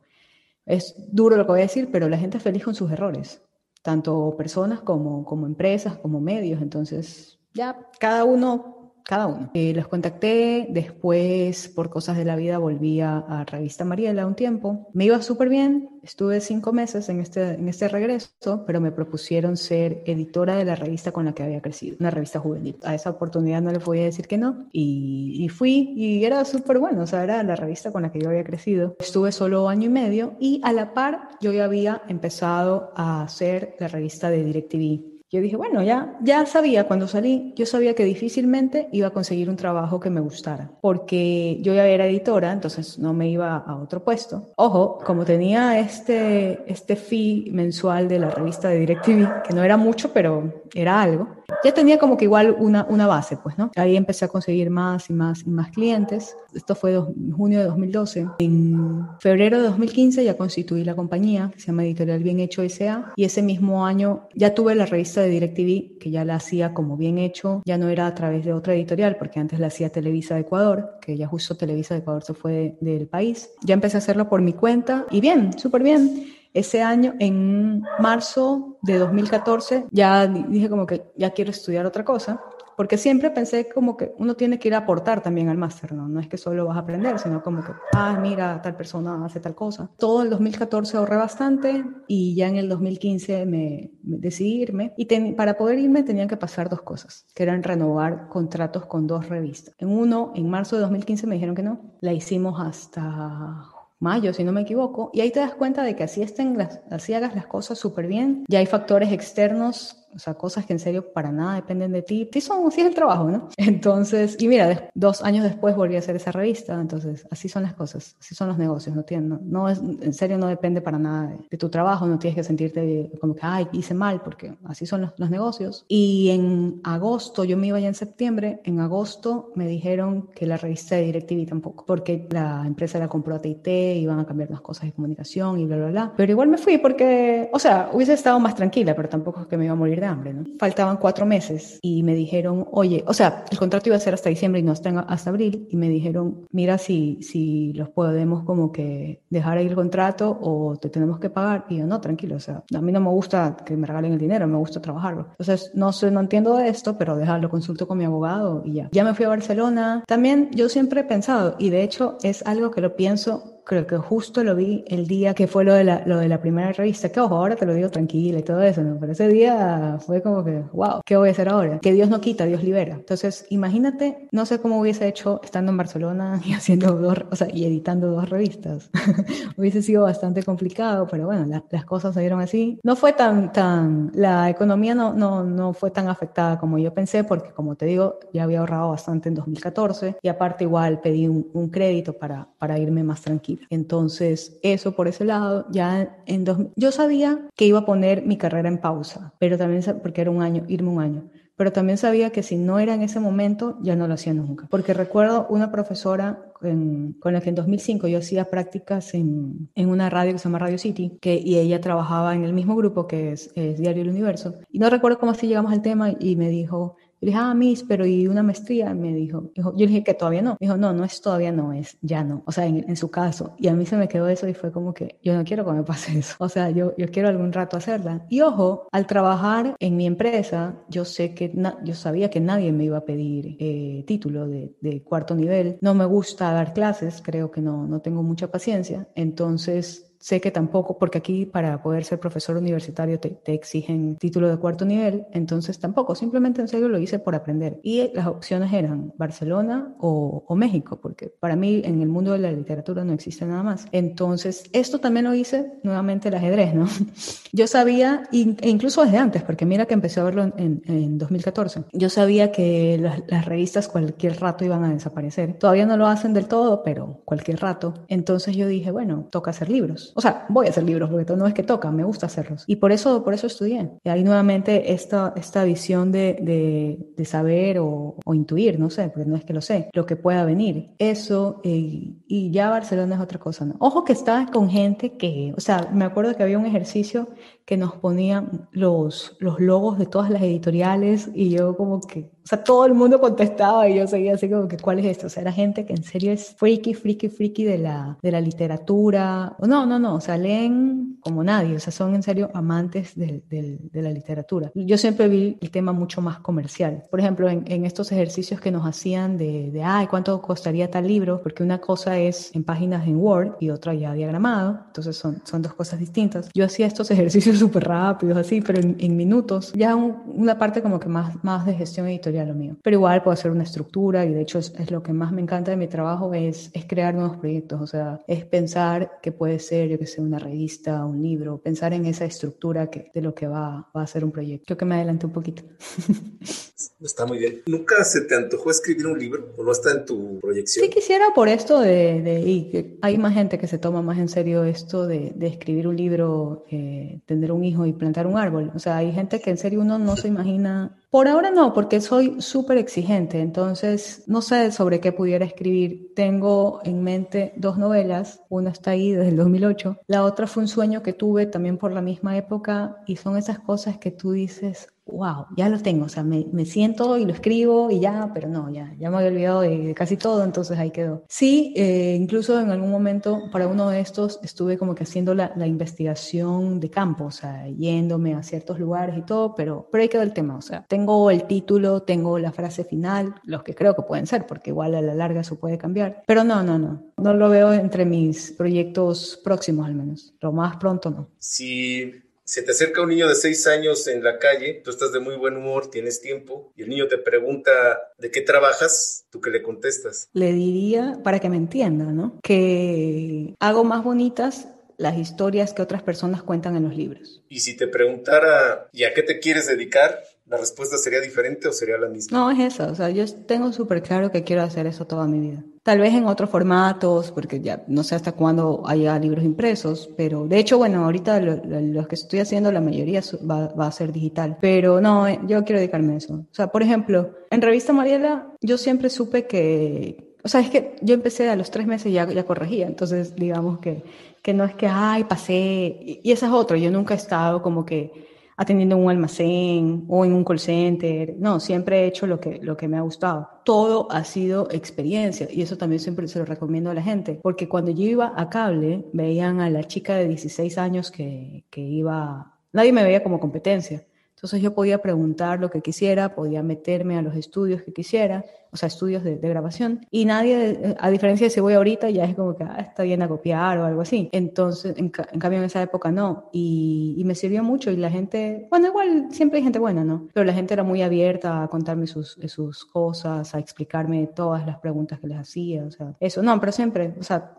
es 0.67 0.95
duro 1.11 1.37
lo 1.37 1.47
que 1.47 1.53
voy 1.53 1.61
a 1.61 1.65
decir, 1.65 1.89
pero 1.91 2.09
la 2.09 2.19
gente 2.19 2.37
es 2.37 2.43
feliz 2.43 2.65
con 2.65 2.75
sus 2.75 2.91
errores, 2.91 3.43
tanto 3.81 4.35
personas 4.37 4.83
como, 4.83 5.25
como 5.25 5.47
empresas, 5.47 5.97
como 5.97 6.21
medios. 6.21 6.61
Entonces, 6.61 7.39
ya 7.55 7.89
cada 7.99 8.25
uno 8.25 8.82
cada 9.05 9.27
uno. 9.27 9.51
Eh, 9.55 9.73
los 9.75 9.89
contacté, 9.89 10.67
después 10.71 11.69
por 11.69 11.91
cosas 11.91 12.17
de 12.17 12.25
la 12.25 12.37
vida 12.37 12.59
volví 12.59 13.01
a, 13.01 13.19
a 13.19 13.45
Revista 13.45 13.85
Mariela 13.85 14.27
un 14.27 14.35
tiempo. 14.35 14.89
Me 14.93 15.05
iba 15.05 15.21
súper 15.23 15.49
bien, 15.49 15.89
estuve 16.03 16.41
cinco 16.41 16.73
meses 16.73 17.09
en 17.09 17.21
este, 17.21 17.55
en 17.55 17.69
este 17.69 17.89
regreso, 17.89 18.65
pero 18.67 18.81
me 18.81 18.93
propusieron 18.93 19.57
ser 19.57 20.03
editora 20.07 20.57
de 20.57 20.65
la 20.65 20.75
revista 20.75 21.13
con 21.13 21.25
la 21.25 21.33
que 21.33 21.43
había 21.43 21.61
crecido, 21.61 21.97
una 22.01 22.11
revista 22.11 22.41
juvenil. 22.41 22.77
A 22.83 22.95
esa 22.95 23.11
oportunidad 23.11 23.63
no 23.63 23.73
le 23.73 23.81
podía 23.81 24.05
decir 24.05 24.27
que 24.27 24.39
no 24.39 24.67
y, 24.73 25.45
y 25.45 25.49
fui 25.49 25.93
y 25.97 26.25
era 26.25 26.45
súper 26.45 26.79
bueno, 26.79 27.03
o 27.03 27.07
sea, 27.07 27.25
era 27.25 27.43
la 27.43 27.57
revista 27.57 27.93
con 27.93 28.03
la 28.03 28.13
que 28.13 28.21
yo 28.21 28.29
había 28.29 28.45
crecido. 28.45 28.97
Estuve 28.99 29.33
solo 29.33 29.69
año 29.69 29.87
y 29.87 29.93
medio 29.93 30.35
y 30.41 30.61
a 30.65 30.73
la 30.73 30.95
par 30.95 31.29
yo 31.41 31.53
ya 31.53 31.65
había 31.65 32.03
empezado 32.09 32.93
a 32.97 33.23
hacer 33.23 33.77
la 33.79 33.89
revista 33.89 34.31
de 34.31 34.45
DirecTV 34.45 35.12
yo 35.33 35.41
dije, 35.41 35.57
bueno, 35.57 35.83
ya, 35.83 36.19
ya 36.21 36.45
sabía 36.45 36.85
cuando 36.85 37.09
salí, 37.09 37.55
yo 37.57 37.65
sabía 37.65 37.95
que 37.95 38.05
difícilmente 38.05 38.91
iba 38.93 39.07
a 39.07 39.13
conseguir 39.13 39.49
un 39.49 39.57
trabajo 39.57 39.99
que 39.99 40.11
me 40.11 40.21
gustara, 40.21 40.71
porque 40.83 41.57
yo 41.63 41.73
ya 41.73 41.87
era 41.87 42.07
editora, 42.07 42.53
entonces 42.53 42.99
no 42.99 43.15
me 43.15 43.31
iba 43.31 43.57
a 43.57 43.77
otro 43.77 44.05
puesto. 44.05 44.51
Ojo, 44.57 44.99
como 45.07 45.25
tenía 45.25 45.79
este, 45.79 46.71
este 46.71 46.97
fee 46.97 47.49
mensual 47.51 48.09
de 48.09 48.19
la 48.19 48.31
revista 48.31 48.69
de 48.69 48.81
DirecTV, 48.81 49.43
que 49.43 49.55
no 49.55 49.65
era 49.65 49.79
mucho, 49.79 50.13
pero 50.13 50.65
era 50.75 51.01
algo, 51.01 51.42
ya 51.65 51.73
tenía 51.73 51.99
como 51.99 52.17
que 52.17 52.25
igual 52.25 52.55
una, 52.59 52.87
una 52.89 53.07
base, 53.07 53.37
pues, 53.37 53.59
¿no? 53.59 53.71
Ahí 53.77 53.97
empecé 53.97 54.25
a 54.25 54.29
conseguir 54.29 54.71
más 54.71 55.11
y 55.11 55.13
más 55.13 55.43
y 55.47 55.51
más 55.51 55.71
clientes. 55.71 56.37
Esto 56.55 56.75
fue 56.75 56.95
en 56.95 57.33
junio 57.33 57.61
de 57.61 57.67
2012. 57.67 58.27
En 58.39 59.07
febrero 59.21 59.59
de 59.59 59.65
2015 59.69 60.25
ya 60.25 60.37
constituí 60.37 60.85
la 60.85 60.95
compañía, 60.95 61.51
que 61.53 61.61
se 61.61 61.69
llama 61.69 61.85
Editorial 61.85 62.23
Bien 62.23 62.41
Hecho 62.41 62.63
S.A. 62.63 63.13
Y 63.17 63.25
ese 63.25 63.43
mismo 63.43 63.87
año 63.87 64.29
ya 64.35 64.55
tuve 64.55 64.75
la 64.75 64.87
revista 64.87 65.21
de 65.21 65.29
DirecTV, 65.29 65.99
que 65.99 66.11
ya 66.11 66.25
la 66.25 66.37
hacía 66.37 66.75
como 66.75 66.97
Bien 66.97 67.19
Hecho. 67.19 67.63
Ya 67.65 67.79
no 67.79 67.89
era 67.89 68.07
a 68.07 68.15
través 68.15 68.45
de 68.45 68.53
otra 68.53 68.75
editorial, 68.75 69.17
porque 69.17 69.41
antes 69.41 69.59
la 69.59 69.69
hacía 69.69 69.91
Televisa 69.91 70.35
de 70.35 70.43
Ecuador, 70.43 70.99
que 71.01 71.17
ya 71.17 71.27
justo 71.27 71.57
Televisa 71.57 71.95
de 71.95 72.01
Ecuador 72.01 72.23
se 72.23 72.35
fue 72.35 72.77
del 72.81 73.07
país. 73.07 73.51
Ya 73.63 73.75
empecé 73.75 73.97
a 73.97 73.99
hacerlo 73.99 74.29
por 74.29 74.43
mi 74.43 74.53
cuenta 74.53 75.07
y 75.11 75.21
bien, 75.21 75.59
súper 75.59 75.83
bien. 75.83 76.27
Ese 76.55 76.83
año, 76.83 77.15
en 77.19 77.83
marzo 77.99 78.79
de 78.83 78.99
2014, 78.99 79.87
ya 79.91 80.27
dije 80.27 80.69
como 80.69 80.87
que 80.87 81.05
ya 81.17 81.31
quiero 81.31 81.51
estudiar 81.51 81.87
otra 81.87 82.05
cosa 82.05 82.41
porque 82.77 82.99
siempre 82.99 83.31
pensé 83.31 83.69
como 83.69 83.97
que 83.97 84.13
uno 84.19 84.35
tiene 84.35 84.59
que 84.59 84.69
ir 84.69 84.75
a 84.75 84.79
aportar 84.79 85.23
también 85.23 85.49
al 85.49 85.59
máster, 85.59 85.93
¿no? 85.93 86.09
No 86.09 86.21
es 86.21 86.29
que 86.29 86.39
solo 86.39 86.67
vas 86.67 86.77
a 86.77 86.81
aprender, 86.81 87.19
sino 87.19 87.43
como 87.43 87.63
que, 87.63 87.73
ah, 87.93 88.19
mira, 88.21 88.61
tal 88.63 88.77
persona 88.77 89.25
hace 89.25 89.41
tal 89.41 89.55
cosa. 89.55 89.91
Todo 89.99 90.23
el 90.23 90.31
2014 90.31 90.97
ahorré 90.97 91.17
bastante 91.17 91.85
y 92.09 92.35
ya 92.35 92.49
en 92.49 92.57
el 92.57 92.69
2015 92.69 93.47
me, 93.47 93.93
me 94.03 94.19
decidí 94.19 94.63
irme. 94.63 94.95
Y 94.97 95.07
para 95.33 95.57
poder 95.57 95.79
irme 95.79 96.03
tenían 96.03 96.29
que 96.29 96.37
pasar 96.37 96.69
dos 96.69 96.83
cosas, 96.83 97.27
que 97.35 97.43
eran 97.43 97.63
renovar 97.63 98.29
contratos 98.29 98.87
con 98.87 99.07
dos 99.07 99.29
revistas. 99.29 99.75
En 99.79 99.89
uno, 99.89 100.33
en 100.35 100.49
marzo 100.49 100.77
de 100.77 100.83
2015 100.83 101.27
me 101.27 101.35
dijeron 101.35 101.55
que 101.55 101.63
no. 101.63 101.81
La 102.01 102.13
hicimos 102.13 102.61
hasta 102.61 103.69
mayo, 104.03 104.35
si 104.35 104.43
no 104.43 104.53
me 104.53 104.63
equivoco, 104.63 105.11
y 105.15 105.21
ahí 105.21 105.31
te 105.31 105.41
das 105.41 105.55
cuenta 105.55 105.85
de 105.85 105.95
que 105.95 106.03
así, 106.03 106.23
estén 106.23 106.59
las, 106.59 106.81
así 106.91 107.15
hagas 107.15 107.35
las 107.35 107.47
cosas 107.47 107.79
súper 107.79 108.09
bien, 108.09 108.45
ya 108.49 108.59
hay 108.59 108.67
factores 108.67 109.13
externos 109.13 110.02
o 110.15 110.19
sea, 110.19 110.35
cosas 110.35 110.67
que 110.67 110.73
en 110.73 110.79
serio 110.79 111.13
para 111.13 111.33
nada 111.33 111.57
dependen 111.57 111.93
de 111.93 112.03
ti. 112.03 112.29
Sí, 112.33 112.41
son, 112.41 112.71
sí 112.71 112.81
es 112.81 112.87
el 112.87 112.95
trabajo, 112.95 113.31
¿no? 113.31 113.49
Entonces, 113.57 114.37
y 114.39 114.49
mira, 114.49 114.91
dos 114.95 115.23
años 115.23 115.45
después 115.45 115.77
volví 115.77 115.97
a 115.97 116.01
hacer 116.01 116.17
esa 116.17 116.33
revista, 116.33 116.81
entonces 116.81 117.27
así 117.31 117.49
son 117.49 117.63
las 117.63 117.75
cosas, 117.75 118.17
así 118.21 118.35
son 118.35 118.49
los 118.49 118.59
negocios, 118.59 118.95
no, 118.95 119.05
tienen, 119.05 119.39
no, 119.45 119.69
es, 119.69 119.79
en 119.79 120.13
serio 120.13 120.39
no 120.39 120.47
depende 120.47 120.81
para 120.81 120.99
nada 120.99 121.29
de, 121.29 121.39
de, 121.51 121.59
tu 121.59 121.69
trabajo, 121.69 122.07
no 122.07 122.19
tienes 122.19 122.37
que 122.37 122.45
sentirte 122.45 123.11
como 123.21 123.35
que, 123.35 123.41
ay, 123.43 123.69
hice 123.73 123.95
mal, 123.95 124.21
porque 124.23 124.55
así 124.65 124.87
son 124.87 125.03
los, 125.03 125.13
los, 125.17 125.31
negocios. 125.31 125.85
Y 125.89 126.31
en 126.31 126.81
agosto, 126.85 127.45
yo 127.45 127.57
me 127.57 127.69
iba 127.69 127.81
ya 127.81 127.89
en 127.89 127.95
septiembre, 127.95 128.61
en 128.65 128.81
agosto 128.81 129.53
me 129.55 129.67
dijeron 129.67 130.29
que 130.35 130.47
la 130.47 130.57
revista 130.57 130.97
de 130.97 131.03
DirecTV 131.03 131.47
tampoco, 131.49 131.85
porque 131.87 132.27
la 132.31 132.65
empresa 132.67 132.99
la 132.99 133.09
compró 133.09 133.35
a 133.35 133.41
TIT, 133.41 133.67
iban 133.69 134.21
a 134.21 134.27
cambiar 134.27 134.51
las 134.51 134.61
cosas 134.61 134.85
de 134.85 134.93
comunicación 134.93 135.59
y 135.59 135.67
bla, 135.67 135.77
bla, 135.77 135.87
bla. 135.87 136.13
Pero 136.17 136.33
igual 136.33 136.49
me 136.49 136.59
fui 136.59 136.79
porque, 136.79 137.51
o 137.53 137.59
sea, 137.59 137.91
hubiese 137.93 138.15
estado 138.15 138.39
más 138.41 138.55
tranquila, 138.55 138.95
pero 138.95 139.09
tampoco 139.09 139.43
es 139.43 139.47
que 139.47 139.57
me 139.57 139.65
iba 139.65 139.73
a 139.73 139.77
morir 139.77 140.01
de 140.03 140.09
hambre, 140.09 140.35
¿no? 140.35 140.45
Faltaban 140.59 140.97
cuatro 140.99 141.25
meses 141.25 141.79
y 141.83 142.03
me 142.03 142.15
dijeron, 142.15 142.67
oye, 142.71 143.05
o 143.07 143.15
sea, 143.15 143.45
el 143.51 143.59
contrato 143.59 143.89
iba 143.89 143.97
a 143.97 144.01
ser 144.01 144.15
hasta 144.15 144.29
diciembre 144.29 144.61
y 144.61 144.65
no 144.65 144.73
hasta, 144.73 144.91
hasta 145.01 145.31
abril, 145.31 145.67
y 145.71 145.77
me 145.77 145.89
dijeron, 145.89 146.47
mira 146.51 146.79
si, 146.79 147.19
si 147.23 147.73
los 147.73 147.89
podemos 147.89 148.45
como 148.45 148.73
que 148.73 149.23
dejar 149.31 149.59
ahí 149.59 149.67
el 149.67 149.75
contrato 149.75 150.39
o 150.41 150.77
te 150.77 150.91
tenemos 150.91 151.19
que 151.19 151.31
pagar. 151.31 151.65
Y 151.69 151.79
yo, 151.79 151.87
no, 151.87 152.01
tranquilo, 152.01 152.37
o 152.37 152.41
sea, 152.41 152.63
a 152.75 152.81
mí 152.81 152.93
no 152.93 153.01
me 153.01 153.11
gusta 153.11 153.57
que 153.65 153.77
me 153.77 153.87
regalen 153.87 154.13
el 154.13 154.19
dinero, 154.19 154.47
me 154.47 154.59
gusta 154.59 154.81
trabajarlo. 154.81 155.29
Entonces, 155.31 155.71
no 155.75 155.93
sé, 155.93 156.11
no 156.11 156.21
entiendo 156.21 156.59
esto, 156.59 156.99
pero 156.99 157.17
déjalo, 157.17 157.49
consulto 157.49 157.87
con 157.87 157.99
mi 157.99 158.05
abogado 158.05 158.63
y 158.65 158.75
ya. 158.75 158.89
Ya 158.93 159.05
me 159.05 159.15
fui 159.15 159.25
a 159.25 159.29
Barcelona. 159.29 160.05
También 160.07 160.51
yo 160.53 160.69
siempre 160.69 161.01
he 161.01 161.05
pensado, 161.05 161.57
y 161.59 161.71
de 161.71 161.83
hecho 161.83 162.19
es 162.23 162.45
algo 162.47 162.71
que 162.71 162.81
lo 162.81 162.97
pienso 162.97 163.62
creo 163.65 163.87
que 163.87 163.97
justo 163.97 164.43
lo 164.45 164.57
vi 164.57 164.85
el 164.87 165.07
día 165.07 165.35
que 165.35 165.47
fue 165.47 165.65
lo 165.65 165.75
de 165.75 165.85
la, 165.85 166.03
lo 166.07 166.19
de 166.19 166.29
la 166.29 166.41
primera 166.41 166.73
revista, 166.73 167.11
que 167.11 167.21
ojo, 167.21 167.37
ahora 167.37 167.57
te 167.57 167.67
lo 167.67 167.75
digo 167.75 167.91
tranquila 167.91 168.39
y 168.39 168.43
todo 168.43 168.63
eso, 168.63 168.83
¿no? 168.83 168.99
Pero 168.99 169.13
ese 169.13 169.29
día 169.29 169.99
fue 170.05 170.23
como 170.23 170.45
que, 170.45 170.63
wow, 170.73 171.01
¿qué 171.05 171.17
voy 171.17 171.29
a 171.29 171.33
hacer 171.33 171.49
ahora? 171.49 171.79
Que 171.79 171.93
Dios 171.93 172.09
no 172.09 172.21
quita, 172.21 172.45
Dios 172.45 172.63
libera. 172.63 172.95
Entonces, 172.95 173.47
imagínate, 173.51 174.29
no 174.33 174.47
sé 174.47 174.61
cómo 174.61 174.81
hubiese 174.81 175.07
hecho 175.07 175.41
estando 175.45 175.71
en 175.71 175.79
Barcelona 175.79 176.41
y 176.45 176.53
haciendo 176.53 176.93
dos, 176.97 177.19
o 177.31 177.37
sea, 177.37 177.49
y 177.53 177.65
editando 177.65 178.09
dos 178.09 178.29
revistas. 178.29 178.91
hubiese 179.57 179.83
sido 179.83 180.05
bastante 180.05 180.43
complicado, 180.43 181.07
pero 181.11 181.27
bueno, 181.27 181.47
la, 181.47 181.65
las 181.71 181.85
cosas 181.85 182.15
se 182.15 182.21
dieron 182.21 182.41
así. 182.41 182.81
No 182.83 182.97
fue 182.97 183.13
tan, 183.13 183.53
tan, 183.53 184.11
la 184.15 184.51
economía 184.51 184.95
no, 184.95 185.13
no, 185.15 185.45
no 185.45 185.73
fue 185.73 185.91
tan 185.91 186.09
afectada 186.09 186.59
como 186.59 186.79
yo 186.79 186.93
pensé, 186.93 187.25
porque 187.25 187.53
como 187.53 187.77
te 187.77 187.87
digo, 187.87 188.19
ya 188.33 188.45
había 188.45 188.61
ahorrado 188.61 188.91
bastante 188.91 189.29
en 189.29 189.37
2014 189.37 190.17
y 190.21 190.29
aparte 190.29 190.65
igual 190.65 191.01
pedí 191.01 191.29
un, 191.29 191.49
un 191.53 191.69
crédito 191.69 192.13
para, 192.15 192.49
para 192.59 192.79
irme 192.79 193.03
más 193.05 193.21
tranquilo 193.23 193.52
Entonces, 193.71 194.59
eso 194.63 194.93
por 194.95 195.09
ese 195.09 195.25
lado, 195.25 195.67
ya 195.71 196.17
en 196.27 196.45
dos, 196.45 196.59
yo 196.77 196.93
sabía 196.93 197.49
que 197.57 197.67
iba 197.67 197.81
a 197.81 197.87
poner 197.87 198.25
mi 198.25 198.37
carrera 198.37 198.69
en 198.69 198.79
pausa, 198.79 199.35
pero 199.39 199.59
también 199.59 199.83
porque 200.03 200.21
era 200.21 200.31
un 200.31 200.43
año, 200.43 200.65
irme 200.69 200.91
un 200.91 201.01
año 201.01 201.31
pero 201.63 201.73
también 201.73 201.97
sabía 201.97 202.31
que 202.31 202.43
si 202.43 202.57
no 202.57 202.81
era 202.81 202.93
en 202.95 203.03
ese 203.03 203.21
momento, 203.21 203.79
ya 203.83 203.95
no 203.95 204.09
lo 204.09 204.15
hacía 204.15 204.35
nunca. 204.35 204.67
Porque 204.69 204.95
recuerdo 204.95 205.47
una 205.49 205.71
profesora 205.71 206.53
con 206.59 207.33
la 207.33 207.41
que 207.41 207.51
en 207.51 207.55
2005 207.55 208.09
yo 208.09 208.19
hacía 208.19 208.47
prácticas 208.47 209.15
en, 209.15 209.69
en, 209.75 209.89
una 209.89 210.11
radio 210.11 210.33
que 210.33 210.39
se 210.39 210.45
llama 210.45 210.59
Radio 210.59 210.79
City, 210.79 211.19
que, 211.21 211.37
y 211.37 211.59
ella 211.59 211.81
trabajaba 211.81 212.35
en 212.35 212.45
el 212.45 212.53
mismo 212.53 212.75
grupo 212.75 213.07
que 213.07 213.33
es, 213.33 213.53
es 213.55 213.79
Diario 213.79 214.03
El 214.03 214.09
Universo. 214.09 214.55
Y 214.71 214.79
no 214.79 214.91
recuerdo 214.91 215.19
cómo 215.19 215.33
así 215.33 215.47
llegamos 215.47 215.73
al 215.73 215.83
tema 215.83 216.13
y 216.19 216.37
me 216.37 216.49
dijo, 216.49 216.97
le 217.23 217.27
dije, 217.31 217.39
ah, 217.41 217.55
Miss, 217.55 217.85
pero 217.87 218.05
¿y 218.05 218.27
una 218.27 218.43
maestría? 218.43 218.95
Me 218.95 219.15
dijo, 219.15 219.53
yo 219.55 219.73
le 219.77 219.87
dije 219.87 220.03
que 220.03 220.15
todavía 220.15 220.43
no. 220.43 220.57
Me 220.61 220.67
dijo, 220.67 220.77
no, 220.77 220.93
no 220.93 221.05
es 221.05 221.21
todavía 221.21 221.53
no, 221.53 221.73
es 221.73 221.97
ya 222.03 222.25
no. 222.25 222.43
O 222.47 222.53
sea, 222.53 222.67
en, 222.67 222.85
en, 222.89 222.97
su 222.97 223.13
caso. 223.13 223.55
Y 223.59 223.69
a 223.69 223.75
mí 223.75 223.87
se 223.87 223.97
me 223.97 224.09
quedó 224.09 224.27
eso 224.29 224.49
y 224.49 224.55
fue 224.55 224.73
como 224.73 224.93
que 224.93 225.21
yo 225.23 225.33
no 225.35 225.45
quiero 225.45 225.65
que 225.65 225.71
me 225.71 225.85
pase 225.85 226.19
eso. 226.19 226.35
O 226.41 226.49
sea, 226.49 226.71
yo, 226.71 226.95
yo 226.99 227.09
quiero 227.13 227.29
algún 227.29 227.53
rato 227.53 227.77
hacerla. 227.77 228.27
Y 228.29 228.41
ojo, 228.41 228.89
al 228.91 229.07
trabajar 229.07 229.77
en 229.79 229.97
mi 229.97 230.07
empresa, 230.07 230.75
yo 230.89 231.05
sé 231.05 231.33
que, 231.33 231.53
yo 231.85 231.95
sabía 231.95 232.29
que 232.29 232.41
nadie 232.41 232.73
me 232.73 232.85
iba 232.85 232.99
a 232.99 233.05
pedir 233.05 233.57
eh, 233.61 234.03
título 234.05 234.49
de, 234.49 234.75
de, 234.81 235.03
cuarto 235.03 235.37
nivel. 235.37 235.79
No 235.81 235.95
me 235.95 236.05
gusta 236.05 236.53
dar 236.53 236.73
clases, 236.73 237.23
creo 237.23 237.53
que 237.53 237.61
no, 237.61 237.87
no 237.87 238.01
tengo 238.01 238.25
mucha 238.25 238.51
paciencia. 238.51 239.09
Entonces, 239.15 240.12
Sé 240.23 240.41
que 240.41 240.53
tampoco, 240.53 240.99
porque 240.99 241.19
aquí 241.19 241.47
para 241.47 241.83
poder 241.83 242.05
ser 242.05 242.21
profesor 242.21 242.57
universitario 242.57 243.19
te, 243.19 243.41
exigen 243.47 244.15
título 244.15 244.49
de 244.49 244.57
cuarto 244.57 244.85
nivel, 244.85 245.27
entonces 245.33 245.81
tampoco, 245.81 246.15
simplemente 246.15 246.61
en 246.61 246.69
serio 246.69 246.89
lo 246.89 247.01
hice 247.01 247.19
por 247.19 247.35
aprender. 247.35 247.81
Y 247.83 248.09
las 248.15 248.29
opciones 248.29 248.73
eran 248.73 249.13
Barcelona 249.17 249.97
o, 249.99 250.47
México, 250.55 251.01
porque 251.03 251.29
para 251.41 251.57
mí 251.57 251.83
en 251.85 252.03
el 252.03 252.09
mundo 252.09 252.33
de 252.33 252.39
la 252.39 252.53
literatura 252.53 253.05
no 253.05 253.13
existe 253.15 253.45
nada 253.47 253.65
más. 253.65 253.87
Entonces, 253.91 254.63
esto 254.73 255.01
también 255.01 255.25
lo 255.25 255.35
hice 255.35 255.73
nuevamente 255.83 256.29
el 256.29 256.37
ajedrez, 256.37 256.73
¿no? 256.73 256.87
Yo 257.53 257.67
sabía, 257.67 258.29
e 258.31 258.69
incluso 258.69 259.03
desde 259.03 259.19
antes, 259.19 259.43
porque 259.43 259.67
mira 259.67 259.87
que 259.87 259.95
empecé 259.95 260.21
a 260.21 260.25
verlo 260.25 260.45
en, 260.57 260.83
en 260.87 261.19
2014, 261.19 261.85
yo 261.93 262.09
sabía 262.09 262.53
que 262.53 262.97
las, 262.99 263.23
las 263.27 263.45
revistas 263.45 263.89
cualquier 263.89 264.41
rato 264.41 264.65
iban 264.65 264.85
a 264.85 264.93
desaparecer. 264.93 265.59
Todavía 265.59 265.85
no 265.85 265.97
lo 265.97 266.07
hacen 266.07 266.33
del 266.33 266.47
todo, 266.47 266.83
pero 266.83 267.21
cualquier 267.25 267.61
rato. 267.61 267.95
Entonces 268.09 268.57
yo 268.57 268.69
dije, 268.69 268.91
bueno, 268.91 269.29
toca 269.31 269.51
hacer 269.51 269.69
libros. 269.69 270.12
O 270.15 270.21
sea, 270.21 270.47
voy 270.49 270.67
a 270.67 270.71
hacer 270.71 270.85
libros 270.85 271.11
porque 271.11 271.37
no 271.37 271.47
es 271.47 271.55
que 271.55 271.63
toca, 271.63 271.91
me 271.91 272.05
gusta 272.05 272.27
hacerlos. 272.27 272.65
Y 272.67 272.77
por 272.77 272.93
eso, 272.93 273.25
por 273.25 273.35
eso 273.35 273.47
estudié. 273.47 273.91
Y 274.05 274.09
ahí 274.09 274.25
nuevamente 274.25 274.93
esta, 274.93 275.33
esta 275.37 275.65
visión 275.65 276.13
de, 276.13 277.05
de, 277.17 277.25
saber 277.25 277.79
o, 277.79 278.17
o, 278.25 278.35
intuir, 278.35 278.81
no 278.81 278.91
sé, 278.91 279.09
porque 279.09 279.29
no 279.29 279.37
es 279.37 279.45
que 279.45 279.53
lo 279.53 279.61
sé, 279.61 279.89
lo 279.93 280.05
que 280.07 280.17
pueda 280.17 280.45
venir. 280.45 280.91
Eso, 280.99 281.61
eh, 281.63 282.15
y 282.27 282.51
ya 282.51 282.69
Barcelona 282.69 283.15
es 283.15 283.21
otra 283.21 283.39
cosa, 283.39 283.65
¿no? 283.65 283.77
Ojo 283.79 284.05
que 284.05 284.13
está 284.13 284.49
con 284.53 284.69
gente 284.69 285.17
que, 285.17 285.55
o 285.57 285.61
sea, 285.61 285.89
me 285.93 286.05
acuerdo 286.05 286.37
que 286.37 286.43
había 286.43 286.59
un 286.59 286.67
ejercicio 286.67 287.29
que 287.65 287.77
nos 287.77 287.95
ponía 287.95 288.49
los, 288.73 289.37
los 289.39 289.61
logos 289.61 289.99
de 289.99 290.07
todas 290.07 290.31
las 290.31 290.43
editoriales 290.43 291.31
y 291.35 291.51
yo 291.51 291.77
como 291.77 292.01
que 292.01 292.31
o 292.45 292.47
sea, 292.47 292.65
todo 292.65 292.87
el 292.87 292.95
mundo 292.95 293.21
contestaba 293.21 293.89
y 293.89 293.97
yo 293.97 294.07
seguía 294.09 294.35
así 294.35 294.51
como 294.51 294.67
que, 294.67 294.77
¿cuál 294.77 294.99
es 294.99 295.07
esto? 295.07 295.29
O 295.29 295.31
sea, 295.31 295.43
era 295.43 295.53
gente 295.53 295.87
que 295.87 295.93
en 295.93 296.03
serio 296.03 296.33
es 296.33 296.57
freaky, 296.57 296.95
freaky, 296.95 297.29
freaky 297.29 297.65
de 297.65 297.79
la, 297.79 298.19
de 298.21 298.33
la 298.33 298.41
literatura. 298.41 299.57
No, 299.61 299.87
no, 299.87 299.99
no, 299.99 300.17
o 300.17 300.21
sea, 300.21 300.37
leen 300.37 301.19
como 301.21 301.45
nadie, 301.45 301.77
o 301.77 301.81
sea, 301.81 301.93
son 301.93 302.17
en 302.17 302.23
serio 302.25 302.51
amantes 302.53 303.15
de, 303.15 303.45
de 303.49 304.03
la 304.03 304.11
literatura. 304.11 304.73
Yo 304.75 304.99
siempre 304.99 305.29
vi 305.29 305.57
el 305.61 305.71
tema 305.71 305.93
mucho 305.93 306.21
más 306.21 306.41
comercial. 306.41 307.05
Por 307.11 307.21
ejemplo, 307.21 307.49
en, 307.49 307.63
en 307.67 307.85
estos 307.87 308.11
ejercicios 308.11 308.61
que 308.61 308.73
nos 308.73 308.85
hacían 308.85 309.37
de, 309.37 309.71
de, 309.71 309.85
ay, 309.85 310.09
¿cuánto 310.09 310.43
costaría 310.43 310.91
tal 310.91 311.07
libro? 311.07 311.41
Porque 311.41 311.63
una 311.63 311.81
cosa 311.81 312.19
es 312.19 312.51
en 312.55 312.65
páginas 312.65 313.07
en 313.07 313.19
Word 313.19 313.53
y 313.61 313.71
otra 313.71 313.95
ya 313.95 314.15
diagramado, 314.15 314.81
entonces 314.89 315.17
son, 315.17 315.41
son 315.45 315.63
dos 315.63 315.75
cosas 315.75 316.01
distintas. 316.01 316.51
Yo 316.55 316.65
hacía 316.65 316.87
estos 316.89 317.09
ejercicios 317.13 317.52
súper 317.57 317.85
rápidos, 317.85 318.37
así, 318.39 318.61
pero 318.61 318.81
en, 318.81 318.97
en 318.99 319.17
minutos, 319.17 319.73
ya 319.75 319.95
un, 319.97 320.23
una 320.27 320.59
parte 320.59 320.83
como 320.83 320.99
que 320.99 321.09
más, 321.09 321.43
más 321.45 321.67
de 321.67 321.75
gestión 321.75 322.09
editorial 322.09 322.49
lo 322.49 322.55
mío. 322.55 322.77
Pero 322.83 322.97
igual 322.97 323.23
puedo 323.23 323.33
hacer 323.33 323.51
una 323.51 323.65
estructura 323.65 324.25
y 324.25 324.33
de 324.33 324.43
hecho 324.43 324.59
es, 324.59 324.91
lo 324.91 325.03
que 325.03 325.13
más 325.13 325.33
me 325.33 325.43
encanta 325.43 325.71
de 325.71 325.77
mi 325.77 325.89
trabajo 325.89 326.33
es, 326.35 326.71
es 326.73 326.85
crear 326.87 327.15
nuevos 327.15 327.37
proyectos, 327.37 327.81
o 327.81 327.87
sea, 327.87 328.21
es 328.27 328.45
pensar 328.45 329.19
que 329.23 329.33
puede 329.33 329.59
ser, 329.59 329.89
yo 329.89 329.99
que 329.99 330.07
sé, 330.07 330.21
una 330.21 330.39
revista, 330.39 331.05
un 331.05 331.23
libro, 331.23 331.59
pensar 331.59 331.93
en 331.93 332.07
esa 332.07 332.25
estructura 332.25 332.91
que, 332.91 333.11
de 333.15 333.23
lo 333.23 333.35
que 333.35 333.47
va, 333.47 333.89
va 333.97 334.03
a 334.03 334.07
ser 334.07 334.25
un 334.25 334.33
proyecto. 334.33 334.65
Creo 334.67 334.79
que 334.79 334.85
me 334.85 334.97
adelanté 334.97 335.27
un 335.27 335.33
poquito. 335.33 335.63
Está 337.01 337.27
muy 337.27 337.39
bien. 337.39 337.63
¿Nunca 337.67 338.03
se 338.05 338.23
te 338.23 338.35
antojó 338.35 338.71
escribir 338.71 339.07
un 339.07 339.19
libro 339.19 339.55
o 339.57 339.63
no 339.65 339.73
está 339.73 339.91
en 339.93 340.05
tu 340.05 340.39
proyección? 340.41 340.85
Sí 340.85 340.91
quisiera 340.91 341.27
por 341.35 341.49
esto 341.49 341.81
de, 341.81 342.23
de 342.23 342.41
y 342.41 342.99
hay 343.03 343.19
más 343.19 343.35
gente 343.35 343.59
que 343.59 343.67
se 343.67 343.79
toma 343.79 344.03
más 344.03 344.19
en 344.19 344.29
serio 344.29 344.65
esto 344.65 345.07
de, 345.07 345.33
de 345.35 345.47
escribir 345.47 345.89
un 345.89 345.97
libro, 345.97 346.65
eh, 346.71 347.21
tener 347.27 347.42
un 347.51 347.65
hijo 347.65 347.87
y 347.87 347.93
plantar 347.93 348.27
un 348.27 348.39
árbol. 348.39 348.71
O 348.75 348.79
sea, 348.79 348.99
hay 348.99 349.13
gente 349.13 349.41
que 349.41 349.51
en 349.51 349.59
serio 349.59 349.81
uno 349.81 349.99
no 349.99 350.17
se 350.17 350.29
imagina 350.29 350.93
por 351.13 351.29
ahora 351.29 351.51
no, 351.51 351.75
porque 351.75 352.01
soy 352.01 352.41
súper 352.41 352.79
exigente, 352.79 353.39
entonces 353.43 354.25
no 354.29 354.41
sé 354.41 354.73
sobre 354.73 354.99
qué 354.99 355.13
pudiera 355.13 355.45
escribir. 355.45 356.15
Tengo 356.17 356.81
en 356.85 357.03
mente 357.03 357.53
dos 357.57 357.77
novelas, 357.77 358.41
una 358.49 358.71
está 358.71 358.93
ahí 358.93 359.13
desde 359.13 359.29
el 359.29 359.37
2008, 359.37 359.99
la 360.07 360.25
otra 360.25 360.47
fue 360.47 360.63
un 360.63 360.69
sueño 360.69 361.03
que 361.03 361.13
tuve 361.13 361.45
también 361.45 361.77
por 361.77 361.93
la 361.93 362.01
misma 362.01 362.39
época 362.39 362.97
y 363.07 363.17
son 363.17 363.37
esas 363.37 363.59
cosas 363.59 363.99
que 363.99 364.11
tú 364.11 364.33
dices, 364.33 364.89
wow, 365.07 365.47
ya 365.57 365.69
lo 365.69 365.81
tengo, 365.81 366.07
o 366.07 366.09
sea, 366.09 366.23
me, 366.23 366.47
me, 366.53 366.65
siento 366.65 367.19
y 367.19 367.25
lo 367.25 367.33
escribo 367.33 367.91
y 367.91 368.01
ya, 368.01 368.31
pero 368.33 368.49
no, 368.49 368.71
ya, 368.71 368.95
ya 368.99 369.11
me 369.11 369.17
había 369.17 369.29
olvidado 369.29 369.61
de, 369.63 369.79
de 369.79 369.95
casi 369.95 370.17
todo, 370.17 370.45
entonces 370.45 370.79
ahí 370.79 370.91
quedó. 370.91 371.25
Sí, 371.29 371.75
eh, 371.77 372.17
incluso 372.19 372.59
en 372.61 372.71
algún 372.71 372.91
momento 372.91 373.51
para 373.51 373.67
uno 373.67 373.91
de 373.91 374.01
estos 374.01 374.39
estuve 374.43 374.79
como 374.79 374.95
que 374.95 375.03
haciendo 375.03 375.35
la, 375.35 375.53
la, 375.57 375.67
investigación 375.67 376.79
de 376.79 376.91
campo, 376.91 377.25
o 377.25 377.31
sea, 377.31 377.67
yéndome 377.69 378.35
a 378.35 378.43
ciertos 378.43 378.79
lugares 378.79 379.17
y 379.19 379.23
todo, 379.23 379.55
pero, 379.55 379.89
pero 379.91 380.03
ahí 380.03 380.09
quedó 380.09 380.23
el 380.23 380.33
tema, 380.33 380.57
o 380.57 380.63
sea, 380.63 380.85
tengo 380.89 381.02
el 381.31 381.47
título, 381.47 382.03
tengo 382.03 382.39
la 382.39 382.53
frase 382.53 382.85
final, 382.85 383.35
los 383.45 383.63
que 383.63 383.75
creo 383.75 383.95
que 383.95 384.03
pueden 384.03 384.27
ser, 384.27 384.47
porque 384.47 384.71
igual 384.71 384.95
a 384.95 385.03
la 385.03 385.15
larga 385.15 385.41
eso 385.41 385.59
puede 385.59 385.79
cambiar, 385.79 386.23
pero 386.27 386.45
no, 386.45 386.63
no, 386.63 386.79
no, 386.79 387.13
no 387.17 387.35
lo 387.35 387.49
veo 387.49 387.73
entre 387.73 388.05
mis 388.05 388.53
proyectos 388.53 389.41
próximos 389.43 389.87
al 389.87 389.95
menos, 389.95 390.35
lo 390.41 390.53
más 390.53 390.77
pronto 390.77 391.11
no. 391.11 391.29
Sí 391.39 392.23
se 392.45 392.63
te 392.63 392.73
acerca 392.73 393.03
un 393.03 393.09
niño 393.09 393.29
de 393.29 393.35
seis 393.35 393.67
años 393.67 394.07
en 394.09 394.23
la 394.23 394.39
calle, 394.39 394.83
tú 394.85 394.91
estás 394.91 395.13
de 395.13 395.21
muy 395.21 395.37
buen 395.37 395.57
humor, 395.57 395.91
tienes 395.91 396.21
tiempo, 396.21 396.73
y 396.77 396.83
el 396.83 396.89
niño 396.89 397.09
te 397.09 397.17
pregunta 397.17 397.71
de 398.19 398.31
qué 398.31 398.43
trabajas, 398.43 399.25
¿tú 399.31 399.41
qué 399.41 399.51
le 399.51 399.63
contestas? 399.63 400.29
Le 400.33 400.53
diría, 400.53 401.19
para 401.25 401.39
que 401.39 401.49
me 401.49 401.57
entienda, 401.57 402.05
¿no? 402.07 402.39
Que 402.43 403.55
hago 403.59 403.85
más 403.85 404.05
bonitas 404.05 404.69
las 404.99 405.17
historias 405.17 405.73
que 405.73 405.83
otras 405.83 406.03
personas 406.03 406.43
cuentan 406.43 406.77
en 406.77 406.85
los 406.85 406.97
libros. 406.97 407.43
Y 407.49 407.61
si 407.61 407.77
te 407.77 407.89
preguntara, 407.89 408.89
¿y 408.93 409.05
a 409.05 409.15
qué 409.15 409.23
te 409.23 409.41
quieres 409.41 409.67
dedicar? 409.67 410.23
¿La 410.53 410.59
respuesta 410.59 410.99
sería 410.99 411.23
diferente 411.23 411.67
o 411.67 411.73
sería 411.73 411.97
la 411.97 412.09
misma? 412.09 412.37
No, 412.37 412.51
es 412.51 412.75
eso. 412.75 412.87
O 412.87 412.95
sea, 412.95 413.09
yo 413.09 413.25
tengo 413.47 413.73
súper 413.73 414.03
claro 414.03 414.31
que 414.31 414.45
quiero 414.45 414.61
hacer 414.61 414.87
eso 414.87 415.07
toda 415.07 415.27
mi 415.27 415.41
vida. 415.41 415.65
Tal 415.83 415.99
vez 415.99 416.13
en 416.13 416.27
otros 416.27 416.51
formatos, 416.51 417.33
porque 417.33 417.61
ya 417.61 417.83
no 417.89 418.03
sé 418.03 418.17
hasta 418.17 418.33
cuándo 418.33 418.83
haya 418.85 419.19
libros 419.19 419.45
impresos, 419.45 420.11
pero 420.15 420.47
de 420.47 420.59
hecho, 420.59 420.77
bueno, 420.77 421.07
ahorita 421.07 421.41
los 421.41 421.61
lo, 421.65 422.07
que 422.07 422.17
estoy 422.17 422.41
haciendo, 422.41 422.71
la 422.71 422.83
mayoría 422.83 423.23
va, 423.51 423.69
va, 423.69 423.87
a 423.87 423.93
ser 423.93 424.13
digital. 424.13 424.59
Pero 424.61 425.01
no, 425.01 425.27
eh, 425.27 425.41
yo 425.47 425.65
quiero 425.65 425.79
dedicarme 425.79 426.13
a 426.13 426.17
eso. 426.19 426.35
O 426.35 426.55
sea, 426.55 426.67
por 426.67 426.83
ejemplo, 426.83 427.31
en 427.51 427.63
Revista 427.63 427.95
Mariela, 427.95 428.53
yo 428.61 428.77
siempre 428.77 429.09
supe 429.09 429.47
que. 429.47 430.37
O 430.45 430.49
sea, 430.49 430.61
es 430.61 430.69
que 430.69 430.97
yo 431.01 431.15
empecé 431.15 431.49
a 431.49 431.57
los 431.57 431.71
tres 431.71 431.87
meses 431.87 432.09
y 432.09 432.13
ya, 432.13 432.31
ya 432.31 432.45
corregía. 432.45 432.87
Entonces, 432.87 433.35
digamos 433.37 433.79
que, 433.79 434.05
que 434.43 434.53
no 434.53 434.65
es 434.65 434.75
que, 434.75 434.87
ay, 434.87 435.25
pasé. 435.25 435.55
Y, 435.99 436.21
y 436.23 436.33
esa 436.33 436.49
es 436.49 436.53
otra. 436.53 436.77
Yo 436.77 436.91
nunca 436.91 437.15
he 437.15 437.17
estado 437.17 437.63
como 437.63 437.87
que 437.87 438.31
atendiendo 438.57 438.97
en 438.97 439.03
un 439.03 439.11
almacén 439.11 440.05
o 440.09 440.25
en 440.25 440.33
un 440.33 440.45
call 440.45 440.59
center. 440.59 441.35
No, 441.39 441.61
siempre 441.61 442.01
he 442.01 442.07
hecho 442.07 442.27
lo 442.27 442.41
que, 442.41 442.59
lo 442.63 442.77
que 442.77 442.89
me 442.89 442.97
ha 442.97 443.01
gustado. 443.01 443.49
Todo 443.65 444.11
ha 444.11 444.25
sido 444.25 444.69
experiencia 444.71 445.49
y 445.51 445.63
eso 445.63 445.77
también 445.77 446.01
siempre 446.01 446.29
se 446.29 446.39
lo 446.39 446.45
recomiendo 446.45 446.91
a 446.91 446.95
la 446.95 447.03
gente, 447.03 447.41
porque 447.43 447.69
cuando 447.69 447.91
yo 447.91 448.05
iba 448.05 448.33
a 448.37 448.49
cable, 448.51 449.05
veían 449.13 449.61
a 449.61 449.71
la 449.71 449.85
chica 449.85 450.17
de 450.17 450.29
16 450.29 450.79
años 450.79 451.11
que, 451.11 451.65
que 451.71 451.81
iba, 451.81 452.59
nadie 452.73 452.93
me 452.93 453.03
veía 453.03 453.23
como 453.23 453.41
competencia. 453.41 454.05
Entonces 454.43 454.61
yo 454.61 454.75
podía 454.75 454.99
preguntar 454.99 455.61
lo 455.61 455.71
que 455.71 455.83
quisiera, 455.83 456.35
podía 456.35 456.65
meterme 456.65 457.17
a 457.17 457.23
los 457.23 457.37
estudios 457.37 457.83
que 457.83 457.93
quisiera, 457.93 458.45
o 458.73 458.77
sea, 458.77 458.89
estudios 458.89 459.23
de, 459.23 459.37
de 459.37 459.49
grabación, 459.49 460.05
y 460.11 460.25
nadie, 460.25 460.97
a 460.99 461.11
diferencia 461.11 461.47
de 461.47 461.51
si 461.51 461.61
voy 461.61 461.75
ahorita, 461.75 462.11
ya 462.11 462.25
es 462.25 462.35
como 462.35 462.57
que 462.57 462.65
ah, 462.65 462.79
está 462.81 463.05
bien 463.05 463.23
a 463.23 463.29
copiar 463.29 463.79
o 463.79 463.85
algo 463.85 464.01
así. 464.01 464.29
Entonces, 464.33 464.99
en, 464.99 465.13
en 465.33 465.39
cambio 465.39 465.61
en 465.61 465.67
esa 465.67 465.81
época 465.81 466.11
no, 466.11 466.49
y, 466.53 467.15
y, 467.17 467.23
me 467.23 467.37
sirvió 467.37 467.63
mucho 467.63 467.93
y 467.93 467.97
la 467.97 468.11
gente, 468.11 468.67
bueno, 468.69 468.89
igual 468.89 469.29
siempre 469.31 469.59
hay 469.59 469.63
gente 469.63 469.79
buena, 469.79 470.03
¿no? 470.03 470.27
Pero 470.35 470.45
la 470.45 470.55
gente 470.55 470.75
era 470.75 470.83
muy 470.83 471.03
abierta 471.03 471.63
a 471.63 471.69
contarme 471.69 472.09
sus, 472.09 472.37
sus 472.49 472.85
cosas, 472.85 473.55
a 473.55 473.61
explicarme 473.61 474.27
todas 474.27 474.67
las 474.67 474.81
preguntas 474.81 475.21
que 475.21 475.29
les 475.29 475.39
hacía, 475.39 475.85
o 475.85 475.91
sea, 475.93 476.17
eso, 476.19 476.43
no, 476.43 476.59
pero 476.59 476.73
siempre, 476.73 477.15
o 477.17 477.23
sea, 477.23 477.55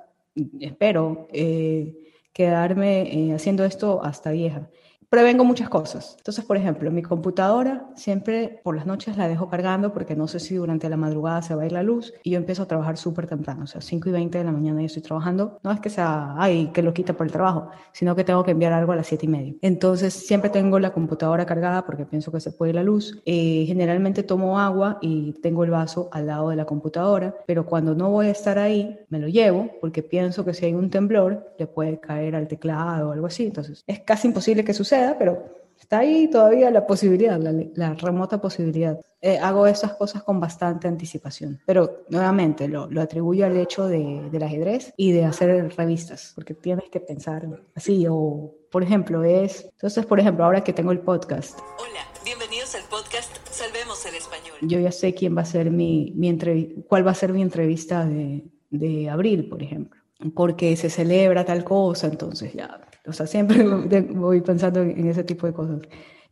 espero 0.60 1.30
eh, 1.32 1.96
quedarme 2.34 3.04
eh, 3.04 3.34
haciendo 3.34 3.63
esto 3.63 4.04
hasta 4.04 4.32
vieja. 4.32 4.67
Prevengo 5.13 5.45
muchas 5.45 5.69
cosas. 5.69 6.15
Entonces, 6.17 6.43
por 6.43 6.58
ejemplo, 6.58 6.89
mi 6.89 7.04
computadora 7.04 7.86
siempre 7.93 8.60
por 8.63 8.76
las 8.76 8.88
noches 8.88 9.15
la 9.15 9.28
dejo 9.28 9.47
cargando 9.47 9.93
porque 9.93 10.15
no 10.15 10.28
sé 10.28 10.39
si 10.39 10.56
durante 10.56 10.89
la 10.89 10.97
madrugada 10.97 11.43
se 11.43 11.54
va 11.54 11.62
a 11.62 11.65
ir 11.67 11.71
la 11.71 11.84
luz 11.84 12.15
y 12.23 12.32
yo 12.32 12.38
empiezo 12.38 12.63
a 12.63 12.65
trabajar 12.65 12.97
súper 12.97 13.28
temprano, 13.28 13.65
o 13.65 13.67
sea, 13.67 13.80
5 13.80 14.10
y 14.10 14.12
20 14.12 14.39
de 14.39 14.43
la 14.43 14.52
mañana 14.52 14.82
yo 14.82 14.88
estoy 14.88 15.04
trabajando. 15.04 15.60
No 15.62 15.71
es 15.71 15.80
que 15.82 15.91
sea, 15.91 16.34
ay, 16.39 16.71
que 16.73 16.82
lo 16.82 16.95
quita 16.95 17.13
por 17.13 17.28
el 17.28 17.32
trabajo, 17.32 17.69
sino 17.91 18.15
que 18.15 18.23
tengo 18.23 18.43
que 18.43 18.49
enviar 18.49 18.73
algo 18.73 18.91
a 18.91 18.95
las 18.95 19.06
7 19.06 19.28
y 19.28 19.30
media. 19.30 19.54
Entonces, 19.62 20.15
siempre 20.15 20.49
tengo 20.49 20.80
la 20.80 20.93
computadora 20.93 21.45
cargada 21.45 21.86
porque 21.86 22.08
pienso 22.08 22.32
que 22.32 22.39
se 22.39 22.52
puede 22.52 22.71
ir 22.71 22.76
la 22.78 22.84
luz. 22.84 23.21
Eh, 23.28 23.65
generalmente 23.67 24.23
tomo 24.23 24.60
agua 24.60 24.97
y 24.99 25.34
tengo 25.43 25.63
el 25.63 25.69
vaso 25.69 26.10
al 26.12 26.26
lado 26.26 26.49
de 26.49 26.56
la 26.56 26.65
computadora, 26.65 27.36
pero 27.45 27.67
cuando 27.67 27.93
no 27.93 28.10
voy 28.10 28.26
a 28.26 28.32
estar 28.32 28.58
ahí, 28.58 28.97
me 29.10 29.19
lo 29.19 29.28
llevo 29.28 29.69
porque 29.80 30.02
pienso 30.02 30.43
que 30.43 30.56
si 30.56 30.65
hay 30.65 30.73
un 30.73 30.89
temblor, 30.89 31.54
le 31.60 31.67
puede 31.67 31.99
caer 31.99 32.36
al 32.36 32.47
teclado 32.47 33.10
o 33.10 33.12
algo 33.12 33.28
así. 33.28 33.45
Entonces, 33.45 33.84
es 33.86 33.99
casi 33.99 34.28
imposible 34.28 34.63
que 34.63 34.73
suceda 34.73 35.03
pero 35.18 35.54
está 35.80 36.00
ahí 36.00 36.30
todavía 36.30 36.72
la 36.72 36.88
posibilidad, 36.88 37.39
la, 37.39 37.94
remota 37.96 38.39
posibilidad. 38.39 39.00
Eh, 39.22 39.38
hago 39.38 39.68
esas 39.68 39.94
cosas 39.94 40.24
con 40.24 40.39
bastante 40.39 40.88
anticipación, 40.88 41.62
pero 41.66 42.06
nuevamente 42.10 42.68
lo, 42.68 42.89
atribuyo 43.02 43.46
al 43.46 43.58
hecho 43.58 43.88
de, 43.88 44.30
del 44.32 44.44
ajedrez 44.44 44.94
y 44.98 45.12
de 45.12 45.26
hacer 45.26 45.74
revistas, 45.76 46.32
porque 46.36 46.54
tienes 46.54 46.89
que 46.89 47.00
pensar 47.00 47.48
así, 47.76 48.06
o 48.10 48.54
por 48.72 48.84
ejemplo, 48.84 49.24
es, 49.24 49.66
entonces, 49.72 50.06
por 50.06 50.20
ejemplo, 50.20 50.44
ahora 50.44 50.63
que 50.63 50.74
tengo 50.74 50.92
el 50.92 51.00
podcast. 51.00 51.60
Hola, 51.80 52.02
bienvenidos 52.26 52.76
al 52.76 52.84
podcast 52.89 53.36
Salvemos 53.50 54.06
el 54.06 54.16
Español. 54.16 54.56
Yo 54.62 54.80
ya 54.80 54.92
sé 54.92 55.13
quién 55.13 55.38
va 55.38 55.42
a 55.42 55.46
ser 55.46 55.70
mi, 55.70 56.12
mi 56.16 56.84
cuál 56.88 57.06
va 57.06 57.12
a 57.12 57.16
ser 57.16 57.32
mi 57.32 57.42
entrevista 57.42 58.06
de, 58.06 58.44
de 58.72 59.10
abril, 59.10 59.48
por 59.48 59.62
ejemplo, 59.62 60.02
porque 60.36 60.76
se 60.76 60.89
celebra 60.89 61.46
tal 61.46 61.63
cosa, 61.63 62.08
entonces 62.08 62.54
ya 62.54 62.80
o 63.06 63.13
sea, 63.13 63.28
siempre 63.28 63.63
voy 64.13 64.42
pensando 64.42 64.82
en 64.82 65.08
ese 65.08 65.24
tipo 65.24 65.48
de 65.48 65.54
cosas. 65.54 65.82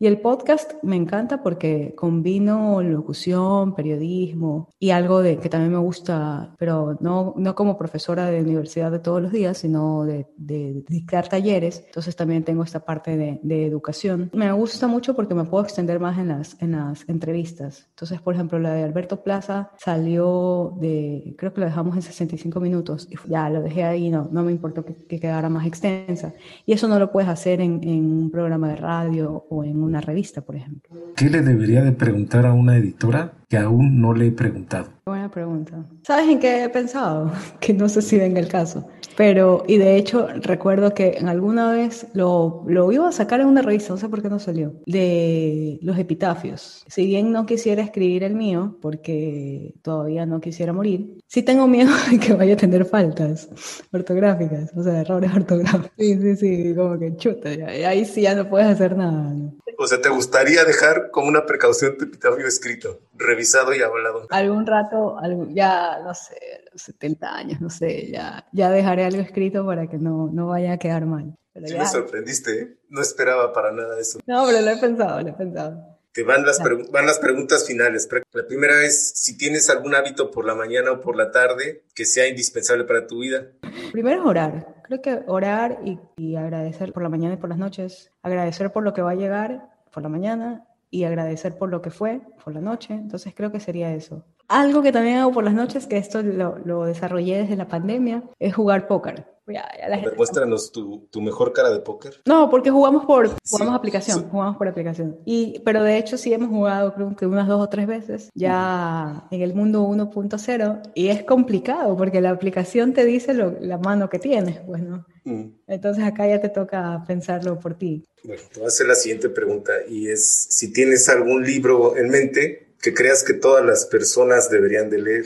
Y 0.02 0.08
el 0.08 0.20
podcast 0.20 0.74
me 0.82 0.96
encanta 0.96 1.44
porque 1.44 1.94
combino 1.96 2.82
locución, 2.82 3.76
periodismo 3.76 4.68
y 4.80 4.90
algo 4.90 5.22
de 5.22 5.38
que 5.38 5.48
también 5.48 5.74
me 5.74 5.78
gusta, 5.78 6.56
pero 6.58 6.98
no, 7.02 7.36
no 7.38 7.54
como 7.54 7.78
profesora 7.78 8.26
de 8.32 8.42
universidad 8.42 8.90
de 8.92 8.98
todos 8.98 9.22
los 9.22 9.32
días, 9.32 9.60
sino 9.60 10.04
de, 10.04 10.26
de 10.38 10.84
dictar 10.88 11.30
talleres. 11.30 11.84
Entonces 11.86 12.16
también 12.16 12.44
tengo 12.44 12.64
esta 12.64 12.84
parte 12.84 13.16
de, 13.16 13.40
de, 13.44 13.68
educación. 13.68 14.32
Me 14.34 14.52
gusta 14.52 14.88
mucho 14.88 15.16
porque 15.16 15.36
me 15.36 15.44
puedo 15.44 15.64
extender 15.64 16.00
más 16.00 16.18
en 16.18 16.30
las, 16.30 16.60
en 16.60 16.72
las 16.72 17.08
entrevistas. 17.08 17.86
Entonces, 17.90 18.20
por 18.22 18.34
ejemplo, 18.34 18.58
la 18.58 18.74
de 18.74 18.84
Alberto 18.84 19.22
Plaza 19.22 19.70
salió 19.78 20.76
de, 20.82 21.36
creo 21.38 21.54
que 21.54 21.60
lo 21.60 21.68
dejamos 21.68 21.96
en 21.96 22.02
65 22.02 22.60
minutos 22.60 23.08
y 23.08 23.18
ya 23.30 23.52
lo 23.52 23.62
dejé 23.62 23.84
ahí, 23.84 24.10
no, 24.10 24.28
no 24.32 24.42
me 24.42 24.52
importó 24.52 24.84
que, 24.84 24.96
que 24.96 25.20
quedara 25.20 25.48
más 25.48 25.68
extensa. 25.68 26.34
Y 26.66 26.74
eso 26.74 26.88
no 26.88 26.98
lo 26.98 27.12
puedes 27.12 27.30
hacer 27.30 27.62
en, 27.62 27.88
en 27.88 28.12
un 28.12 28.32
programa 28.32 28.68
de 28.70 28.78
radio 28.78 29.46
o 29.48 29.64
en 29.64 29.84
un 29.84 29.91
una 29.92 30.02
revista, 30.02 30.42
por 30.42 30.56
ejemplo. 30.56 30.96
¿Qué 31.16 31.30
le 31.30 31.42
debería 31.42 31.82
de 31.84 31.92
preguntar 31.92 32.46
a 32.46 32.54
una 32.54 32.78
editora 32.78 33.34
que 33.50 33.58
aún 33.58 34.02
no 34.02 34.14
le 34.14 34.28
he 34.28 34.32
preguntado? 34.32 34.90
Buena 35.06 35.30
pregunta. 35.30 35.86
¿Sabes 36.04 36.30
en 36.30 36.40
qué 36.40 36.64
he 36.64 36.70
pensado? 36.70 37.32
Que 37.60 37.74
no 37.74 37.90
sé 37.90 38.02
si 38.02 38.18
venga 38.18 38.40
el 38.40 38.48
caso. 38.48 38.88
Pero, 39.18 39.64
y 39.68 39.78
de 39.78 39.98
hecho, 39.98 40.28
recuerdo 40.42 40.94
que 40.94 41.18
en 41.18 41.28
alguna 41.28 41.72
vez 41.74 42.08
lo, 42.14 42.64
lo 42.68 42.92
iba 42.92 43.10
a 43.10 43.12
sacar 43.12 43.42
en 43.42 43.48
una 43.48 43.62
revista, 43.62 43.94
no 43.94 43.98
sé 43.98 44.08
por 44.08 44.22
qué 44.22 44.30
no 44.30 44.40
salió, 44.40 44.74
de 44.86 45.80
los 45.82 45.98
epitafios. 45.98 46.86
Si 46.88 47.06
bien 47.06 47.32
no 47.32 47.46
quisiera 47.46 47.84
escribir 47.84 48.24
el 48.24 48.36
mío, 48.36 48.78
porque 48.82 49.76
todavía 49.82 50.26
no 50.26 50.40
quisiera 50.40 50.72
morir, 50.72 51.18
sí 51.28 51.44
tengo 51.44 51.68
miedo 51.68 51.92
de 52.10 52.20
que 52.20 52.34
vaya 52.34 52.54
a 52.54 52.58
tener 52.58 52.86
faltas 52.86 53.50
ortográficas, 53.92 54.72
o 54.76 54.84
sea, 54.84 55.02
errores 55.02 55.32
ortográficos. 55.36 55.92
Sí, 55.98 56.18
sí, 56.22 56.36
sí, 56.38 56.76
como 56.76 56.98
que 56.98 57.16
chuta, 57.18 57.50
ahí 57.50 58.06
sí 58.06 58.22
ya 58.22 58.34
no 58.34 58.50
puedes 58.50 58.68
hacer 58.68 58.98
nada. 58.98 59.36
O 59.82 59.88
sea, 59.88 60.00
¿te 60.00 60.10
gustaría 60.10 60.64
dejar 60.64 61.10
como 61.10 61.28
una 61.28 61.48
precaución 61.48 61.98
tu 61.98 62.06
epitafio 62.06 62.46
escrito, 62.46 63.00
revisado 63.16 63.74
y 63.74 63.82
hablado? 63.82 64.28
Algún 64.30 64.68
rato, 64.68 65.18
ya, 65.50 65.98
no 66.04 66.14
sé, 66.14 66.36
los 66.72 66.84
70 66.84 67.36
años, 67.36 67.62
no 67.62 67.72
sé, 67.72 68.12
ya, 68.12 68.46
ya 68.52 68.70
dejaré 68.70 69.06
algo 69.06 69.22
escrito 69.22 69.66
para 69.66 69.88
que 69.88 69.98
no, 69.98 70.30
no 70.32 70.46
vaya 70.46 70.74
a 70.74 70.78
quedar 70.78 71.08
mal. 71.08 71.36
sí 71.66 71.76
me 71.76 71.88
sorprendiste, 71.88 72.62
¿eh? 72.62 72.78
no 72.90 73.02
esperaba 73.02 73.52
para 73.54 73.72
nada 73.72 74.00
eso. 74.00 74.20
No, 74.28 74.46
pero 74.46 74.62
lo 74.62 74.70
he 74.70 74.78
pensado, 74.78 75.20
lo 75.20 75.30
he 75.30 75.34
pensado. 75.34 75.98
Te 76.14 76.24
van 76.24 76.46
las, 76.46 76.60
van 76.92 77.08
las 77.08 77.18
preguntas 77.18 77.66
finales. 77.66 78.08
La 78.34 78.46
primera 78.46 78.84
es 78.84 79.14
si 79.16 79.36
tienes 79.36 79.68
algún 79.72 79.96
hábito 79.96 80.30
por 80.30 80.46
la 80.46 80.54
mañana 80.54 80.92
o 80.92 81.02
por 81.02 81.16
la 81.16 81.32
tarde 81.32 81.86
que 81.96 82.06
sea 82.06 82.28
indispensable 82.28 82.84
para 82.84 83.08
tu 83.08 83.22
vida. 83.22 83.48
Primero 83.94 84.22
es 84.22 84.28
orar. 84.28 84.76
Creo 84.84 85.02
que 85.02 85.24
orar 85.26 85.80
y, 85.86 85.98
y 86.18 86.36
agradecer 86.36 86.94
por 86.94 87.02
la 87.02 87.10
mañana 87.10 87.36
y 87.36 87.38
por 87.38 87.50
las 87.50 87.58
noches. 87.58 88.12
Agradecer 88.22 88.72
por 88.72 88.84
lo 88.84 88.94
que 88.94 89.02
va 89.02 89.12
a 89.12 89.16
llegar 89.16 89.71
por 89.92 90.04
la 90.04 90.10
mañana 90.10 90.66
y 90.90 91.04
agradecer 91.06 91.58
por 91.58 91.70
lo 91.70 91.82
que 91.82 91.90
fue 91.90 92.22
por 92.44 92.54
la 92.54 92.62
noche. 92.62 92.94
Entonces 92.94 93.34
creo 93.36 93.52
que 93.52 93.60
sería 93.60 93.94
eso. 93.94 94.24
Algo 94.48 94.82
que 94.82 94.92
también 94.92 95.18
hago 95.18 95.32
por 95.32 95.44
las 95.44 95.54
noches, 95.54 95.88
que 95.88 95.98
esto 95.98 96.22
lo, 96.22 96.58
lo 96.60 96.86
desarrollé 96.86 97.38
desde 97.38 97.56
la 97.56 97.68
pandemia, 97.68 98.24
es 98.40 98.54
jugar 98.54 98.88
póker. 98.88 99.26
Ya, 99.48 99.68
Muéstranos 100.16 100.72
tu, 100.72 101.08
tu, 101.12 101.20
mejor 101.20 101.52
cara 101.52 101.72
de 101.72 101.80
póker. 101.80 102.22
No, 102.26 102.50
porque 102.50 102.70
jugamos 102.70 103.06
por 103.06 103.30
jugamos 103.50 103.76
aplicación, 103.76 104.30
jugamos 104.30 104.58
por 104.58 104.68
aplicación. 104.68 105.18
Y, 105.26 105.60
pero 105.66 105.84
de 105.84 105.98
hecho 105.98 106.18
sí 106.18 106.34
hemos 106.34 106.50
jugado 106.50 106.94
creo 106.94 107.16
que 107.16 107.26
unas 107.26 107.48
dos 107.48 107.62
o 107.62 107.68
tres 107.68 107.88
veces 107.88 108.30
ya 108.34 109.28
en 109.32 109.42
el 109.42 109.54
mundo 109.54 109.84
1.0 109.84 110.92
y 110.94 111.08
es 111.08 111.24
complicado 111.24 111.98
porque 111.98 112.22
la 112.22 112.30
aplicación 112.30 112.94
te 112.94 113.04
dice 113.04 113.34
lo, 113.34 113.52
la 113.60 113.78
mano 113.78 114.10
que 114.10 114.20
tienes, 114.20 114.66
bueno. 114.66 115.06
Mm. 115.24 115.46
Entonces 115.68 116.04
acá 116.04 116.28
ya 116.28 116.42
te 116.42 116.50
toca 116.50 117.04
pensarlo 117.08 117.60
por 117.60 117.78
ti. 117.78 118.04
Bueno, 118.24 118.42
te 118.52 118.60
voy 118.60 118.66
a 118.66 118.68
hacer 118.68 118.88
la 118.88 118.96
siguiente 118.96 119.30
pregunta 119.30 119.74
y 119.88 120.10
es 120.10 120.48
si 120.50 120.72
tienes 120.72 121.10
algún 121.10 121.44
libro 121.44 121.98
en 121.98 122.10
mente 122.10 122.76
que 122.82 122.94
creas 122.94 123.24
que 123.24 123.34
todas 123.34 123.66
las 123.66 123.86
personas 123.86 124.50
deberían 124.50 124.90
de 124.90 125.02
leer. 125.02 125.26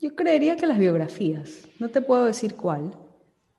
Yo 0.00 0.14
creería 0.14 0.56
que 0.56 0.66
las 0.66 0.78
biografías. 0.78 1.50
No 1.78 1.90
te 1.90 2.00
puedo 2.00 2.24
decir 2.26 2.56
cuál, 2.56 2.94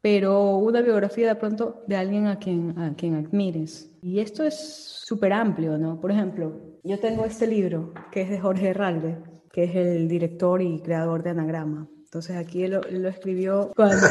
pero 0.01 0.57
una 0.57 0.81
biografía 0.81 1.27
de 1.27 1.35
pronto 1.35 1.83
de 1.87 1.95
alguien 1.95 2.27
a 2.27 2.37
quien, 2.39 2.77
a 2.77 2.95
quien 2.95 3.15
admires. 3.15 3.89
Y 4.01 4.19
esto 4.19 4.43
es 4.43 4.55
súper 4.55 5.33
amplio, 5.33 5.77
¿no? 5.77 5.99
Por 5.99 6.11
ejemplo, 6.11 6.79
yo 6.83 6.99
tengo 6.99 7.25
este 7.25 7.47
libro 7.47 7.93
que 8.11 8.21
es 8.21 8.29
de 8.29 8.39
Jorge 8.39 8.69
Herralde, 8.69 9.17
que 9.51 9.63
es 9.63 9.75
el 9.75 10.07
director 10.07 10.61
y 10.61 10.81
creador 10.81 11.23
de 11.23 11.31
Anagrama. 11.31 11.89
Entonces 12.15 12.37
aquí 12.37 12.63
él 12.63 12.79
lo, 12.91 13.09
escribió 13.09 13.73
cuando, 13.75 14.07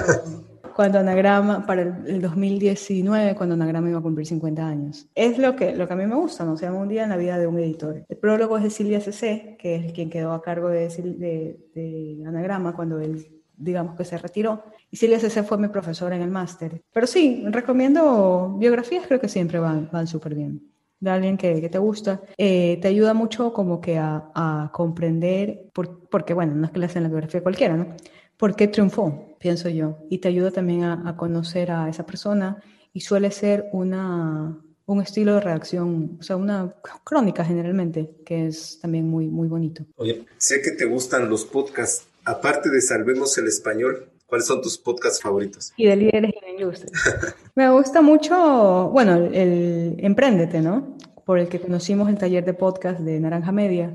cuando 0.77 0.99
Anagrama, 0.99 1.65
para 1.65 1.81
el, 1.81 2.21
2019, 2.21 3.35
cuando 3.35 3.55
Anagrama 3.55 3.89
iba 3.89 3.99
a 3.99 4.03
cumplir 4.03 4.27
50 4.27 4.69
años. 4.69 5.07
Es 5.15 5.39
lo 5.39 5.57
que, 5.57 5.75
lo 5.75 5.87
que 5.87 5.95
a 5.95 5.97
mí 5.97 6.05
me 6.05 6.15
gusta, 6.15 6.45
¿no? 6.45 6.55
Se 6.59 6.67
llama 6.67 6.81
Un 6.81 6.89
día 6.89 7.05
en 7.05 7.09
la 7.09 7.17
vida 7.17 7.39
de 7.39 7.47
un 7.47 7.59
editor. 7.59 8.05
El 8.07 8.17
prólogo 8.19 8.59
es 8.59 8.65
de 8.65 8.69
Silvia 8.69 9.01
C.C., 9.01 9.57
que 9.59 9.77
es 9.77 9.93
quien 9.95 10.11
quedó 10.11 10.33
a 10.33 10.43
cargo 10.43 10.69
de, 10.69 10.87
de, 10.91 11.59
de 11.75 12.25
Anagrama 12.27 12.77
cuando 12.77 13.01
él 13.01 13.27
digamos 13.57 13.97
que 13.97 14.05
se 14.05 14.19
retiró. 14.19 14.65
Y 14.91 14.99
Silvia 14.99 15.19
C.C. 15.19 15.43
fue 15.43 15.57
mi 15.57 15.69
profesora 15.69 16.15
en 16.15 16.21
el 16.21 16.31
máster. 16.31 16.83
Pero 16.93 17.07
sí, 17.07 17.43
recomiendo 17.47 18.55
biografías, 18.59 19.07
creo 19.07 19.19
que 19.19 19.31
siempre 19.31 19.61
van, 19.61 19.89
van 19.91 20.07
súper 20.07 20.35
bien. 20.35 20.74
De 21.05 21.11
alguien 21.11 21.37
que, 21.37 21.61
que 21.61 21.69
te 21.69 21.77
gusta. 21.77 22.23
Eh, 22.39 22.79
te 22.81 22.89
ayuda 22.89 23.13
mucho 23.13 23.53
como 23.53 23.79
que 23.79 23.99
a, 23.99 24.31
a 24.35 24.71
comprender, 24.73 25.69
por, 25.75 26.09
porque 26.09 26.33
bueno, 26.33 26.55
no 26.55 26.65
es 26.65 26.73
que 26.73 26.79
le 26.79 26.87
hacen 26.87 27.03
la 27.03 27.11
biografía 27.11 27.43
cualquiera, 27.43 27.77
¿no? 27.77 27.95
¿Por 28.39 28.57
qué 28.57 28.69
triunfó? 28.69 29.37
Pienso 29.39 29.69
yo. 29.69 29.99
Y 30.09 30.19
te 30.19 30.29
ayuda 30.29 30.51
también 30.51 30.85
a, 30.85 31.07
a 31.07 31.15
conocer 31.15 31.71
a 31.71 31.91
esa 31.91 32.07
persona 32.07 32.63
y 32.95 33.01
suele 33.01 33.31
ser 33.31 33.67
una, 33.73 34.59
un 34.87 35.03
estilo 35.03 35.35
de 35.35 35.41
reacción, 35.41 36.17
o 36.21 36.23
sea, 36.23 36.37
una 36.37 36.75
crónica 37.05 37.45
generalmente, 37.45 38.17
que 38.25 38.47
es 38.47 38.79
también 38.81 39.07
muy, 39.07 39.27
muy 39.29 39.49
bonito. 39.49 39.85
Oye, 39.97 40.25
sé 40.39 40.63
que 40.63 40.71
te 40.71 40.87
gustan 40.87 41.29
los 41.29 41.45
podcasts 41.45 42.07
aparte 42.25 42.71
de 42.71 42.81
Salvemos 42.81 43.37
el 43.37 43.49
Español, 43.49 44.09
¿cuáles 44.35 44.49
son 44.49 44.61
tus 44.61 44.77
podcasts 44.77 45.23
favoritos? 45.23 45.73
Y 45.77 45.87
de 45.87 45.95
líderes 45.95 46.35
en 46.35 46.43
la 46.43 46.51
industria. 46.51 46.91
Me 47.55 47.71
gusta 47.71 48.03
mucho, 48.03 48.91
bueno, 48.93 49.15
el 49.15 49.95
Emprendete, 50.01 50.61
¿no? 50.61 50.97
Por 51.25 51.39
el 51.39 51.47
que 51.47 51.61
conocimos 51.61 52.09
el 52.09 52.19
taller 52.19 52.45
de 52.45 52.53
podcast 52.53 52.99
de 52.99 53.21
Naranja 53.21 53.53
Media 53.53 53.95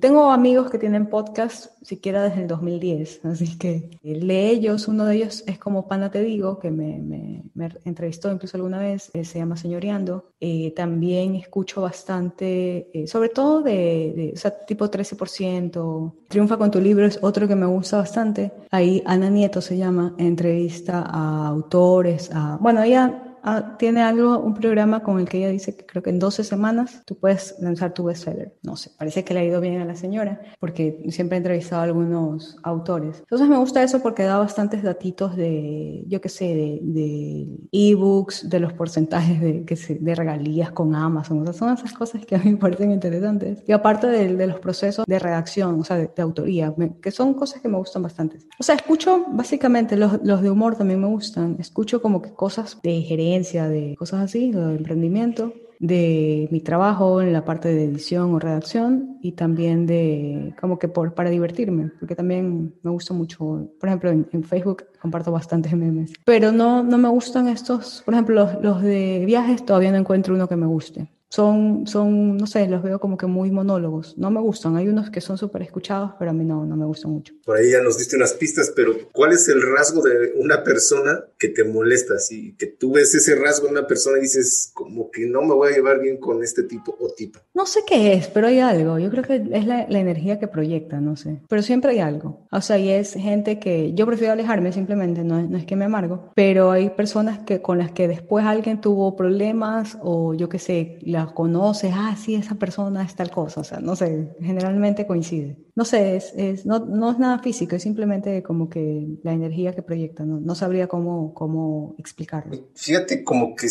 tengo 0.00 0.30
amigos 0.30 0.70
que 0.70 0.78
tienen 0.78 1.06
podcast 1.06 1.66
siquiera 1.82 2.22
desde 2.22 2.42
el 2.42 2.48
2010, 2.48 3.24
así 3.24 3.58
que 3.58 3.90
el 4.02 4.30
ellos, 4.30 4.88
uno 4.88 5.04
de 5.04 5.16
ellos 5.16 5.44
es 5.46 5.58
como 5.58 5.86
Pana 5.88 6.10
Te 6.10 6.22
Digo, 6.22 6.58
que 6.58 6.70
me, 6.70 6.98
me, 6.98 7.42
entrevistó 7.84 8.30
incluso 8.30 8.56
alguna 8.56 8.78
vez, 8.78 9.10
eh, 9.14 9.24
se 9.24 9.38
llama 9.38 9.56
Señoreando. 9.56 10.30
Eh, 10.40 10.72
también 10.74 11.34
escucho 11.36 11.80
bastante, 11.80 12.90
eh, 12.92 13.06
sobre 13.06 13.28
todo 13.30 13.62
de, 13.62 14.12
de, 14.16 14.32
o 14.34 14.36
sea, 14.36 14.50
tipo 14.66 14.90
13%. 14.90 16.14
Triunfa 16.28 16.56
con 16.56 16.70
tu 16.70 16.80
libro 16.80 17.06
es 17.06 17.18
otro 17.22 17.46
que 17.48 17.56
me 17.56 17.66
gusta 17.66 17.98
bastante. 17.98 18.52
Ahí 18.70 19.02
Ana 19.06 19.30
Nieto 19.30 19.60
se 19.60 19.76
llama, 19.76 20.14
entrevista 20.18 21.04
a 21.06 21.46
autores, 21.48 22.30
a, 22.32 22.58
bueno, 22.60 22.82
ella 22.82 23.35
ah, 23.46 23.76
tiene 23.78 24.02
algo, 24.02 24.38
un 24.38 24.54
programa 24.54 25.02
con 25.02 25.18
el 25.18 25.28
que 25.28 25.38
ella 25.38 25.48
dice 25.48 25.76
que 25.76 25.86
creo 25.86 26.02
que 26.02 26.10
en 26.10 26.18
12 26.18 26.44
semanas 26.44 27.02
tú 27.06 27.16
puedes 27.16 27.56
lanzar 27.60 27.94
tu 27.94 28.04
bestseller. 28.04 28.54
No 28.62 28.76
sé, 28.76 28.90
parece 28.98 29.24
que 29.24 29.34
le 29.34 29.40
ha 29.40 29.44
ido 29.44 29.60
bien 29.60 29.80
a 29.80 29.84
la 29.84 29.96
señora 29.96 30.40
porque 30.60 31.04
siempre 31.08 31.36
he 31.36 31.38
entrevistado 31.38 31.82
a 31.82 31.84
algunos 31.84 32.56
autores. 32.62 33.20
Entonces 33.20 33.48
me 33.48 33.56
gusta 33.56 33.82
eso 33.82 34.02
porque 34.02 34.24
da 34.24 34.38
bastantes 34.38 34.82
datitos 34.82 35.36
de, 35.36 36.04
yo 36.06 36.20
qué 36.20 36.28
sé, 36.28 36.44
de, 36.82 37.48
ebooks, 37.72 38.48
de 38.48 38.60
los 38.60 38.72
porcentajes 38.72 39.40
de, 39.40 39.64
que 39.64 39.76
de 40.00 40.14
regalías 40.14 40.72
con 40.72 40.94
Amazon. 40.94 41.40
O 41.40 41.44
sea, 41.44 41.52
son 41.52 41.74
esas 41.74 41.92
cosas 41.92 42.24
que 42.26 42.36
a 42.36 42.38
mí 42.38 42.52
me 42.52 42.56
parecen 42.56 42.90
interesantes. 42.90 43.62
Y 43.66 43.72
aparte 43.72 44.06
de, 44.08 44.34
de 44.34 44.46
los 44.46 44.58
procesos 44.58 45.06
de 45.06 45.18
redacción, 45.18 45.80
o 45.80 45.84
sea, 45.84 45.96
de, 45.96 46.10
autoría, 46.22 46.74
que 47.00 47.10
son 47.10 47.34
cosas 47.34 47.62
que 47.62 47.68
me 47.68 47.78
gustan 47.78 48.02
bastante. 48.02 48.38
O 48.58 48.62
sea, 48.62 48.74
escucho 48.74 49.26
básicamente 49.28 49.96
los, 49.96 50.22
los 50.22 50.42
de 50.42 50.50
humor 50.50 50.76
también 50.76 51.00
me 51.00 51.06
gustan. 51.06 51.56
Escucho 51.58 52.02
como 52.02 52.22
que 52.22 52.32
cosas 52.32 52.78
de 52.82 53.02
gerencia, 53.02 53.35
de 53.42 53.94
cosas 53.98 54.22
así, 54.22 54.50
de 54.50 54.76
emprendimiento 54.76 55.52
de 55.78 56.48
mi 56.50 56.60
trabajo 56.60 57.20
en 57.20 57.32
la 57.32 57.44
parte 57.44 57.68
de 57.68 57.84
edición 57.84 58.34
o 58.34 58.38
redacción 58.38 59.18
y 59.20 59.32
también 59.32 59.86
de 59.86 60.54
como 60.60 60.78
que 60.78 60.88
por, 60.88 61.14
para 61.14 61.30
divertirme, 61.30 61.90
porque 62.00 62.14
también 62.14 62.74
me 62.82 62.90
gusta 62.90 63.12
mucho, 63.12 63.68
por 63.78 63.88
ejemplo, 63.88 64.10
en, 64.10 64.26
en 64.32 64.42
Facebook 64.42 64.86
comparto 65.00 65.30
bastantes 65.32 65.72
memes, 65.76 66.12
pero 66.24 66.52
no, 66.52 66.82
no 66.82 66.98
me 66.98 67.08
gustan 67.08 67.48
estos, 67.48 68.02
por 68.04 68.14
ejemplo, 68.14 68.34
los, 68.34 68.62
los 68.62 68.82
de 68.82 69.24
viajes 69.26 69.64
todavía 69.64 69.90
no 69.90 69.98
encuentro 69.98 70.34
uno 70.34 70.48
que 70.48 70.56
me 70.56 70.66
guste 70.66 71.10
son, 71.36 71.86
son, 71.86 72.38
no 72.38 72.46
sé, 72.46 72.66
los 72.66 72.82
veo 72.82 72.98
como 72.98 73.18
que 73.18 73.26
muy 73.26 73.50
monólogos. 73.50 74.16
No 74.16 74.30
me 74.30 74.40
gustan. 74.40 74.74
Hay 74.76 74.88
unos 74.88 75.10
que 75.10 75.20
son 75.20 75.36
súper 75.36 75.60
escuchados, 75.60 76.12
pero 76.18 76.30
a 76.30 76.34
mí 76.34 76.46
no, 76.46 76.64
no 76.64 76.76
me 76.76 76.86
gustan 76.86 77.10
mucho. 77.10 77.34
Por 77.44 77.58
ahí 77.58 77.72
ya 77.72 77.82
nos 77.82 77.98
diste 77.98 78.16
unas 78.16 78.32
pistas, 78.32 78.72
pero 78.74 78.94
¿cuál 79.12 79.34
es 79.34 79.46
el 79.48 79.60
rasgo 79.60 80.00
de 80.00 80.32
una 80.36 80.64
persona 80.64 81.26
que 81.38 81.48
te 81.48 81.62
molesta? 81.62 82.14
Así 82.14 82.56
que 82.56 82.68
tú 82.68 82.92
ves 82.92 83.14
ese 83.14 83.34
rasgo 83.34 83.66
de 83.66 83.72
una 83.72 83.86
persona 83.86 84.16
y 84.16 84.22
dices, 84.22 84.70
como 84.72 85.10
que 85.10 85.26
no 85.26 85.42
me 85.42 85.52
voy 85.52 85.72
a 85.72 85.76
llevar 85.76 86.00
bien 86.00 86.16
con 86.16 86.42
este 86.42 86.62
tipo 86.62 86.96
o 86.98 87.10
tipo. 87.10 87.38
No 87.52 87.66
sé 87.66 87.80
qué 87.86 88.14
es, 88.14 88.28
pero 88.28 88.46
hay 88.46 88.60
algo. 88.60 88.98
Yo 88.98 89.10
creo 89.10 89.22
que 89.22 89.34
es 89.52 89.66
la, 89.66 89.86
la 89.90 89.98
energía 89.98 90.38
que 90.38 90.48
proyecta, 90.48 91.02
no 91.02 91.16
sé. 91.16 91.42
Pero 91.50 91.60
siempre 91.60 91.90
hay 91.90 91.98
algo. 91.98 92.46
O 92.50 92.62
sea, 92.62 92.78
y 92.78 92.88
es 92.88 93.12
gente 93.12 93.58
que 93.58 93.92
yo 93.92 94.06
prefiero 94.06 94.32
alejarme 94.32 94.72
simplemente, 94.72 95.22
no, 95.22 95.42
no 95.42 95.58
es 95.58 95.66
que 95.66 95.76
me 95.76 95.84
amargo, 95.84 96.30
pero 96.34 96.70
hay 96.70 96.88
personas 96.88 97.40
que 97.40 97.60
con 97.60 97.76
las 97.76 97.92
que 97.92 98.08
después 98.08 98.46
alguien 98.46 98.80
tuvo 98.80 99.16
problemas 99.16 99.98
o 100.00 100.32
yo 100.32 100.48
qué 100.48 100.58
sé, 100.58 100.98
la 101.26 101.34
conoces, 101.34 101.92
ah, 101.94 102.16
sí, 102.16 102.34
esa 102.34 102.54
persona 102.54 103.02
es 103.02 103.14
tal 103.14 103.30
cosa, 103.30 103.60
o 103.60 103.64
sea, 103.64 103.80
no 103.80 103.96
sé, 103.96 104.34
generalmente 104.40 105.06
coincide. 105.06 105.56
No 105.74 105.84
sé, 105.84 106.16
es, 106.16 106.32
es 106.36 106.66
no, 106.66 106.78
no, 106.80 107.10
es 107.10 107.18
nada 107.18 107.38
físico, 107.38 107.76
es 107.76 107.82
simplemente 107.82 108.42
como 108.42 108.68
que 108.68 109.06
la 109.22 109.32
energía 109.32 109.74
que 109.74 109.82
proyecta, 109.82 110.24
no, 110.24 110.40
no 110.40 110.54
sabría 110.54 110.86
cómo, 110.88 111.34
cómo 111.34 111.94
explicarlo. 111.98 112.56
Fíjate 112.74 113.24
como 113.24 113.54
que 113.54 113.68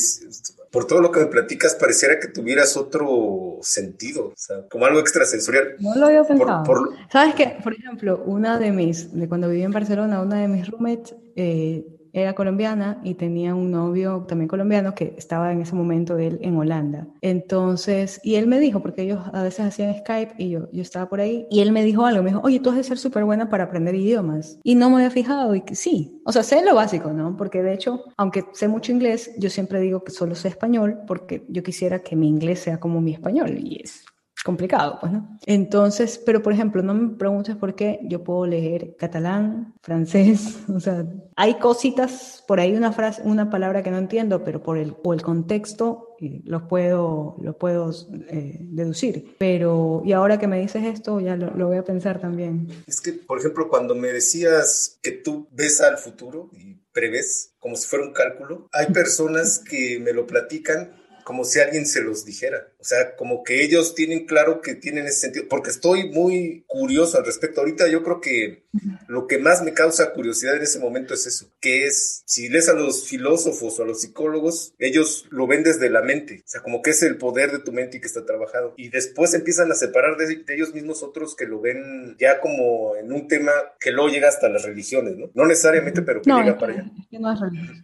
por 0.76 0.88
todo 0.88 1.00
lo 1.00 1.10
que 1.10 1.22
me 1.22 1.28
platicas, 1.28 1.74
pareciera 1.74 2.20
que 2.20 2.28
tuvieras 2.28 2.76
otro 2.76 3.60
sentido, 3.62 4.26
o 4.26 4.34
sea, 4.36 4.68
como 4.70 4.86
algo 4.86 5.00
extrasensorial. 5.00 5.76
No 5.80 5.96
lo 5.96 6.08
había 6.08 6.24
pensado. 6.26 6.66
¿Sabes 7.10 7.34
qué? 7.34 7.56
Por 7.64 7.74
ejemplo, 7.74 8.22
una 8.26 8.60
de 8.60 8.74
mis, 8.74 9.14
de 9.18 9.30
cuando 9.30 9.48
viví 9.48 9.64
en 9.64 9.72
Barcelona, 9.72 10.22
una 10.22 10.42
de 10.42 10.50
mis 10.50 10.70
roommates 10.70 11.16
eh, 11.38 11.86
era 12.16 12.34
colombiana 12.34 13.02
y 13.04 13.16
tenía 13.16 13.54
un 13.54 13.72
novio 13.72 14.26
también 14.26 14.48
colombiano 14.48 14.96
que 14.96 15.14
estaba 15.18 15.52
en 15.52 15.62
ese 15.62 15.76
momento 15.76 16.18
él 16.18 16.40
en 16.42 16.56
Holanda. 16.56 17.08
Entonces, 17.22 18.22
y 18.24 18.36
él 18.36 18.48
me 18.48 18.60
dijo, 18.60 18.82
porque 18.82 19.02
ellos 19.02 19.20
a 19.34 19.44
veces 19.44 19.66
hacían 19.66 19.94
Skype 20.00 20.36
y 20.38 20.50
yo, 20.50 20.72
yo 20.72 20.82
estaba 20.82 21.10
por 21.10 21.20
ahí, 21.20 21.46
y 21.52 21.60
él 21.60 21.74
me 21.74 21.84
dijo 21.84 22.06
algo, 22.06 22.24
me 22.24 22.30
dijo, 22.30 22.42
oye, 22.44 22.62
tú 22.62 22.70
has 22.70 22.78
de 22.78 22.84
ser 22.84 22.98
súper 22.98 23.26
buena 23.26 23.50
para 23.50 23.66
aprender 23.66 23.96
idiomas. 23.96 24.60
Y 24.64 24.76
no 24.76 24.90
me 24.90 24.96
había 24.96 25.12
fijado 25.12 25.56
y 25.56 25.62
que 25.62 25.76
sí, 25.76 26.22
o 26.26 26.32
sea, 26.32 26.44
sé 26.44 26.64
lo 26.64 26.74
básico, 26.74 27.12
¿no? 27.12 27.36
Porque 27.36 27.62
de 27.62 27.74
hecho, 27.74 28.06
aunque 28.16 28.46
sé 28.54 28.70
mucho 28.70 28.94
inglés, 28.94 29.32
yo 29.38 29.50
siempre 29.50 29.82
digo 29.82 30.06
que 30.06 30.12
solo 30.12 30.36
sé 30.36 30.48
español 30.48 31.00
porque 31.06 31.46
yo 31.50 31.64
quisiera 31.64 32.00
que 32.00 32.16
mi 32.16 32.30
inglés 32.30 32.60
sea 32.60 32.80
como 32.80 33.02
mi 33.02 33.12
español 33.12 33.58
y 33.60 33.82
es 33.84 34.06
complicado, 34.46 35.00
pues, 35.02 35.12
¿no? 35.12 35.40
Entonces, 35.48 36.22
pero 36.24 36.44
por 36.44 36.54
ejemplo, 36.54 36.84
no 36.84 36.94
me 36.94 37.18
preguntes 37.18 37.56
por 37.56 37.74
qué 37.74 38.00
yo 38.04 38.24
puedo 38.24 38.46
leer 38.46 38.96
catalán, 38.96 39.74
francés, 39.82 40.60
o 40.74 40.80
sea, 40.80 41.04
hay 41.36 41.56
cositas, 41.56 42.44
por 42.48 42.60
ahí 42.60 42.76
una 42.76 42.94
frase, 42.94 43.24
una 43.26 43.50
palabra 43.50 43.82
que 43.82 43.90
no 43.90 43.98
entiendo, 43.98 44.44
pero 44.44 44.62
por 44.62 44.78
el, 44.78 44.96
o 45.04 45.14
el 45.16 45.24
contexto 45.24 46.16
eh, 46.22 46.42
los 46.46 46.62
puedo, 46.64 47.38
los 47.42 47.56
puedo 47.56 47.92
eh, 48.30 48.60
deducir. 48.62 49.36
Pero, 49.40 50.04
y 50.06 50.14
ahora 50.14 50.38
que 50.38 50.48
me 50.48 50.62
dices 50.62 50.84
esto, 50.84 51.20
ya 51.20 51.36
lo, 51.36 51.50
lo 51.56 51.68
voy 51.68 51.78
a 51.78 51.84
pensar 51.84 52.22
también. 52.22 52.68
Es 52.86 53.02
que, 53.02 53.14
por 53.14 53.40
ejemplo, 53.40 53.68
cuando 53.68 53.96
me 53.96 54.10
decías 54.10 55.00
que 55.02 55.12
tú 55.12 55.48
ves 55.52 55.82
al 55.82 55.98
futuro 55.98 56.52
y 56.54 56.76
prevés 56.94 57.56
como 57.58 57.76
si 57.76 57.88
fuera 57.88 58.06
un 58.06 58.14
cálculo, 58.14 58.70
hay 58.72 58.94
personas 58.94 59.58
que 59.58 60.00
me 60.00 60.14
lo 60.14 60.28
platican 60.28 60.92
como 61.26 61.44
si 61.44 61.60
alguien 61.60 61.88
se 61.88 62.02
los 62.02 62.24
dijera. 62.24 62.68
O 62.80 62.84
sea, 62.84 63.16
como 63.16 63.44
que 63.44 63.64
ellos 63.64 63.96
tienen 63.96 64.28
claro 64.28 64.62
que 64.62 64.76
tienen 64.76 65.08
ese 65.08 65.22
sentido, 65.22 65.48
porque 65.50 65.72
estoy 65.72 66.12
muy 66.12 66.64
curioso 66.68 67.18
al 67.18 67.26
respecto. 67.26 67.62
Ahorita 67.62 67.88
yo 67.88 68.04
creo 68.04 68.22
que 68.22 68.66
lo 69.08 69.26
que 69.26 69.40
más 69.40 69.64
me 69.64 69.74
causa 69.74 70.14
curiosidad 70.14 70.56
en 70.56 70.62
ese 70.62 70.80
momento 70.80 71.14
es 71.14 71.26
eso, 71.26 71.48
que 71.60 71.88
es, 71.88 72.24
si 72.26 72.50
lees 72.50 72.70
a 72.70 72.74
los 72.74 73.08
filósofos 73.08 73.80
o 73.80 73.84
a 73.84 73.86
los 73.86 74.02
psicólogos, 74.02 74.74
ellos 74.78 75.26
lo 75.32 75.48
ven 75.48 75.64
desde 75.64 75.90
la 75.90 76.02
mente, 76.02 76.42
o 76.46 76.48
sea, 76.48 76.62
como 76.62 76.82
que 76.82 76.92
es 76.92 77.02
el 77.02 77.18
poder 77.18 77.52
de 77.52 77.60
tu 77.60 77.72
mente 77.72 77.98
y 77.98 78.02
que 78.02 78.08
está 78.08 78.26
trabajado. 78.26 78.74
Y 78.78 78.90
después 78.90 79.34
empiezan 79.34 79.72
a 79.72 79.76
separar 79.76 80.18
de, 80.18 80.44
ellos 80.54 80.74
mismos 80.74 81.02
otros 81.02 81.36
que 81.36 81.46
lo 81.48 81.60
ven 81.60 82.16
ya 82.20 82.40
como 82.40 82.96
en 82.96 83.12
un 83.12 83.28
tema 83.28 83.52
que 83.80 83.92
luego 83.92 84.10
llega 84.10 84.30
hasta 84.30 84.50
las 84.50 84.64
religiones, 84.64 85.16
¿no? 85.16 85.32
No 85.34 85.48
necesariamente, 85.48 86.02
pero 86.02 86.22
que 86.22 86.32
llega 86.32 86.58
para 86.58 86.74
allá. 86.74 86.92
No, 87.12 87.34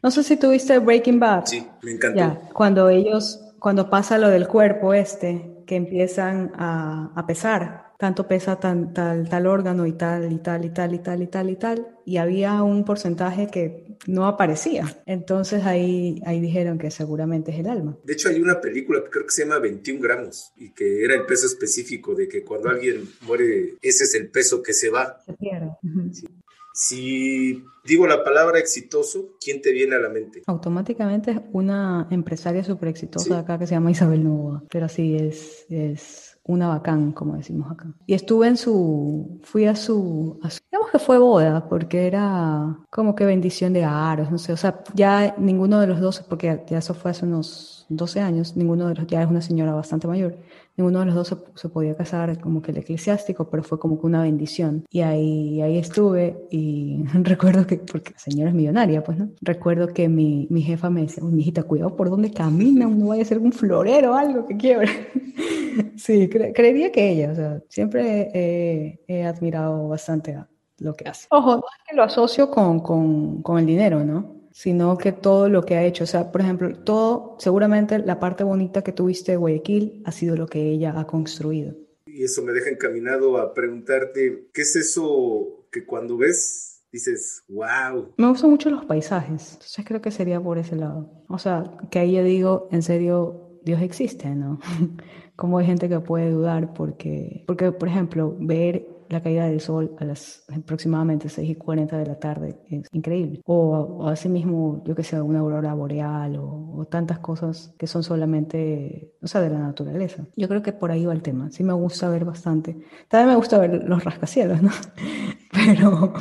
no, 0.04 0.12
sé 0.12 0.24
si 0.24 0.38
tuviste 0.38 0.78
Breaking 0.78 1.20
Bad. 1.20 1.46
Sí, 1.46 1.66
me 1.82 1.92
encantó. 1.92 2.20
Ya, 2.20 2.50
cuando 2.54 2.90
ellos 2.90 3.31
cuando 3.62 3.92
pasa 3.92 4.18
lo 4.18 4.30
del 4.30 4.48
cuerpo 4.48 4.96
este, 4.96 5.64
que 5.68 5.76
empiezan 5.76 6.52
a, 6.56 7.14
a 7.16 7.28
pesar, 7.28 7.94
tanto 8.00 8.28
pesa 8.28 8.60
tan, 8.60 8.92
tal, 8.92 9.30
tal 9.30 9.46
órgano 9.46 9.86
y 9.86 9.92
tal, 9.94 10.34
y 10.34 10.40
tal, 10.40 10.66
y 10.66 10.72
tal, 10.72 10.96
y 10.96 10.98
tal, 10.98 11.22
y 11.22 11.28
tal, 11.28 11.50
y 11.52 11.56
tal, 11.58 11.88
y 12.04 12.18
había 12.18 12.64
un 12.64 12.84
porcentaje 12.84 13.50
que 13.52 13.98
no 14.08 14.26
aparecía. 14.26 15.04
Entonces 15.06 15.64
ahí, 15.64 16.20
ahí 16.26 16.40
dijeron 16.40 16.80
que 16.80 16.90
seguramente 16.90 17.52
es 17.52 17.60
el 17.60 17.68
alma. 17.68 17.96
De 18.04 18.14
hecho, 18.14 18.30
hay 18.30 18.42
una 18.42 18.60
película 18.60 19.04
que 19.04 19.12
creo 19.12 19.26
que 19.28 19.32
se 19.32 19.44
llama 19.44 19.60
21 19.60 20.02
gramos 20.02 20.52
y 20.56 20.74
que 20.74 21.06
era 21.06 21.14
el 21.14 21.28
peso 21.28 21.46
específico 21.46 22.16
de 22.16 22.28
que 22.28 22.44
cuando 22.44 22.70
alguien 22.70 23.08
muere, 23.22 23.76
ese 23.80 24.06
es 24.06 24.16
el 24.16 24.32
peso 24.32 24.64
que 24.64 24.74
se 24.74 24.90
va. 24.90 25.22
Se 25.24 25.34
pierde. 25.34 25.70
sí. 26.14 26.26
Si 26.74 27.64
digo 27.84 28.08
la 28.08 28.24
palabra 28.24 28.60
exitoso, 28.60 29.32
¿quién 29.40 29.62
te 29.62 29.72
viene 29.72 29.96
a 29.96 30.00
la 30.00 30.10
mente? 30.10 30.44
Automáticamente 30.48 31.32
es 31.32 31.42
una 31.52 32.08
empresaria 32.10 32.64
súper 32.64 32.90
exitosa 32.90 33.40
acá 33.40 33.58
que 33.58 33.68
se 33.68 33.76
llama 33.76 33.92
Isabel 33.92 34.24
Novoa, 34.24 34.64
pero 34.70 34.88
sí 34.88 35.16
es, 35.16 35.66
es 35.70 36.38
una 36.44 36.68
bacán, 36.68 37.12
como 37.12 37.36
decimos 37.36 37.72
acá. 37.72 37.94
Y 38.06 38.14
estuve 38.14 38.48
en 38.48 38.58
su, 38.58 39.40
fui 39.44 39.66
a 39.66 39.76
su, 39.76 40.40
digamos 40.72 40.92
que 40.92 41.00
fue 41.00 41.18
boda, 41.18 41.68
porque 41.70 42.08
era 42.08 42.78
como 42.90 43.16
que 43.16 43.26
bendición 43.26 43.74
de 43.74 43.84
aros, 43.84 44.32
no 44.32 44.38
sé, 44.38 44.54
o 44.54 44.58
sea, 44.58 44.84
ya 44.94 45.36
ninguno 45.38 45.80
de 45.80 45.88
los 45.88 46.00
dos, 46.00 46.22
porque 46.22 46.64
ya 46.68 46.78
eso 46.80 46.94
fue 46.94 47.12
hace 47.12 47.26
unos 47.26 47.86
12 47.90 48.22
años, 48.22 48.56
ninguno 48.56 48.88
de 48.88 48.96
los, 48.96 49.08
ya 49.08 49.22
es 49.22 49.30
una 49.30 49.42
señora 49.42 49.74
bastante 49.74 50.08
mayor, 50.08 50.38
ninguno 50.78 51.00
de 51.00 51.06
los 51.08 51.16
dos 51.16 51.38
se, 51.56 51.70
podía 51.70 51.96
casar 51.96 52.40
como 52.40 52.62
que 52.62 52.72
el 52.72 52.78
eclesiástico, 52.78 53.50
pero 53.50 53.64
fue 53.64 53.80
como 53.80 54.00
que 54.00 54.06
una 54.08 54.24
bendición. 54.24 54.86
Y 54.90 55.02
ahí, 55.02 55.62
ahí 55.62 55.78
estuve 55.78 56.48
y 56.50 57.04
recuerdo 57.24 57.68
que, 57.68 57.78
porque 57.78 58.12
la 58.12 58.20
señora 58.20 58.50
es 58.50 58.56
millonaria, 58.56 59.04
pues, 59.04 59.18
¿no? 59.18 59.30
Recuerdo 59.42 59.88
que 59.88 60.10
mi, 60.10 60.48
mi 60.50 60.62
jefa 60.62 60.90
me 60.90 61.02
decía, 61.02 61.24
mi 61.24 61.42
hijita, 61.42 61.64
cuidado 61.64 61.96
por 61.96 62.10
dónde 62.10 62.32
camina, 62.32 62.88
no 62.88 63.08
vaya 63.08 63.24
a 63.24 63.26
ser 63.26 63.40
un 63.40 63.52
florero 63.52 64.12
o 64.12 64.16
algo 64.16 64.46
que 64.46 64.58
quiebre. 64.58 64.90
sí, 65.98 66.30
creería 66.30 66.92
que 66.92 67.12
ella, 67.12 67.32
o 67.32 67.36
sea, 67.36 67.62
siempre 67.70 68.30
he, 68.34 69.00
he 69.08 69.24
admirado 69.24 69.88
bastante 69.88 70.38
lo 70.80 70.96
que 70.96 71.08
hace. 71.08 71.28
Ojo, 71.30 71.56
no 71.56 71.64
es 71.64 71.90
que 71.90 71.96
lo 71.96 72.04
asocio 72.04 72.50
con, 72.50 72.80
con, 72.80 73.42
con 73.42 73.60
el 73.60 73.66
dinero, 73.66 74.04
¿no? 74.04 74.41
Sino 74.52 74.98
que 74.98 75.12
todo 75.12 75.50
lo 75.50 75.64
que 75.64 75.76
ha 75.76 75.86
hecho. 75.86 76.04
O 76.04 76.08
sea, 76.08 76.32
por 76.32 76.42
ejemplo, 76.42 76.76
todo, 76.80 77.38
seguramente 77.40 78.00
la 78.00 78.20
parte 78.20 78.44
bonita 78.44 78.84
que 78.84 78.92
tuviste 78.92 79.32
de 79.32 79.38
Guayaquil 79.38 80.02
ha 80.06 80.12
sido 80.12 80.36
lo 80.36 80.48
que 80.48 80.72
ella 80.72 81.00
ha 81.00 81.08
construido. 81.08 81.76
Y 82.06 82.24
eso 82.24 82.42
me 82.44 82.52
deja 82.52 82.70
encaminado 82.70 83.38
a 83.38 83.54
preguntarte, 83.54 84.50
¿qué 84.54 84.62
es 84.62 84.76
eso 84.76 85.66
que 85.72 85.86
cuando 85.86 86.18
ves 86.18 86.72
dices, 86.92 87.44
wow? 87.48 88.14
Me 88.18 88.28
gustan 88.28 88.50
mucho 88.50 88.70
los 88.70 88.86
paisajes, 88.86 89.54
entonces 89.54 89.86
creo 89.86 90.02
que 90.02 90.12
sería 90.12 90.42
por 90.42 90.58
ese 90.58 90.76
lado. 90.76 91.10
O 91.30 91.38
sea, 91.38 91.72
que 91.90 92.00
ahí 92.00 92.16
yo 92.16 92.24
digo, 92.24 92.68
en 92.72 92.84
serio, 92.84 93.60
Dios 93.64 93.82
existe, 93.82 94.30
¿no? 94.30 94.60
Como 95.36 95.58
hay 95.58 95.66
gente 95.66 95.88
que 95.90 96.00
puede 96.00 96.30
dudar 96.30 96.74
porque, 96.74 97.44
porque 97.48 97.72
por 97.72 97.88
ejemplo, 97.88 98.36
ver 98.40 98.86
la 99.12 99.22
caída 99.22 99.46
del 99.46 99.60
sol 99.60 99.96
a 100.00 100.06
las 100.06 100.44
aproximadamente 100.54 101.30
6 101.30 101.50
y 101.50 101.56
40 101.56 101.98
de 101.98 102.06
la 102.06 102.20
tarde 102.20 102.60
es 102.70 102.88
increíble. 102.92 103.42
O, 103.46 103.56
o 103.56 104.08
asimismo, 104.08 104.84
yo 104.86 104.96
que 104.96 105.04
sé, 105.04 105.22
una 105.22 105.40
aurora 105.40 105.74
boreal 105.74 106.38
o, 106.38 106.88
tantas 106.90 107.20
cosas 107.20 107.74
que 107.78 107.88
son 107.88 108.04
solamente, 108.04 109.14
o 109.22 109.28
sea, 109.28 109.42
de 109.42 109.50
la 109.50 109.60
naturaleza. 109.60 110.26
Yo 110.36 110.48
creo 110.48 110.62
que 110.62 110.74
por 110.74 110.92
ahí 110.92 111.06
va 111.06 111.14
el 111.14 111.22
tema. 111.22 111.52
Sí 111.52 111.64
me 111.64 111.74
gusta 111.74 112.10
ver 112.10 112.26
bastante. 112.26 112.78
También 113.08 113.30
me 113.30 113.36
gusta 113.36 113.60
ver 113.60 113.84
los 113.88 114.04
rascacielos, 114.04 114.62
¿no? 114.62 114.72
Pero, 115.54 116.14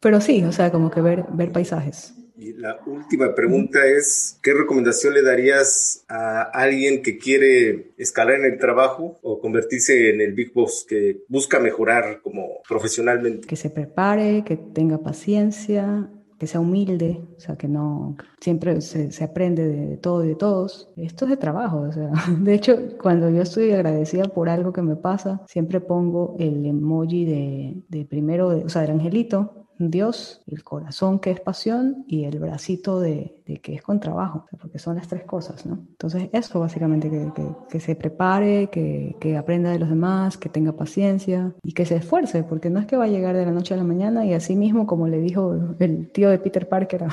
pero 0.00 0.20
sí, 0.22 0.42
o 0.44 0.50
sea, 0.50 0.72
como 0.72 0.90
que 0.90 1.02
ver, 1.02 1.26
ver 1.34 1.52
paisajes. 1.52 2.21
Y 2.42 2.54
la 2.54 2.80
última 2.86 3.36
pregunta 3.36 3.86
es, 3.86 4.40
¿qué 4.42 4.52
recomendación 4.52 5.14
le 5.14 5.22
darías 5.22 6.04
a 6.08 6.42
alguien 6.42 7.00
que 7.02 7.16
quiere 7.16 7.92
escalar 7.96 8.40
en 8.40 8.52
el 8.52 8.58
trabajo 8.58 9.20
o 9.22 9.38
convertirse 9.38 10.10
en 10.10 10.20
el 10.20 10.32
Big 10.32 10.52
Boss, 10.52 10.84
que 10.88 11.22
busca 11.28 11.60
mejorar 11.60 12.20
como 12.20 12.60
profesionalmente? 12.68 13.46
Que 13.46 13.54
se 13.54 13.70
prepare, 13.70 14.42
que 14.44 14.56
tenga 14.56 14.98
paciencia, 14.98 16.10
que 16.36 16.48
sea 16.48 16.60
humilde, 16.60 17.20
o 17.36 17.40
sea, 17.40 17.56
que 17.56 17.68
no, 17.68 18.16
siempre 18.40 18.80
se, 18.80 19.22
aprende 19.22 19.64
de 19.68 19.96
todo 19.96 20.24
y 20.24 20.28
de 20.28 20.34
todos. 20.34 20.92
Esto 20.96 21.26
es 21.26 21.30
de 21.30 21.36
trabajo, 21.36 21.82
o 21.82 21.92
sea, 21.92 22.10
de 22.40 22.54
hecho, 22.54 22.98
cuando 23.00 23.30
yo 23.30 23.42
estoy 23.42 23.70
agradecida 23.70 24.24
por 24.24 24.48
algo 24.48 24.72
que 24.72 24.82
me 24.82 24.96
pasa, 24.96 25.42
siempre 25.46 25.80
pongo 25.80 26.34
el 26.40 26.66
emoji 26.66 27.24
de, 27.24 27.82
de 27.88 28.04
primero, 28.04 28.50
de, 28.50 28.64
o 28.64 28.68
sea, 28.68 28.82
del 28.82 28.90
angelito, 28.90 29.61
Dios, 29.90 30.42
el 30.46 30.62
corazón 30.62 31.18
que 31.18 31.30
es 31.30 31.40
pasión 31.40 32.04
y 32.06 32.24
el 32.24 32.38
bracito 32.38 33.00
de, 33.00 33.42
que 33.62 33.74
es 33.74 33.82
con 33.82 34.00
trabajo, 34.00 34.46
porque 34.60 34.78
son 34.78 34.96
las 34.96 35.08
tres 35.08 35.24
cosas, 35.24 35.66
¿no? 35.66 35.74
Entonces 35.90 36.28
eso 36.32 36.60
básicamente, 36.60 37.10
que, 37.68 37.80
se 37.80 37.94
prepare, 37.94 38.68
que, 38.68 39.36
aprenda 39.36 39.70
de 39.70 39.78
los 39.78 39.88
demás, 39.88 40.36
que 40.36 40.48
tenga 40.48 40.72
paciencia 40.72 41.54
y 41.62 41.72
que 41.72 41.86
se 41.86 41.96
esfuerce, 41.96 42.42
porque 42.42 42.70
no 42.70 42.80
es 42.80 42.86
que 42.86 42.96
va 42.96 43.04
a 43.04 43.08
llegar 43.08 43.36
de 43.36 43.44
la 43.44 43.52
noche 43.52 43.74
a 43.74 43.76
la 43.76 43.84
mañana 43.84 44.24
y 44.24 44.34
así 44.34 44.56
mismo, 44.56 44.86
como 44.86 45.08
le 45.08 45.18
dijo 45.18 45.54
el 45.78 46.10
tío 46.10 46.30
de 46.30 46.38
Peter 46.38 46.68
Parker 46.68 47.04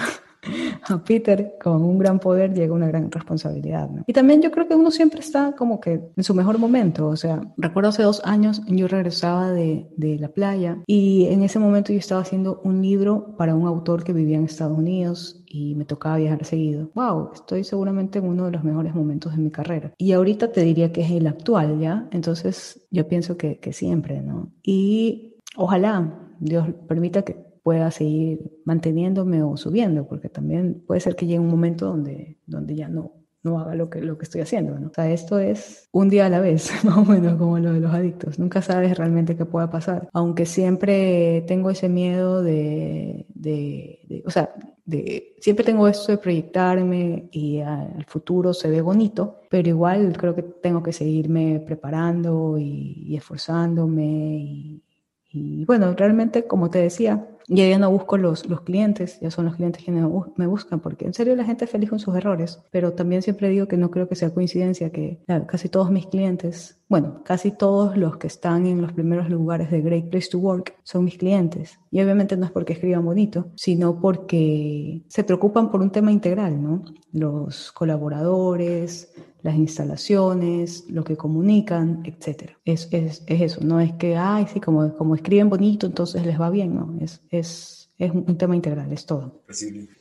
a 0.89 1.03
Peter, 1.03 1.55
con 1.61 1.83
un 1.83 1.97
gran 1.97 2.19
poder 2.19 2.53
llega 2.53 2.73
una 2.73 2.87
gran 2.87 3.11
responsabilidad. 3.11 3.89
Y 4.07 4.13
también 4.13 4.41
yo 4.41 4.51
creo 4.51 4.67
que 4.67 4.75
uno 4.75 4.91
siempre 4.91 5.19
está 5.19 5.53
como 5.53 5.79
que 5.79 6.01
en 6.15 6.23
su 6.23 6.33
mejor 6.33 6.57
momento. 6.57 7.07
O 7.07 7.15
sea, 7.15 7.41
recuerdo 7.57 7.89
hace 7.89 8.03
dos 8.03 8.21
años 8.23 8.61
yo 8.67 8.87
regresaba 8.87 9.51
de, 9.51 9.87
de 9.97 10.17
la 10.17 10.29
playa 10.29 10.77
y 10.87 11.27
en 11.27 11.43
ese 11.43 11.59
momento 11.59 11.91
yo 11.91 11.99
estaba 11.99 12.21
haciendo 12.21 12.61
un 12.63 12.81
libro 12.81 13.35
para 13.37 13.55
un 13.55 13.67
autor 13.67 14.03
que 14.03 14.13
vivía 14.13 14.37
en 14.37 14.45
Estados 14.45 14.77
Unidos 14.77 15.43
y 15.47 15.75
me 15.75 15.85
tocaba 15.85 16.17
viajar 16.17 16.45
seguido. 16.45 16.89
Wow, 16.93 17.31
estoy 17.33 17.63
seguramente 17.63 18.19
en 18.19 18.25
uno 18.25 18.45
de 18.45 18.51
los 18.51 18.63
mejores 18.63 18.93
momentos 18.93 19.35
de 19.35 19.41
mi 19.41 19.51
carrera. 19.51 19.93
Y 19.97 20.11
ahorita 20.13 20.51
te 20.51 20.61
diría 20.61 20.91
que 20.91 21.01
es 21.01 21.11
el 21.11 21.27
actual, 21.27 21.79
¿ya? 21.79 22.07
Entonces 22.11 22.87
yo 22.91 23.07
pienso 23.07 23.37
que 23.37 23.59
siempre, 23.73 24.21
¿no? 24.21 24.51
Y 24.63 25.35
ojalá 25.55 26.13
Dios 26.39 26.67
permita 26.87 27.23
que 27.23 27.48
pueda 27.63 27.91
seguir 27.91 28.59
manteniéndome 28.65 29.43
o 29.43 29.57
subiendo, 29.57 30.07
porque 30.07 30.29
también 30.29 30.83
puede 30.85 31.01
ser 31.01 31.15
que 31.15 31.25
llegue 31.25 31.39
un 31.39 31.49
momento 31.49 31.87
donde, 31.87 32.37
donde 32.45 32.75
ya 32.75 32.87
no, 32.87 33.13
no 33.43 33.59
haga 33.59 33.75
lo 33.75 33.89
que, 33.89 34.01
lo 34.01 34.17
que 34.17 34.23
estoy 34.23 34.41
haciendo. 34.41 34.77
¿no? 34.77 34.87
O 34.87 34.93
sea, 34.93 35.11
esto 35.11 35.39
es 35.39 35.87
un 35.91 36.09
día 36.09 36.25
a 36.25 36.29
la 36.29 36.39
vez, 36.39 36.71
más 36.83 36.97
o 36.97 37.05
menos 37.05 37.37
como 37.37 37.59
lo 37.59 37.73
de 37.73 37.79
los 37.79 37.93
adictos. 37.93 38.39
Nunca 38.39 38.61
sabes 38.61 38.97
realmente 38.97 39.35
qué 39.35 39.45
pueda 39.45 39.69
pasar. 39.69 40.09
Aunque 40.13 40.45
siempre 40.45 41.43
tengo 41.47 41.69
ese 41.69 41.89
miedo 41.89 42.43
de, 42.43 43.25
de, 43.29 43.99
de 44.07 44.23
o 44.25 44.31
sea, 44.31 44.53
de, 44.85 45.35
siempre 45.39 45.63
tengo 45.63 45.87
esto 45.87 46.11
de 46.11 46.17
proyectarme 46.17 47.29
y 47.31 47.59
al 47.59 48.05
futuro 48.07 48.53
se 48.53 48.69
ve 48.69 48.81
bonito, 48.81 49.41
pero 49.49 49.69
igual 49.69 50.17
creo 50.17 50.35
que 50.35 50.43
tengo 50.43 50.81
que 50.83 50.93
seguirme 50.93 51.59
preparando 51.59 52.57
y, 52.57 53.03
y 53.07 53.15
esforzándome 53.15 54.03
y, 54.03 54.83
y 55.31 55.65
bueno, 55.65 55.93
realmente, 55.95 56.47
como 56.47 56.69
te 56.71 56.79
decía, 56.79 57.27
ya 57.49 57.67
yo 57.67 57.79
no 57.79 57.89
busco 57.89 58.17
los, 58.17 58.47
los 58.47 58.61
clientes, 58.61 59.19
ya 59.19 59.31
son 59.31 59.45
los 59.45 59.55
clientes 59.55 59.83
quienes 59.83 60.05
me 60.35 60.47
buscan, 60.47 60.79
porque 60.79 61.05
en 61.05 61.13
serio 61.13 61.35
la 61.35 61.43
gente 61.43 61.65
es 61.65 61.71
feliz 61.71 61.89
con 61.89 61.99
sus 61.99 62.15
errores, 62.15 62.61
pero 62.69 62.93
también 62.93 63.23
siempre 63.23 63.49
digo 63.49 63.67
que 63.67 63.75
no 63.75 63.89
creo 63.89 64.07
que 64.07 64.15
sea 64.15 64.33
coincidencia 64.33 64.91
que 64.91 65.19
casi 65.47 65.67
todos 65.67 65.89
mis 65.89 66.05
clientes, 66.05 66.79
bueno, 66.87 67.23
casi 67.23 67.51
todos 67.51 67.97
los 67.97 68.17
que 68.17 68.27
están 68.27 68.67
en 68.67 68.81
los 68.81 68.93
primeros 68.93 69.29
lugares 69.29 69.71
de 69.71 69.81
Great 69.81 70.09
Place 70.09 70.29
to 70.29 70.37
Work 70.37 70.75
son 70.83 71.05
mis 71.05 71.17
clientes. 71.17 71.79
Y 71.91 72.01
obviamente 72.01 72.37
no 72.37 72.45
es 72.45 72.51
porque 72.51 72.73
escriban 72.73 73.03
bonito, 73.03 73.47
sino 73.55 73.99
porque 73.99 75.01
se 75.07 75.23
preocupan 75.23 75.71
por 75.71 75.81
un 75.81 75.91
tema 75.91 76.11
integral, 76.11 76.61
¿no? 76.61 76.83
Los 77.11 77.71
colaboradores, 77.71 79.11
las 79.41 79.55
instalaciones, 79.55 80.85
lo 80.89 81.03
que 81.03 81.15
comunican, 81.15 82.03
etc. 82.05 82.51
Es, 82.65 82.87
es, 82.91 83.23
es, 83.27 83.41
eso, 83.41 83.61
no 83.61 83.79
es 83.79 83.93
que, 83.93 84.15
ay, 84.15 84.47
sí, 84.51 84.59
como, 84.59 84.95
como 84.95 85.15
escriben 85.15 85.49
bonito, 85.49 85.87
entonces 85.87 86.25
les 86.25 86.39
va 86.39 86.49
bien, 86.49 86.75
no, 86.75 86.97
es, 87.01 87.21
es, 87.29 87.89
es 87.97 88.11
un 88.11 88.37
tema 88.37 88.55
integral, 88.55 88.91
es 88.93 89.05
todo. 89.05 89.43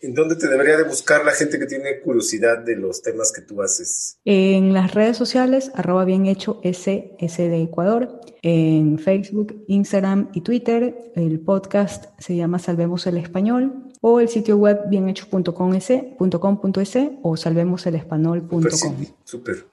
¿En 0.01 0.14
dónde 0.14 0.36
te 0.36 0.49
debería 0.49 0.76
de 0.76 0.84
buscar 0.84 1.24
la 1.24 1.32
gente 1.32 1.59
que 1.59 1.66
tiene 1.66 2.01
curiosidad 2.01 2.59
de 2.59 2.76
los 2.76 3.03
temas 3.03 3.32
que 3.32 3.43
tú 3.43 3.61
haces? 3.61 4.18
En 4.24 4.72
las 4.72 4.95
redes 4.95 5.16
sociales, 5.16 5.72
arroba 5.74 6.05
bien 6.05 6.26
hecho 6.26 6.61
SS 6.62 7.49
de 7.49 7.62
Ecuador, 7.62 8.20
en 8.43 8.99
Facebook, 8.99 9.64
Instagram 9.66 10.30
y 10.32 10.43
Twitter. 10.43 11.12
El 11.16 11.41
podcast 11.41 12.07
se 12.18 12.36
llama 12.36 12.61
Salvemos 12.61 13.07
el 13.09 13.16
Español 13.16 13.88
o 14.01 14.20
el 14.20 14.28
sitio 14.28 14.57
web 14.57 14.88
bienhecho.com.es 14.88 15.92
o 17.22 17.36
salvemoselespanol.com. 17.36 19.07
Súper. 19.24 19.64